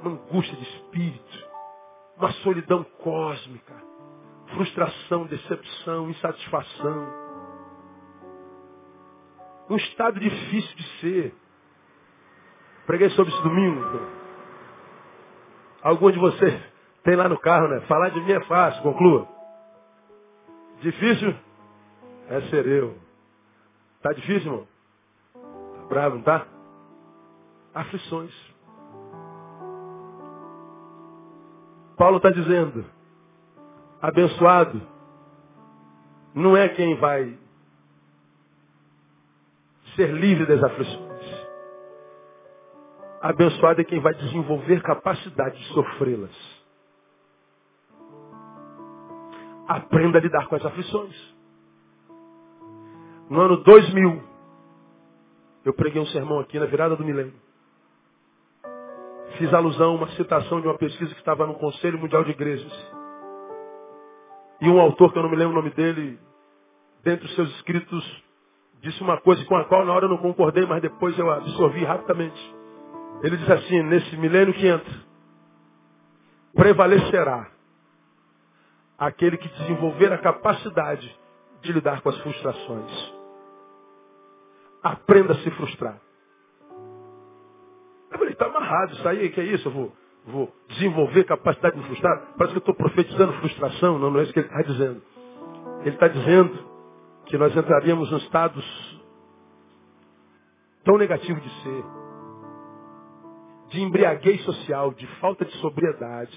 Uma 0.00 0.12
angústia 0.12 0.56
de 0.56 0.62
espírito. 0.62 1.48
Uma 2.16 2.32
solidão 2.34 2.84
cósmica. 3.02 3.74
Frustração, 4.54 5.26
decepção, 5.26 6.10
insatisfação. 6.10 7.20
Um 9.68 9.76
estado 9.76 10.18
difícil 10.18 10.76
de 10.76 11.00
ser. 11.00 11.34
Preguei 12.86 13.08
sobre 13.10 13.32
isso 13.32 13.42
domingo. 13.42 13.82
Algum 15.82 16.10
de 16.10 16.18
vocês 16.18 16.60
tem 17.04 17.16
lá 17.16 17.28
no 17.28 17.38
carro, 17.38 17.68
né? 17.68 17.80
Falar 17.82 18.10
de 18.10 18.20
mim 18.20 18.32
é 18.32 18.40
fácil, 18.44 18.82
conclua. 18.82 19.26
Difícil 20.80 21.34
é 22.28 22.40
ser 22.42 22.66
eu. 22.66 22.98
Tá 24.02 24.12
difícil, 24.12 24.50
irmão? 24.50 24.68
Tá 25.34 25.86
bravo, 25.88 26.16
não 26.16 26.22
tá? 26.22 26.46
Aflições. 27.74 28.34
Paulo 31.96 32.16
está 32.16 32.30
dizendo, 32.30 32.84
abençoado 34.00 34.80
não 36.34 36.56
é 36.56 36.68
quem 36.70 36.96
vai 36.96 37.38
ser 39.96 40.12
livre 40.12 40.46
das 40.46 40.62
aflições. 40.62 41.10
Abençoado 43.20 43.80
é 43.82 43.84
quem 43.84 44.00
vai 44.00 44.14
desenvolver 44.14 44.82
capacidade 44.82 45.58
de 45.58 45.64
sofrê-las. 45.74 46.60
Aprenda 49.68 50.18
a 50.18 50.22
lidar 50.22 50.46
com 50.48 50.56
as 50.56 50.64
aflições. 50.64 51.34
No 53.28 53.42
ano 53.42 53.58
2000, 53.58 54.22
eu 55.64 55.74
preguei 55.74 56.00
um 56.00 56.06
sermão 56.06 56.40
aqui 56.40 56.58
na 56.58 56.66
virada 56.66 56.96
do 56.96 57.04
milênio. 57.04 57.49
Fiz 59.40 59.54
alusão 59.54 59.92
a 59.92 59.94
uma 59.94 60.08
citação 60.08 60.60
de 60.60 60.66
uma 60.66 60.76
pesquisa 60.76 61.14
que 61.14 61.18
estava 61.18 61.46
no 61.46 61.54
Conselho 61.54 61.98
Mundial 61.98 62.22
de 62.24 62.32
Igrejas. 62.32 62.70
E 64.60 64.68
um 64.68 64.78
autor, 64.78 65.10
que 65.10 65.18
eu 65.18 65.22
não 65.22 65.30
me 65.30 65.36
lembro 65.36 65.54
o 65.54 65.56
nome 65.56 65.70
dele, 65.70 66.20
dentre 67.02 67.24
os 67.24 67.34
seus 67.34 67.48
escritos, 67.56 68.22
disse 68.82 69.00
uma 69.00 69.18
coisa 69.18 69.42
com 69.46 69.56
a 69.56 69.64
qual 69.64 69.86
na 69.86 69.94
hora 69.94 70.04
eu 70.04 70.10
não 70.10 70.18
concordei, 70.18 70.66
mas 70.66 70.82
depois 70.82 71.18
eu 71.18 71.30
absorvi 71.30 71.82
rapidamente. 71.82 72.38
Ele 73.22 73.38
diz 73.38 73.50
assim, 73.50 73.82
nesse 73.84 74.14
milênio 74.18 74.52
que 74.52 74.66
entra, 74.66 74.94
prevalecerá 76.52 77.50
aquele 78.98 79.38
que 79.38 79.48
desenvolver 79.48 80.12
a 80.12 80.18
capacidade 80.18 81.18
de 81.62 81.72
lidar 81.72 82.02
com 82.02 82.10
as 82.10 82.18
frustrações. 82.18 83.14
Aprenda 84.82 85.32
a 85.32 85.36
se 85.36 85.50
frustrar. 85.52 85.98
Falei, 88.20 88.34
está 88.34 88.46
amarrado 88.46 88.92
isso 88.92 89.08
aí, 89.08 89.30
que 89.30 89.40
é 89.40 89.44
isso? 89.44 89.66
Eu 89.66 89.72
vou, 89.72 89.92
vou 90.26 90.54
desenvolver 90.68 91.24
capacidade 91.24 91.74
de 91.74 91.80
me 91.80 91.86
frustrar? 91.86 92.34
Parece 92.36 92.52
que 92.52 92.58
eu 92.58 92.70
estou 92.70 92.74
profetizando 92.74 93.32
frustração. 93.32 93.98
Não, 93.98 94.10
não 94.10 94.20
é 94.20 94.24
isso 94.24 94.32
que 94.34 94.40
ele 94.40 94.48
está 94.48 94.60
dizendo. 94.60 95.02
Ele 95.80 95.94
está 95.94 96.06
dizendo 96.08 96.58
que 97.24 97.38
nós 97.38 97.56
entraríamos 97.56 98.12
em 98.12 98.16
estados 98.18 99.00
tão 100.84 100.98
negativos 100.98 101.42
de 101.42 101.62
ser 101.62 101.84
de 103.70 103.80
embriaguez 103.80 104.42
social, 104.44 104.92
de 104.92 105.06
falta 105.18 105.44
de 105.44 105.52
sobriedade, 105.58 106.36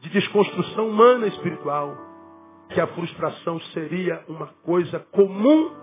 de 0.00 0.10
desconstrução 0.10 0.90
humana 0.90 1.26
e 1.26 1.30
espiritual, 1.30 1.96
que 2.68 2.80
a 2.80 2.86
frustração 2.88 3.58
seria 3.72 4.22
uma 4.28 4.48
coisa 4.62 5.00
comum 5.10 5.74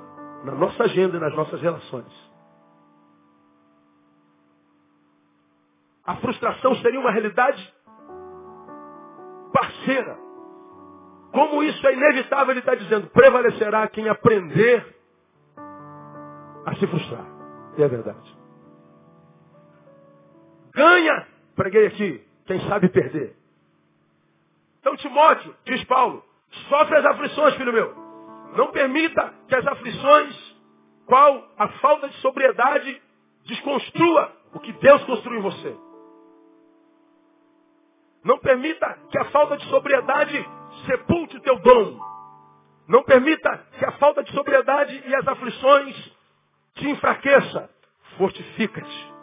na 0.46 0.54
nossa 0.54 0.84
agenda 0.84 1.18
e 1.18 1.20
nas 1.20 1.36
nossas 1.36 1.60
relações. 1.62 2.23
A 6.06 6.16
frustração 6.18 6.76
seria 6.78 7.00
uma 7.00 7.12
realidade 7.12 7.74
parceira. 9.54 10.18
Como 11.32 11.64
isso 11.64 11.88
é 11.88 11.94
inevitável, 11.94 12.52
ele 12.52 12.60
está 12.60 12.76
dizendo, 12.76 13.08
prevalecerá 13.08 13.88
quem 13.88 14.10
aprender 14.10 14.86
a 16.66 16.76
se 16.76 16.86
frustrar. 16.88 17.26
E 17.78 17.84
é 17.84 17.88
verdade. 17.88 18.38
Ganha, 20.74 21.28
preguei 21.56 21.88
aqui, 21.88 22.24
quem 22.46 22.60
sabe 22.68 22.90
perder. 22.90 23.36
Então, 24.80 24.96
Timóteo, 24.98 25.56
diz 25.66 25.84
Paulo, 25.86 26.24
sofre 26.68 26.98
as 26.98 27.06
aflições, 27.06 27.56
filho 27.56 27.72
meu. 27.72 27.96
Não 28.56 28.72
permita 28.72 29.34
que 29.48 29.56
as 29.56 29.66
aflições, 29.66 30.58
qual 31.06 31.48
a 31.58 31.68
falta 31.80 32.10
de 32.10 32.16
sobriedade, 32.18 33.02
desconstrua 33.46 34.32
o 34.54 34.60
que 34.60 34.72
Deus 34.74 35.04
construiu 35.06 35.40
em 35.40 35.44
você. 35.44 35.76
Não 38.24 38.38
permita 38.40 38.98
que 39.12 39.18
a 39.18 39.26
falta 39.26 39.58
de 39.58 39.66
sobriedade 39.66 40.50
sepulte 40.86 41.40
teu 41.42 41.60
dom. 41.60 42.00
Não 42.88 43.04
permita 43.04 43.66
que 43.78 43.86
a 43.86 43.92
falta 43.94 44.24
de 44.24 44.32
sobriedade 44.32 45.04
e 45.06 45.16
as 45.16 45.28
aflições 45.28 46.12
te 46.76 46.90
enfraqueça. 46.90 47.70
Fortifica-te. 48.18 49.14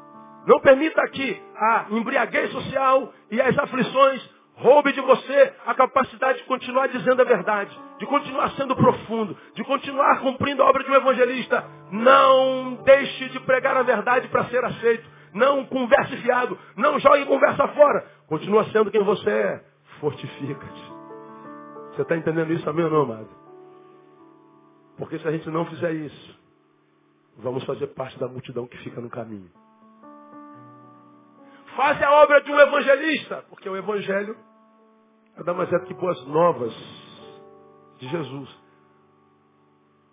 Não 0.46 0.60
permita 0.60 1.06
que 1.08 1.42
a 1.56 1.86
embriaguez 1.90 2.50
social 2.50 3.12
e 3.30 3.40
as 3.40 3.56
aflições 3.58 4.28
roube 4.54 4.92
de 4.92 5.00
você 5.00 5.54
a 5.66 5.74
capacidade 5.74 6.38
de 6.38 6.44
continuar 6.44 6.88
dizendo 6.88 7.22
a 7.22 7.24
verdade, 7.24 7.78
de 7.98 8.06
continuar 8.06 8.50
sendo 8.52 8.76
profundo, 8.76 9.36
de 9.54 9.64
continuar 9.64 10.20
cumprindo 10.20 10.62
a 10.62 10.68
obra 10.68 10.84
de 10.84 10.90
um 10.90 10.94
evangelista. 10.94 11.64
Não 11.90 12.74
deixe 12.84 13.28
de 13.30 13.40
pregar 13.40 13.76
a 13.76 13.82
verdade 13.82 14.28
para 14.28 14.44
ser 14.46 14.64
aceito. 14.64 15.19
Não 15.32 15.64
converse 15.66 16.16
fiado. 16.18 16.58
Não 16.76 16.98
jogue 16.98 17.26
conversa 17.26 17.68
fora. 17.68 18.06
Continua 18.26 18.64
sendo 18.70 18.90
quem 18.90 19.02
você 19.02 19.30
é. 19.30 19.64
Fortifica-te. 20.00 20.92
Você 21.92 22.02
está 22.02 22.16
entendendo 22.16 22.52
isso 22.52 22.64
também 22.64 22.84
ou 22.84 22.90
não, 22.90 23.02
amado? 23.02 23.28
Porque 24.96 25.18
se 25.18 25.26
a 25.26 25.32
gente 25.32 25.48
não 25.48 25.64
fizer 25.66 25.92
isso, 25.92 26.38
vamos 27.38 27.64
fazer 27.64 27.86
parte 27.88 28.18
da 28.18 28.28
multidão 28.28 28.66
que 28.66 28.76
fica 28.78 29.00
no 29.00 29.08
caminho. 29.08 29.50
Faz 31.76 32.02
a 32.02 32.12
obra 32.22 32.42
de 32.42 32.50
um 32.50 32.60
evangelista, 32.60 33.44
porque 33.48 33.68
o 33.68 33.76
evangelho 33.76 34.36
nada 35.36 35.54
mais 35.54 35.72
é 35.72 35.78
do 35.78 35.86
que 35.86 35.94
boas 35.94 36.22
novas 36.26 36.74
de 37.98 38.08
Jesus. 38.08 38.48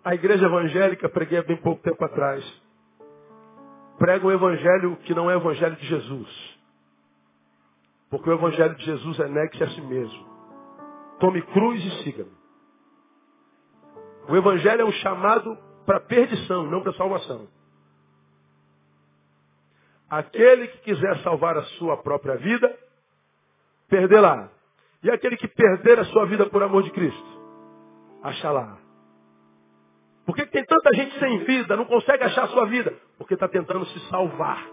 A 0.04 0.14
igreja 0.14 0.46
evangélica, 0.46 1.08
preguei 1.08 1.38
há 1.38 1.42
bem 1.42 1.56
pouco 1.58 1.82
tempo 1.82 2.02
atrás, 2.02 2.44
prega 3.98 4.26
um 4.26 4.30
evangelho 4.30 4.96
que 4.98 5.14
não 5.14 5.30
é 5.30 5.36
o 5.36 5.40
evangelho 5.40 5.76
de 5.76 5.86
Jesus. 5.86 6.58
Porque 8.10 8.30
o 8.30 8.32
evangelho 8.32 8.74
de 8.76 8.84
Jesus 8.84 9.20
é 9.20 9.28
negue-se 9.28 9.62
a 9.62 9.68
si 9.70 9.80
mesmo. 9.82 10.26
Tome 11.20 11.42
cruz 11.42 11.84
e 11.84 12.02
siga-me. 12.04 12.38
O 14.28 14.36
evangelho 14.36 14.82
é 14.82 14.84
um 14.84 14.92
chamado 14.92 15.58
para 15.84 16.00
perdição, 16.00 16.64
não 16.64 16.82
para 16.82 16.92
salvação. 16.94 17.48
Aquele 20.08 20.68
que 20.68 20.78
quiser 20.78 21.18
salvar 21.22 21.56
a 21.56 21.62
sua 21.62 21.96
própria 21.98 22.36
vida, 22.36 22.74
perdê-la. 23.88 24.50
E 25.02 25.10
aquele 25.10 25.36
que 25.36 25.48
perder 25.48 25.98
a 25.98 26.04
sua 26.06 26.26
vida 26.26 26.46
por 26.46 26.62
amor 26.62 26.82
de 26.82 26.90
Cristo, 26.90 27.38
lá. 28.44 28.78
Por 30.24 30.34
que 30.34 30.46
tem 30.46 30.64
tanta 30.64 30.94
gente 30.94 31.18
sem 31.18 31.38
vida, 31.44 31.76
não 31.76 31.84
consegue 31.84 32.24
achar 32.24 32.44
a 32.44 32.48
sua 32.48 32.66
vida? 32.66 32.94
Porque 33.18 33.34
está 33.34 33.48
tentando 33.48 33.84
se 33.86 34.00
salvar. 34.08 34.64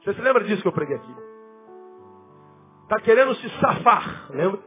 Você 0.00 0.14
se 0.14 0.20
lembra 0.20 0.42
disso 0.44 0.62
que 0.62 0.68
eu 0.68 0.72
preguei 0.72 0.96
aqui? 0.96 1.14
Está 2.84 3.00
querendo 3.00 3.34
se 3.36 3.48
safar, 3.60 4.32
lembra? 4.32 4.60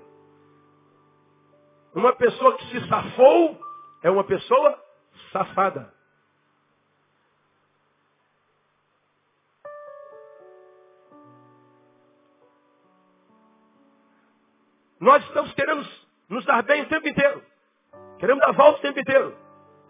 Uma 1.94 2.14
pessoa 2.14 2.58
que 2.58 2.66
se 2.68 2.88
safou 2.88 3.60
é 4.04 4.10
uma 4.10 4.24
pessoa 4.24 4.80
safada. 5.32 5.94
Nós 15.00 15.24
estamos 15.26 15.54
querendo 15.54 15.88
nos 16.30 16.46
dar 16.46 16.64
bem 16.64 16.82
o 16.82 16.90
tempo 16.90 17.08
inteiro. 17.08 17.44
Queremos 18.18 18.44
dar 18.46 18.54
volta 18.54 18.80
o 18.80 18.82
tempo 18.82 19.00
inteiro. 19.00 19.38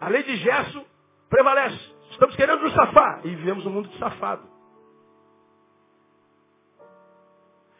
A 0.00 0.08
lei 0.08 0.22
de 0.22 0.36
gesso 0.36 0.84
prevalece. 1.30 1.95
Estamos 2.16 2.34
querendo 2.34 2.62
nos 2.62 2.72
safar. 2.72 3.20
E 3.24 3.28
vivemos 3.28 3.66
um 3.66 3.70
mundo 3.70 3.88
de 3.90 3.98
safado. 3.98 4.42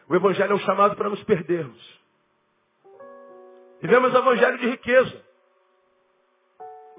O 0.06 0.14
Evangelho 0.14 0.52
é 0.52 0.54
um 0.54 0.58
chamado 0.58 0.94
para 0.94 1.08
nos 1.08 1.24
perdermos. 1.24 2.00
Vivemos 3.80 4.12
o 4.12 4.16
Evangelho 4.18 4.58
de 4.58 4.68
riqueza. 4.68 5.24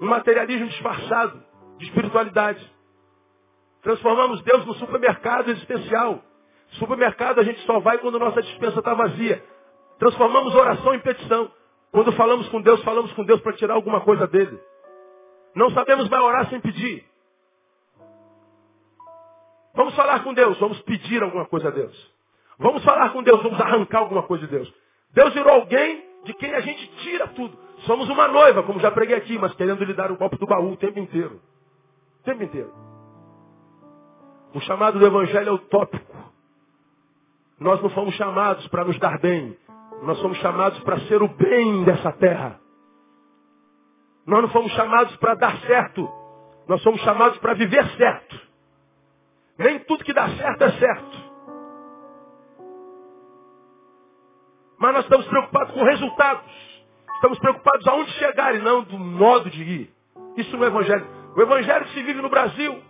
Um 0.00 0.06
materialismo 0.06 0.66
disfarçado 0.66 1.40
de 1.78 1.84
espiritualidade. 1.84 2.74
Transformamos 3.82 4.42
Deus 4.42 4.66
no 4.66 4.74
supermercado 4.74 5.48
existencial. 5.52 6.20
Supermercado 6.70 7.38
a 7.38 7.44
gente 7.44 7.60
só 7.60 7.78
vai 7.78 7.98
quando 7.98 8.18
nossa 8.18 8.42
dispensa 8.42 8.80
está 8.80 8.94
vazia. 8.94 9.44
Transformamos 10.00 10.56
oração 10.56 10.92
em 10.92 11.00
petição. 11.00 11.52
Quando 11.92 12.10
falamos 12.12 12.48
com 12.48 12.60
Deus, 12.60 12.82
falamos 12.82 13.12
com 13.12 13.24
Deus 13.24 13.40
para 13.40 13.52
tirar 13.52 13.74
alguma 13.74 14.00
coisa 14.00 14.26
dele. 14.26 14.60
Não 15.54 15.70
sabemos 15.70 16.08
mais 16.08 16.22
orar 16.24 16.50
sem 16.50 16.60
pedir. 16.60 17.07
Falar 19.98 20.22
com 20.22 20.32
Deus, 20.32 20.56
vamos 20.60 20.80
pedir 20.82 21.20
alguma 21.24 21.44
coisa 21.46 21.66
a 21.66 21.70
Deus. 21.72 22.14
Vamos 22.56 22.84
falar 22.84 23.10
com 23.10 23.20
Deus, 23.20 23.42
vamos 23.42 23.60
arrancar 23.60 23.98
alguma 23.98 24.22
coisa 24.22 24.46
de 24.46 24.52
Deus. 24.52 24.72
Deus 25.12 25.34
virou 25.34 25.54
alguém 25.54 26.04
de 26.22 26.34
quem 26.34 26.54
a 26.54 26.60
gente 26.60 26.88
tira 26.98 27.26
tudo. 27.26 27.58
Somos 27.78 28.08
uma 28.08 28.28
noiva, 28.28 28.62
como 28.62 28.78
já 28.78 28.92
preguei 28.92 29.16
aqui, 29.16 29.36
mas 29.36 29.52
querendo 29.54 29.82
lhe 29.82 29.92
dar 29.92 30.12
o 30.12 30.16
golpe 30.16 30.36
do 30.38 30.46
baú 30.46 30.70
o 30.70 30.76
tempo 30.76 31.00
inteiro. 31.00 31.40
O 32.20 32.22
tempo 32.22 32.44
inteiro. 32.44 32.72
O 34.54 34.60
chamado 34.60 35.00
do 35.00 35.04
Evangelho 35.04 35.48
é 35.48 35.52
utópico. 35.52 36.16
Nós 37.58 37.82
não 37.82 37.90
fomos 37.90 38.14
chamados 38.14 38.68
para 38.68 38.84
nos 38.84 39.00
dar 39.00 39.18
bem. 39.18 39.58
Nós 40.04 40.16
somos 40.18 40.38
chamados 40.38 40.78
para 40.84 41.00
ser 41.08 41.20
o 41.24 41.28
bem 41.28 41.82
dessa 41.82 42.12
terra. 42.12 42.60
Nós 44.24 44.42
não 44.42 44.48
fomos 44.50 44.70
chamados 44.74 45.16
para 45.16 45.34
dar 45.34 45.58
certo. 45.62 46.08
Nós 46.68 46.80
somos 46.82 47.00
chamados 47.00 47.36
para 47.38 47.54
viver 47.54 47.84
certo. 47.96 48.47
Nem 49.58 49.80
tudo 49.80 50.04
que 50.04 50.12
dá 50.12 50.28
certo 50.36 50.62
é 50.62 50.72
certo. 50.78 51.28
Mas 54.78 54.94
nós 54.94 55.04
estamos 55.04 55.26
preocupados 55.26 55.74
com 55.74 55.82
resultados. 55.82 56.68
Estamos 57.16 57.38
preocupados 57.40 57.86
aonde 57.88 58.12
chegar 58.12 58.54
e 58.54 58.60
não 58.60 58.84
do 58.84 58.96
modo 58.96 59.50
de 59.50 59.62
ir. 59.62 59.94
Isso 60.36 60.56
no 60.56 60.64
Evangelho. 60.64 61.04
O 61.36 61.42
Evangelho 61.42 61.84
que 61.86 61.94
se 61.94 62.02
vive 62.04 62.22
no 62.22 62.28
Brasil, 62.28 62.80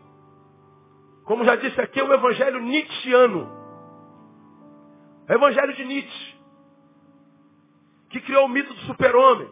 como 1.24 1.44
já 1.44 1.56
disse 1.56 1.80
aqui, 1.80 1.98
é 1.98 2.04
o 2.04 2.12
Evangelho 2.12 2.60
Nietzscheano. 2.60 3.50
É 5.26 5.32
o 5.32 5.36
Evangelho 5.36 5.74
de 5.74 5.84
Nietzsche, 5.84 6.36
que 8.10 8.20
criou 8.20 8.44
o 8.44 8.48
mito 8.48 8.72
do 8.72 8.80
super-homem, 8.80 9.50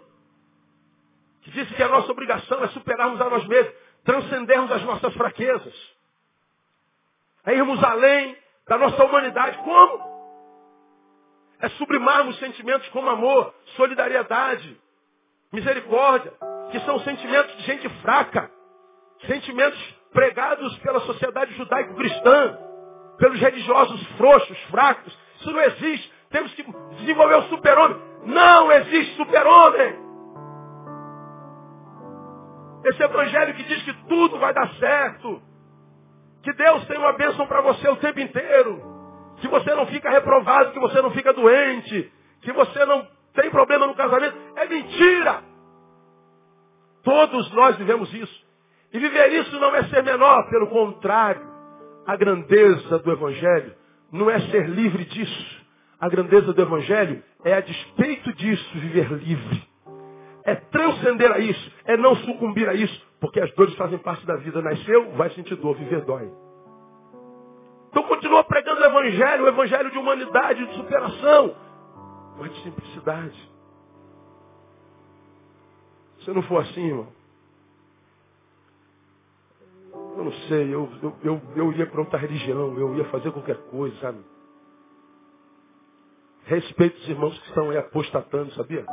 que 1.42 1.50
disse 1.50 1.74
que 1.74 1.82
a 1.82 1.88
nossa 1.88 2.10
obrigação 2.10 2.62
é 2.64 2.68
superarmos 2.68 3.20
a 3.20 3.30
nós 3.30 3.46
mesmos, 3.46 3.74
transcendermos 4.04 4.72
as 4.72 4.82
nossas 4.84 5.12
fraquezas, 5.14 5.95
é 7.46 7.54
irmos 7.54 7.82
além 7.82 8.36
da 8.68 8.76
nossa 8.76 9.04
humanidade. 9.04 9.56
Como? 9.58 10.16
É 11.60 11.68
sublimarmos 11.70 12.38
sentimentos 12.38 12.88
como 12.88 13.08
amor, 13.08 13.54
solidariedade, 13.76 14.78
misericórdia, 15.52 16.32
que 16.70 16.80
são 16.80 16.98
sentimentos 17.00 17.56
de 17.56 17.62
gente 17.62 17.88
fraca, 18.00 18.50
sentimentos 19.26 19.78
pregados 20.12 20.76
pela 20.78 21.00
sociedade 21.00 21.54
judaico-cristã, 21.54 22.58
pelos 23.18 23.40
religiosos 23.40 24.06
frouxos, 24.16 24.58
fracos. 24.64 25.16
Isso 25.40 25.50
não 25.50 25.60
existe. 25.60 26.12
Temos 26.30 26.52
que 26.54 26.64
desenvolver 26.98 27.36
o 27.36 27.48
super-homem. 27.48 27.96
Não 28.24 28.72
existe 28.72 29.16
super-homem. 29.16 30.04
Esse 32.84 33.02
evangelho 33.02 33.54
que 33.54 33.62
diz 33.62 33.82
que 33.84 33.92
tudo 34.08 34.38
vai 34.38 34.52
dar 34.52 34.68
certo. 34.74 35.40
Que 36.46 36.52
Deus 36.52 36.86
tem 36.86 36.96
uma 36.96 37.12
bênção 37.14 37.44
para 37.48 37.60
você 37.60 37.88
o 37.88 37.96
tempo 37.96 38.20
inteiro 38.20 38.80
que 39.40 39.48
você 39.48 39.74
não 39.74 39.84
fica 39.88 40.08
reprovado, 40.08 40.70
que 40.70 40.78
você 40.78 41.02
não 41.02 41.10
fica 41.10 41.32
doente, 41.32 42.12
que 42.40 42.52
você 42.52 42.86
não 42.86 43.04
tem 43.34 43.50
problema 43.50 43.84
no 43.84 43.96
casamento, 43.96 44.36
é 44.54 44.64
mentira. 44.66 45.42
Todos 47.02 47.50
nós 47.50 47.76
vivemos 47.76 48.14
isso. 48.14 48.46
E 48.92 48.98
viver 49.00 49.32
isso 49.40 49.58
não 49.58 49.74
é 49.74 49.88
ser 49.88 50.04
menor, 50.04 50.48
pelo 50.48 50.68
contrário. 50.68 51.42
A 52.06 52.14
grandeza 52.14 53.00
do 53.00 53.10
Evangelho 53.10 53.74
não 54.12 54.30
é 54.30 54.38
ser 54.42 54.68
livre 54.68 55.04
disso. 55.04 55.66
A 55.98 56.08
grandeza 56.08 56.52
do 56.52 56.62
Evangelho 56.62 57.24
é, 57.44 57.54
a 57.54 57.60
despeito 57.60 58.32
disso, 58.34 58.70
viver 58.78 59.10
livre. 59.10 59.68
É 60.44 60.54
transcender 60.54 61.32
a 61.32 61.40
isso, 61.40 61.72
é 61.86 61.96
não 61.96 62.14
sucumbir 62.14 62.68
a 62.68 62.74
isso, 62.74 63.05
porque 63.20 63.40
as 63.40 63.52
dores 63.54 63.74
fazem 63.76 63.98
parte 63.98 64.26
da 64.26 64.36
vida. 64.36 64.60
Nasceu, 64.62 65.12
vai 65.12 65.30
sentir 65.30 65.56
dor, 65.56 65.76
viver 65.76 66.04
dói. 66.04 66.30
Então 67.88 68.02
continua 68.04 68.44
pregando 68.44 68.80
o 68.80 68.84
evangelho, 68.84 69.44
o 69.44 69.48
evangelho 69.48 69.90
de 69.90 69.98
humanidade, 69.98 70.66
de 70.66 70.74
superação, 70.74 71.56
mas 72.38 72.54
de 72.54 72.62
simplicidade. 72.62 73.50
Se 76.20 76.30
não 76.30 76.42
for 76.42 76.60
assim, 76.62 76.86
irmão, 76.88 77.08
eu 80.18 80.24
não 80.24 80.32
sei, 80.48 80.74
eu, 80.74 80.90
eu, 81.02 81.16
eu, 81.22 81.42
eu 81.54 81.72
ia 81.72 81.86
para 81.86 82.00
outra 82.00 82.18
religião, 82.18 82.76
eu 82.78 82.96
ia 82.96 83.04
fazer 83.06 83.30
qualquer 83.32 83.56
coisa, 83.70 83.96
sabe? 84.00 84.18
Respeito 86.44 86.96
os 86.98 87.08
irmãos 87.08 87.38
que 87.38 87.48
estão 87.48 87.70
aí 87.70 87.78
apostatando, 87.78 88.52
sabia? 88.54 88.84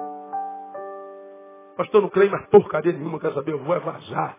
Pastor, 1.76 2.02
não 2.02 2.10
creio 2.10 2.32
mais 2.32 2.46
porcaria 2.48 2.94
nenhuma, 2.94 3.20
quer 3.20 3.34
saber? 3.34 3.54
Eu 3.54 3.64
vou 3.64 3.76
é 3.76 3.80
vazar. 3.80 4.38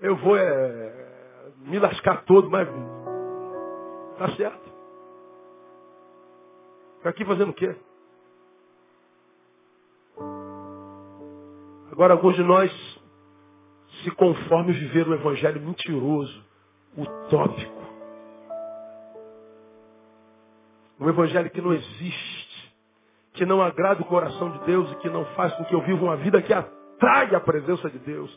Eu 0.00 0.16
vou 0.16 0.36
é 0.36 1.12
me 1.58 1.78
lascar 1.78 2.24
todo, 2.24 2.50
mas 2.50 2.68
Tá 4.18 4.28
certo. 4.36 4.72
Está 6.98 7.10
aqui 7.10 7.24
fazendo 7.24 7.50
o 7.50 7.54
quê? 7.54 7.74
Agora, 11.90 12.14
alguns 12.14 12.36
de 12.36 12.42
nós 12.42 12.70
se 14.02 14.10
conformam 14.12 14.72
viver 14.72 15.08
um 15.08 15.14
evangelho 15.14 15.60
mentiroso, 15.60 16.44
utópico. 16.96 17.82
Um 21.00 21.08
evangelho 21.08 21.50
que 21.50 21.60
não 21.60 21.72
existe, 21.72 22.41
que 23.32 23.46
não 23.46 23.62
agrada 23.62 24.02
o 24.02 24.06
coração 24.06 24.50
de 24.50 24.58
Deus 24.66 24.90
e 24.92 24.96
que 24.96 25.08
não 25.08 25.24
faz 25.36 25.52
com 25.54 25.64
que 25.64 25.74
eu 25.74 25.80
viva 25.82 26.04
uma 26.04 26.16
vida 26.16 26.42
que 26.42 26.52
atrai 26.52 27.34
a 27.34 27.40
presença 27.40 27.88
de 27.88 27.98
Deus. 27.98 28.30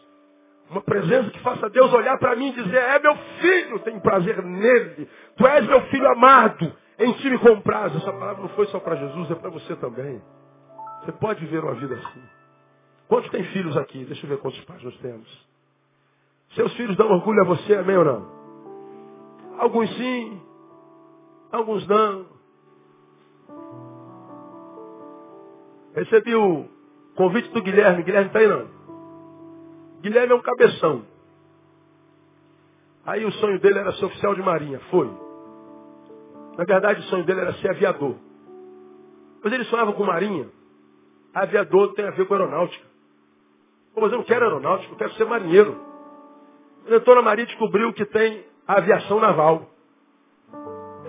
Uma 0.70 0.82
presença 0.82 1.30
que 1.30 1.40
faça 1.42 1.70
Deus 1.70 1.94
olhar 1.94 2.18
para 2.18 2.36
mim 2.36 2.48
e 2.48 2.64
dizer, 2.64 2.78
é 2.78 3.00
meu 3.00 3.16
filho, 3.40 3.80
tenho 3.80 4.02
prazer 4.02 4.42
nele. 4.44 5.08
Tu 5.38 5.48
és 5.48 5.68
meu 5.68 5.82
filho 5.88 6.08
amado, 6.08 6.74
em 6.98 7.14
ti 7.14 7.30
me 7.30 7.38
compraz. 7.38 7.96
Essa 7.96 8.12
palavra 8.12 8.42
não 8.42 8.50
foi 8.50 8.66
só 8.68 8.80
para 8.80 8.96
Jesus, 8.96 9.32
é 9.32 9.36
para 9.36 9.50
você 9.50 9.76
também. 9.76 10.22
Você 11.04 11.12
pode 11.14 11.42
viver 11.42 11.64
uma 11.64 11.76
vida 11.76 11.96
assim. 11.96 12.24
Quantos 13.08 13.30
tem 13.30 13.44
filhos 13.46 13.78
aqui? 13.78 14.04
Deixa 14.06 14.26
eu 14.26 14.30
ver 14.30 14.40
quantos 14.40 14.60
pais 14.62 14.82
nós 14.82 14.98
temos. 14.98 15.48
Seus 16.56 16.74
filhos 16.76 16.96
dão 16.96 17.12
orgulho 17.12 17.42
a 17.42 17.46
você, 17.46 17.76
amém 17.76 17.98
ou 17.98 18.06
não? 18.06 18.36
Alguns 19.60 19.90
sim, 19.96 20.42
alguns 21.52 21.88
não. 21.88 22.35
Recebi 25.96 26.36
o 26.36 26.66
convite 27.16 27.50
do 27.50 27.62
Guilherme. 27.62 28.04
Guilherme 28.04 28.28
está 28.28 28.40
aí 28.40 28.48
não? 28.48 28.68
Guilherme 30.02 30.34
é 30.34 30.36
um 30.36 30.42
cabeção. 30.42 31.06
Aí 33.06 33.24
o 33.24 33.32
sonho 33.34 33.60
dele 33.60 33.80
era 33.80 33.94
ser 33.94 34.06
oficial 34.06 34.36
de 34.36 34.42
marinha. 34.42 34.80
Foi. 34.92 35.10
Na 36.58 36.64
verdade, 36.64 37.00
o 37.00 37.04
sonho 37.04 37.24
dele 37.24 37.42
era 37.42 37.54
ser 37.56 37.70
aviador. 37.70 38.16
Mas 39.44 39.54
ele 39.54 39.64
sonhava 39.66 39.94
com 39.94 40.04
marinha. 40.04 40.50
Aviador 41.34 41.94
tem 41.94 42.06
a 42.06 42.12
ver 42.12 42.26
com 42.26 42.34
aeronáutica. 42.34 42.86
Pô, 43.94 44.02
mas 44.02 44.12
eu 44.12 44.18
não 44.18 44.26
quero 44.26 44.44
aeronáutica, 44.46 44.92
eu 44.92 44.98
quero 44.98 45.14
ser 45.14 45.26
marinheiro. 45.26 45.80
Ele 46.86 46.98
entrou 46.98 47.16
na 47.16 47.22
marinha 47.22 47.44
e 47.44 47.48
descobriu 47.48 47.94
que 47.94 48.06
tem 48.06 48.46
aviação 48.68 49.20
naval. 49.20 49.70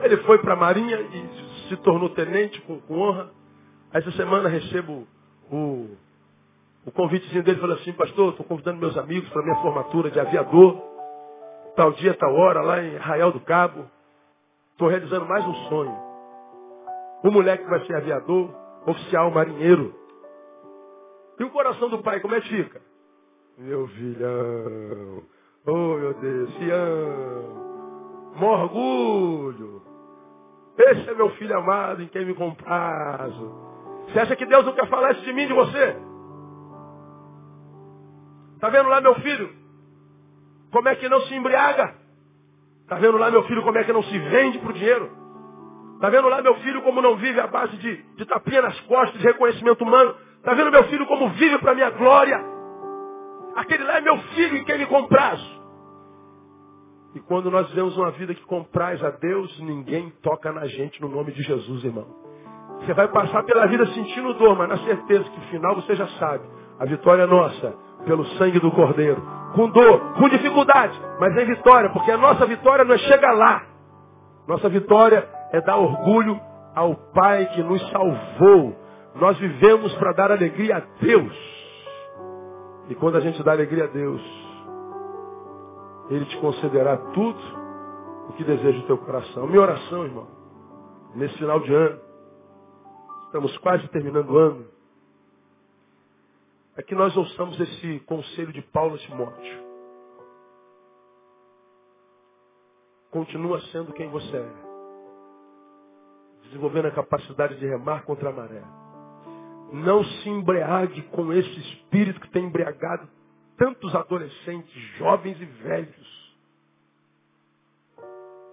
Ele 0.03 0.17
foi 0.19 0.39
para 0.39 0.53
a 0.53 0.57
marinha 0.57 1.01
e 1.01 1.69
se 1.69 1.77
tornou 1.79 2.11
tenente 2.11 2.61
com 2.63 2.81
honra. 2.91 3.31
Essa 3.93 4.11
semana 4.13 4.49
recebo 4.49 5.07
o 5.51 5.97
o 6.87 6.93
convitezinho 6.93 7.43
dele 7.43 7.59
falou 7.59 7.75
assim, 7.75 7.93
pastor, 7.95 8.31
estou 8.31 8.47
convidando 8.47 8.79
meus 8.79 8.97
amigos 8.97 9.29
para 9.31 9.43
minha 9.43 9.57
formatura 9.57 10.09
de 10.09 10.21
aviador. 10.21 10.81
Tal 11.75 11.91
dia, 11.93 12.15
tal 12.15 12.33
hora, 12.33 12.63
lá 12.63 12.81
em 12.81 12.97
Arraial 12.97 13.33
do 13.33 13.41
Cabo. 13.41 13.91
Estou 14.71 14.87
realizando 14.87 15.27
mais 15.27 15.45
um 15.45 15.55
sonho. 15.69 15.99
O 17.25 17.31
moleque 17.33 17.65
vai 17.65 17.85
ser 17.87 17.97
aviador, 17.97 18.55
oficial, 18.87 19.33
marinheiro. 19.33 19.93
E 21.41 21.43
o 21.43 21.51
coração 21.51 21.91
do 21.91 22.05
pai, 22.05 22.21
como 22.21 22.37
é 22.37 22.41
que 22.41 22.51
fica? 22.51 22.81
Meu 23.59 23.89
filhão, 23.89 25.23
oh 25.67 25.97
meu 25.97 26.15
Deus, 26.15 26.55
fião, 26.55 28.33
mó 28.37 28.63
orgulho. 28.63 29.83
Esse 30.79 31.11
é 31.11 31.15
meu 31.15 31.31
filho 31.31 31.59
amado 31.59 32.01
em 32.01 32.07
quem 32.09 32.25
me 32.25 32.35
comprazo. 32.35 33.66
Você 34.07 34.21
acha 34.21 34.37
que 34.37 34.47
Deus 34.47 34.65
não 34.65 34.73
quer 34.73 34.89
falar 34.89 35.13
isso 35.13 35.23
de 35.23 35.33
mim, 35.33 35.47
de 35.47 35.53
você? 35.53 35.97
Está 38.55 38.69
vendo 38.69 38.89
lá 38.89 39.01
meu 39.01 39.15
filho? 39.17 39.55
Como 40.71 40.89
é 40.89 40.95
que 40.97 41.09
não 41.09 41.21
se 41.23 41.35
embriaga? 41.35 41.95
Está 42.83 42.97
vendo 42.97 43.19
lá 43.19 43.31
meu 43.31 43.43
filho 43.45 43.63
como 43.63 43.79
é 43.79 43.85
que 43.85 43.93
não 43.93 44.03
se 44.03 44.19
vende 44.19 44.59
por 44.61 44.73
dinheiro? 44.73 45.11
Está 45.95 46.09
vendo 46.09 46.29
lá 46.29 46.41
meu 46.41 46.55
filho 46.57 46.83
como 46.83 47.03
não 47.03 47.17
vive 47.17 47.41
à 47.41 47.47
base 47.47 47.77
de, 47.79 47.97
de 47.97 48.25
tapinha 48.27 48.63
nas 48.63 48.79
costas, 48.83 49.21
de 49.21 49.27
reconhecimento 49.27 49.83
humano? 49.83 50.15
Está 50.37 50.55
vendo 50.55 50.71
meu 50.71 50.85
filho 50.85 51.07
como 51.07 51.31
vive 51.31 51.59
para 51.59 51.75
minha 51.75 51.91
glória? 51.91 52.39
Aquele 53.57 53.85
lá 53.85 53.97
é 53.97 54.01
meu 54.01 54.19
filho 54.19 54.59
em 54.59 54.65
quem 54.65 54.79
me 54.79 54.87
compraz. 54.87 55.41
E 57.15 57.21
quando 57.21 57.51
nós 57.51 57.69
vivemos 57.71 57.97
uma 57.97 58.11
vida 58.11 58.35
que 58.35 58.45
compraz 58.45 59.03
a 59.03 59.11
Deus, 59.11 59.59
ninguém 59.61 60.11
toca 60.23 60.53
na 60.53 60.67
gente 60.67 61.01
no 61.01 61.09
nome 61.09 61.33
de 61.33 61.43
Jesus, 61.43 61.83
irmão. 61.83 62.26
Você 62.81 62.95
vai 62.95 63.09
passar 63.09 63.43
pela 63.45 63.67
vida 63.67 63.87
sentindo 63.87 64.35
dor, 64.35 64.57
mas 64.57 64.69
na 64.69 64.79
certeza 64.79 65.25
que 65.25 65.41
final 65.51 65.75
você 65.75 65.95
já 65.95 66.07
sabe. 66.19 66.45
A 66.79 66.85
vitória 66.85 67.23
é 67.23 67.27
nossa, 67.27 67.75
pelo 68.05 68.25
sangue 68.39 68.61
do 68.61 68.71
Cordeiro. 68.71 69.23
Com 69.55 69.71
dor, 69.71 70.15
com 70.15 70.29
dificuldade, 70.29 71.01
mas 71.19 71.37
em 71.37 71.47
vitória, 71.47 71.91
porque 71.91 72.11
a 72.11 72.19
nossa 72.19 72.45
vitória 72.47 72.85
não 72.85 72.95
é 72.95 72.99
chegar 72.99 73.33
lá. 73.33 73.63
Nossa 74.47 74.69
vitória 74.69 75.27
é 75.53 75.61
dar 75.61 75.77
orgulho 75.77 76.39
ao 76.75 76.95
Pai 77.15 77.47
que 77.47 77.63
nos 77.63 77.81
salvou. 77.91 78.77
Nós 79.15 79.39
vivemos 79.39 79.95
para 79.95 80.13
dar 80.13 80.31
alegria 80.31 80.77
a 80.77 80.83
Deus. 81.01 81.57
E 82.89 82.95
quando 82.95 83.17
a 83.17 83.21
gente 83.21 83.43
dá 83.43 83.53
alegria 83.53 83.85
a 83.85 83.89
Deus, 83.89 84.23
Ele 86.11 86.25
te 86.27 86.37
concederá 86.37 86.97
tudo 87.15 87.39
o 88.29 88.33
que 88.35 88.45
deseja 88.45 88.79
o 88.81 88.83
teu 88.83 88.99
coração. 88.99 89.47
Minha 89.47 89.63
oração, 89.63 90.05
irmão, 90.05 90.27
nesse 91.15 91.37
final 91.39 91.61
de 91.61 91.73
ano, 91.75 91.99
estamos 93.37 93.59
quase 93.59 93.87
terminando 93.89 94.31
o 94.31 94.39
ano, 94.39 94.67
é 96.75 96.83
que 96.83 96.95
nós 96.95 97.15
ouçamos 97.15 97.61
esse 97.61 98.01
conselho 98.01 98.51
de 98.51 98.63
Paulo 98.63 98.95
a 98.95 98.99
Timóteo. 98.99 99.67
Continua 103.11 103.61
sendo 103.73 103.93
quem 103.93 104.09
você 104.09 104.37
é. 104.37 104.53
Desenvolvendo 106.45 106.87
a 106.87 106.91
capacidade 106.91 107.59
de 107.59 107.67
remar 107.67 108.05
contra 108.05 108.31
a 108.31 108.33
maré. 108.33 108.63
Não 109.73 110.03
se 110.03 110.29
embriague 110.29 111.03
com 111.09 111.33
esse 111.33 111.61
espírito 111.61 112.21
que 112.21 112.31
tem 112.31 112.45
embriagado 112.45 113.07
tantos 113.59 113.95
adolescentes, 113.95 114.73
jovens 114.97 115.39
e 115.41 115.45
velhos. 115.45 116.37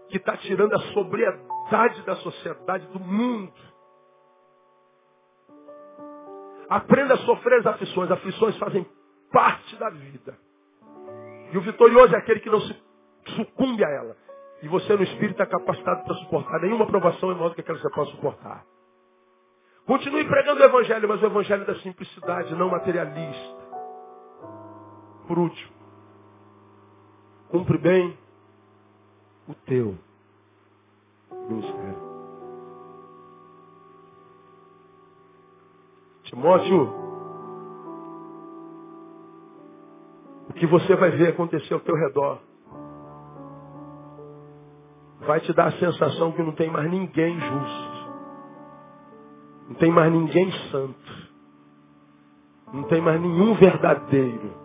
Que 0.09 0.17
está 0.17 0.35
tirando 0.37 0.73
a 0.73 0.79
sobriedade 0.93 2.01
da 2.03 2.15
sociedade, 2.17 2.85
do 2.87 2.99
mundo 2.99 3.72
Aprenda 6.73 7.13
a 7.13 7.17
sofrer 7.17 7.59
as 7.59 7.67
aflições. 7.67 8.09
Aflições 8.09 8.57
fazem 8.57 8.83
parte 9.31 9.75
da 9.75 9.91
vida. 9.91 10.35
E 11.51 11.57
o 11.57 11.61
vitorioso 11.61 12.15
é 12.15 12.17
aquele 12.17 12.39
que 12.39 12.49
não 12.49 12.59
se 12.61 12.75
sucumbe 13.35 13.85
a 13.85 13.89
ela. 13.89 14.17
E 14.63 14.67
você 14.67 14.95
no 14.95 15.03
espírito 15.03 15.33
está 15.33 15.45
capacitado 15.45 16.03
para 16.03 16.15
suportar 16.15 16.59
nenhuma 16.61 16.87
provação 16.87 17.31
em 17.31 17.35
modo 17.35 17.53
que 17.53 17.61
aquela 17.61 17.77
você 17.77 17.89
possa 17.91 18.11
suportar. 18.11 18.65
Continue 19.85 20.25
pregando 20.25 20.61
o 20.61 20.63
evangelho, 20.63 21.07
mas 21.07 21.21
o 21.21 21.25
evangelho 21.27 21.63
da 21.63 21.75
simplicidade, 21.75 22.55
não 22.55 22.69
materialista. 22.69 23.63
Por 25.27 25.37
último, 25.37 25.73
cumpre 27.49 27.77
bem 27.77 28.17
o 29.47 29.53
teu 29.53 29.95
ministério. 31.49 31.92
Timóteo, 36.33 36.91
o 40.49 40.53
que 40.53 40.65
você 40.65 40.95
vai 40.95 41.11
ver 41.11 41.27
acontecer 41.27 41.71
ao 41.75 41.79
teu 41.81 41.93
redor 41.95 42.39
vai 45.27 45.39
te 45.41 45.53
dar 45.53 45.67
a 45.67 45.71
sensação 45.73 46.31
que 46.31 46.41
não 46.41 46.53
tem 46.53 46.71
mais 46.71 46.89
ninguém 46.89 47.39
justo. 47.39 47.93
Não 49.69 49.75
tem 49.75 49.91
mais 49.91 50.11
ninguém 50.11 50.51
santo. 50.71 51.29
Não 52.73 52.83
tem 52.85 52.99
mais 52.99 53.21
nenhum 53.21 53.53
verdadeiro. 53.53 54.55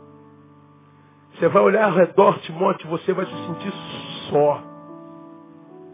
Você 1.35 1.49
vai 1.49 1.63
olhar 1.63 1.91
ao 1.91 1.95
redor, 1.95 2.39
Timóteo, 2.41 2.89
você 2.89 3.13
vai 3.13 3.27
se 3.27 3.47
sentir 3.47 3.73
só. 4.31 4.63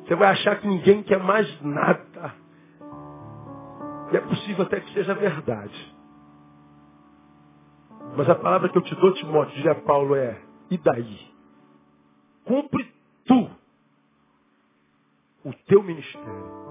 Você 0.04 0.14
vai 0.14 0.28
achar 0.28 0.60
que 0.60 0.68
ninguém 0.68 1.02
quer 1.02 1.18
mais 1.18 1.60
nada. 1.62 2.43
E 4.12 4.16
é 4.16 4.20
possível 4.20 4.64
até 4.64 4.80
que 4.80 4.92
seja 4.92 5.14
verdade. 5.14 5.94
Mas 8.16 8.28
a 8.28 8.34
palavra 8.34 8.68
que 8.68 8.78
eu 8.78 8.82
te 8.82 8.94
dou, 8.96 9.12
Timóteo, 9.14 9.54
diria 9.56 9.74
Paulo, 9.74 10.14
é, 10.14 10.40
e 10.70 10.78
daí? 10.78 11.34
Cumpre 12.44 12.92
tu 13.26 13.50
o 15.44 15.52
teu 15.66 15.82
ministério. 15.82 16.64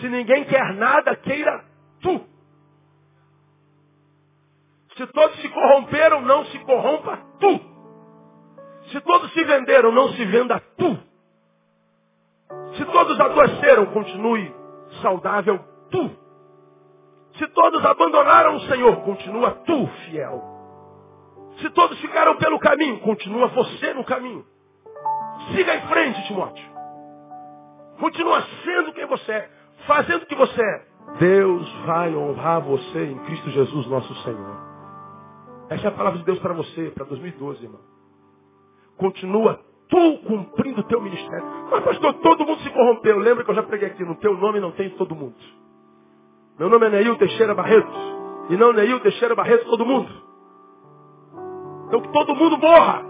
Se 0.00 0.08
ninguém 0.08 0.44
quer 0.44 0.74
nada, 0.74 1.16
queira 1.16 1.64
tu. 2.00 2.24
Se 4.96 5.06
todos 5.08 5.40
se 5.40 5.48
corromperam, 5.48 6.22
não 6.22 6.44
se 6.46 6.58
corrompa 6.60 7.16
tu. 7.38 7.60
Se 8.90 9.00
todos 9.00 9.32
se 9.32 9.44
venderam, 9.44 9.92
não 9.92 10.10
se 10.10 10.24
venda 10.24 10.60
tu. 10.76 10.98
Se 12.76 12.84
todos 12.86 13.20
adoeceram, 13.20 13.86
continue 13.86 14.54
saudável 15.02 15.69
tu. 15.90 16.10
Se 17.38 17.46
todos 17.48 17.84
abandonaram 17.84 18.56
o 18.56 18.60
Senhor, 18.60 18.96
continua 19.02 19.50
tu 19.66 19.86
fiel. 19.86 20.42
Se 21.60 21.70
todos 21.70 21.98
ficaram 22.00 22.36
pelo 22.36 22.58
caminho, 22.58 23.00
continua 23.00 23.48
você 23.48 23.94
no 23.94 24.04
caminho. 24.04 24.44
Siga 25.54 25.74
em 25.74 25.88
frente, 25.88 26.26
Timóteo. 26.26 26.70
Continua 27.98 28.42
sendo 28.64 28.92
quem 28.92 29.06
você 29.06 29.32
é, 29.32 29.50
fazendo 29.86 30.22
o 30.22 30.26
que 30.26 30.34
você 30.34 30.60
é. 30.60 30.86
Deus 31.18 31.72
vai 31.86 32.14
honrar 32.14 32.60
você 32.62 33.04
em 33.04 33.18
Cristo 33.20 33.50
Jesus, 33.50 33.86
nosso 33.86 34.14
Senhor. 34.22 34.70
Essa 35.68 35.86
é 35.86 35.88
a 35.88 35.92
palavra 35.92 36.18
de 36.18 36.24
Deus 36.24 36.38
para 36.38 36.54
você, 36.54 36.90
para 36.90 37.04
2012, 37.04 37.62
irmão. 37.62 37.80
Continua 38.96 39.60
tu 39.88 40.18
cumprindo 40.26 40.80
o 40.80 40.84
teu 40.84 41.00
ministério. 41.00 41.44
Mas, 41.70 41.84
pastor, 41.84 42.14
todo 42.14 42.44
mundo 42.44 42.60
se 42.62 42.70
corrompeu. 42.70 43.18
Lembra 43.18 43.44
que 43.44 43.50
eu 43.50 43.54
já 43.54 43.62
preguei 43.62 43.88
aqui, 43.88 44.04
no 44.04 44.14
teu 44.16 44.36
nome 44.36 44.60
não 44.60 44.72
tem 44.72 44.90
todo 44.90 45.14
mundo. 45.14 45.36
Meu 46.60 46.68
nome 46.68 46.88
é 46.88 46.90
Neil 46.90 47.16
Teixeira 47.16 47.54
Barreto. 47.54 47.90
E 48.50 48.56
não 48.58 48.70
Neil 48.74 49.00
Teixeira 49.00 49.34
Barreto 49.34 49.64
todo 49.64 49.86
mundo. 49.86 50.10
Então 51.86 52.02
que 52.02 52.12
todo 52.12 52.36
mundo 52.36 52.58
morra. 52.58 53.02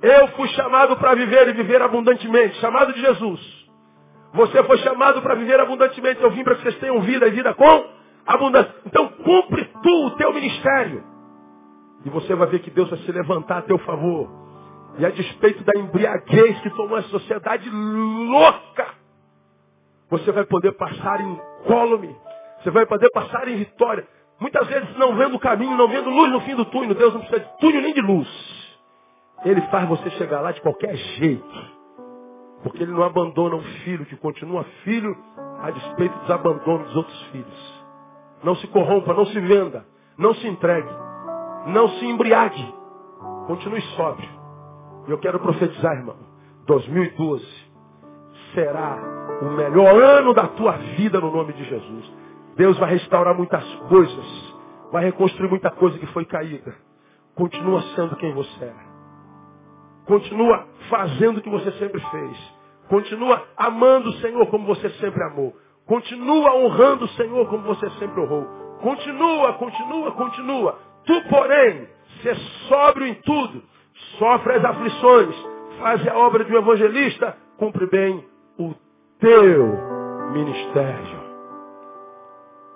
Eu 0.00 0.28
fui 0.28 0.48
chamado 0.48 0.96
para 0.96 1.14
viver 1.14 1.46
e 1.48 1.52
viver 1.52 1.82
abundantemente. 1.82 2.58
Chamado 2.60 2.94
de 2.94 3.00
Jesus. 3.02 3.40
Você 4.32 4.62
foi 4.64 4.78
chamado 4.78 5.20
para 5.20 5.34
viver 5.34 5.60
abundantemente. 5.60 6.22
Eu 6.22 6.30
vim 6.30 6.42
para 6.42 6.54
que 6.54 6.62
vocês 6.62 6.78
tenham 6.78 7.02
vida 7.02 7.28
e 7.28 7.32
vida 7.32 7.52
com 7.52 7.90
abundância. 8.26 8.74
Então 8.86 9.06
cumpre 9.08 9.70
tu 9.82 10.06
o 10.06 10.10
teu 10.12 10.32
ministério. 10.32 11.04
E 12.06 12.08
você 12.08 12.34
vai 12.34 12.48
ver 12.48 12.60
que 12.60 12.70
Deus 12.70 12.88
vai 12.88 13.00
se 13.00 13.12
levantar 13.12 13.58
a 13.58 13.62
teu 13.62 13.76
favor. 13.80 14.30
E 14.96 15.04
a 15.04 15.10
despeito 15.10 15.62
da 15.62 15.78
embriaguez 15.78 16.58
que 16.60 16.70
tomou 16.70 16.96
a 16.96 17.02
sociedade 17.02 17.68
louca, 17.68 19.03
você 20.18 20.30
vai 20.30 20.44
poder 20.44 20.72
passar 20.72 21.20
em 21.20 21.32
incólume. 21.32 22.16
Você 22.62 22.70
vai 22.70 22.86
poder 22.86 23.10
passar 23.10 23.48
em 23.48 23.56
vitória. 23.56 24.06
Muitas 24.40 24.66
vezes 24.68 24.96
não 24.96 25.16
vendo 25.16 25.34
o 25.34 25.40
caminho, 25.40 25.76
não 25.76 25.88
vendo 25.88 26.08
luz 26.08 26.30
no 26.30 26.40
fim 26.42 26.54
do 26.54 26.64
túnel. 26.66 26.94
Deus 26.94 27.12
não 27.12 27.20
precisa 27.20 27.40
de 27.40 27.58
túnel 27.58 27.82
nem 27.82 27.92
de 27.92 28.00
luz. 28.00 28.28
Ele 29.44 29.60
faz 29.62 29.88
você 29.88 30.10
chegar 30.10 30.40
lá 30.40 30.52
de 30.52 30.60
qualquer 30.60 30.94
jeito. 30.94 31.74
Porque 32.62 32.82
ele 32.82 32.92
não 32.92 33.02
abandona 33.02 33.56
um 33.56 33.62
filho 33.84 34.06
que 34.06 34.16
continua 34.16 34.64
filho 34.84 35.16
a 35.60 35.70
despeito 35.70 36.16
dos 36.20 36.30
abandonos 36.30 36.86
dos 36.86 36.96
outros 36.96 37.22
filhos. 37.32 37.84
Não 38.42 38.54
se 38.56 38.66
corrompa, 38.68 39.12
não 39.12 39.26
se 39.26 39.40
venda, 39.40 39.84
não 40.16 40.34
se 40.34 40.46
entregue, 40.46 40.88
não 41.66 41.88
se 41.88 42.06
embriague. 42.06 42.74
Continue 43.46 43.82
sóbrio. 43.96 44.28
E 45.08 45.10
eu 45.10 45.18
quero 45.18 45.40
profetizar, 45.40 45.92
irmão. 45.92 46.16
2012 46.66 47.63
será 48.54 48.98
o 49.42 49.50
melhor 49.50 50.00
ano 50.00 50.32
da 50.32 50.46
tua 50.48 50.72
vida 50.96 51.20
no 51.20 51.30
nome 51.30 51.52
de 51.52 51.64
Jesus. 51.64 52.12
Deus 52.56 52.78
vai 52.78 52.90
restaurar 52.90 53.34
muitas 53.34 53.64
coisas. 53.88 54.54
Vai 54.92 55.04
reconstruir 55.04 55.48
muita 55.48 55.70
coisa 55.70 55.98
que 55.98 56.06
foi 56.06 56.24
caída. 56.24 56.74
Continua 57.34 57.82
sendo 57.96 58.16
quem 58.16 58.32
você 58.32 58.64
é. 58.64 58.74
Continua 60.06 60.66
fazendo 60.88 61.38
o 61.38 61.42
que 61.42 61.50
você 61.50 61.72
sempre 61.72 62.00
fez. 62.00 62.54
Continua 62.88 63.42
amando 63.56 64.10
o 64.10 64.12
Senhor 64.14 64.46
como 64.46 64.66
você 64.66 64.88
sempre 64.90 65.22
amou. 65.24 65.54
Continua 65.86 66.54
honrando 66.56 67.06
o 67.06 67.08
Senhor 67.08 67.48
como 67.48 67.64
você 67.64 67.90
sempre 67.98 68.20
honrou. 68.20 68.46
Continua, 68.80 69.54
continua, 69.54 70.12
continua. 70.12 70.78
Tu, 71.04 71.22
porém, 71.28 71.88
ser 72.22 72.36
sóbrio 72.68 73.08
em 73.08 73.14
tudo. 73.14 73.62
Sofre 74.18 74.54
as 74.54 74.64
aflições. 74.64 75.34
Faz 75.80 76.06
a 76.06 76.16
obra 76.18 76.44
de 76.44 76.54
um 76.54 76.58
evangelista. 76.58 77.36
Cumpre 77.58 77.86
bem 77.86 78.24
o 78.58 78.74
teu 79.18 79.66
ministério. 80.32 81.24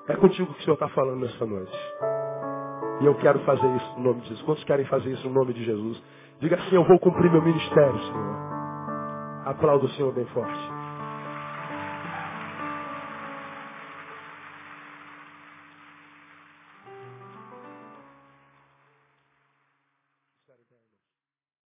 É 0.08 0.16
contigo 0.16 0.52
que 0.54 0.60
o 0.60 0.64
Senhor 0.64 0.74
está 0.74 0.88
falando 0.88 1.20
nessa 1.20 1.44
noite. 1.44 1.78
E 3.00 3.06
eu 3.06 3.14
quero 3.16 3.38
fazer 3.40 3.66
isso 3.76 3.94
no 3.98 4.04
nome 4.04 4.20
de 4.22 4.28
Jesus. 4.28 4.44
Quantos 4.44 4.64
querem 4.64 4.86
fazer 4.86 5.10
isso 5.10 5.28
no 5.28 5.34
nome 5.34 5.52
de 5.52 5.64
Jesus? 5.64 6.02
Diga 6.40 6.56
assim, 6.56 6.74
eu 6.74 6.84
vou 6.84 6.98
cumprir 6.98 7.30
meu 7.30 7.42
ministério, 7.42 7.98
Senhor. 7.98 8.36
Aplauda 9.44 9.86
o 9.86 9.88
Senhor 9.90 10.12
bem 10.12 10.26
forte. 10.26 10.77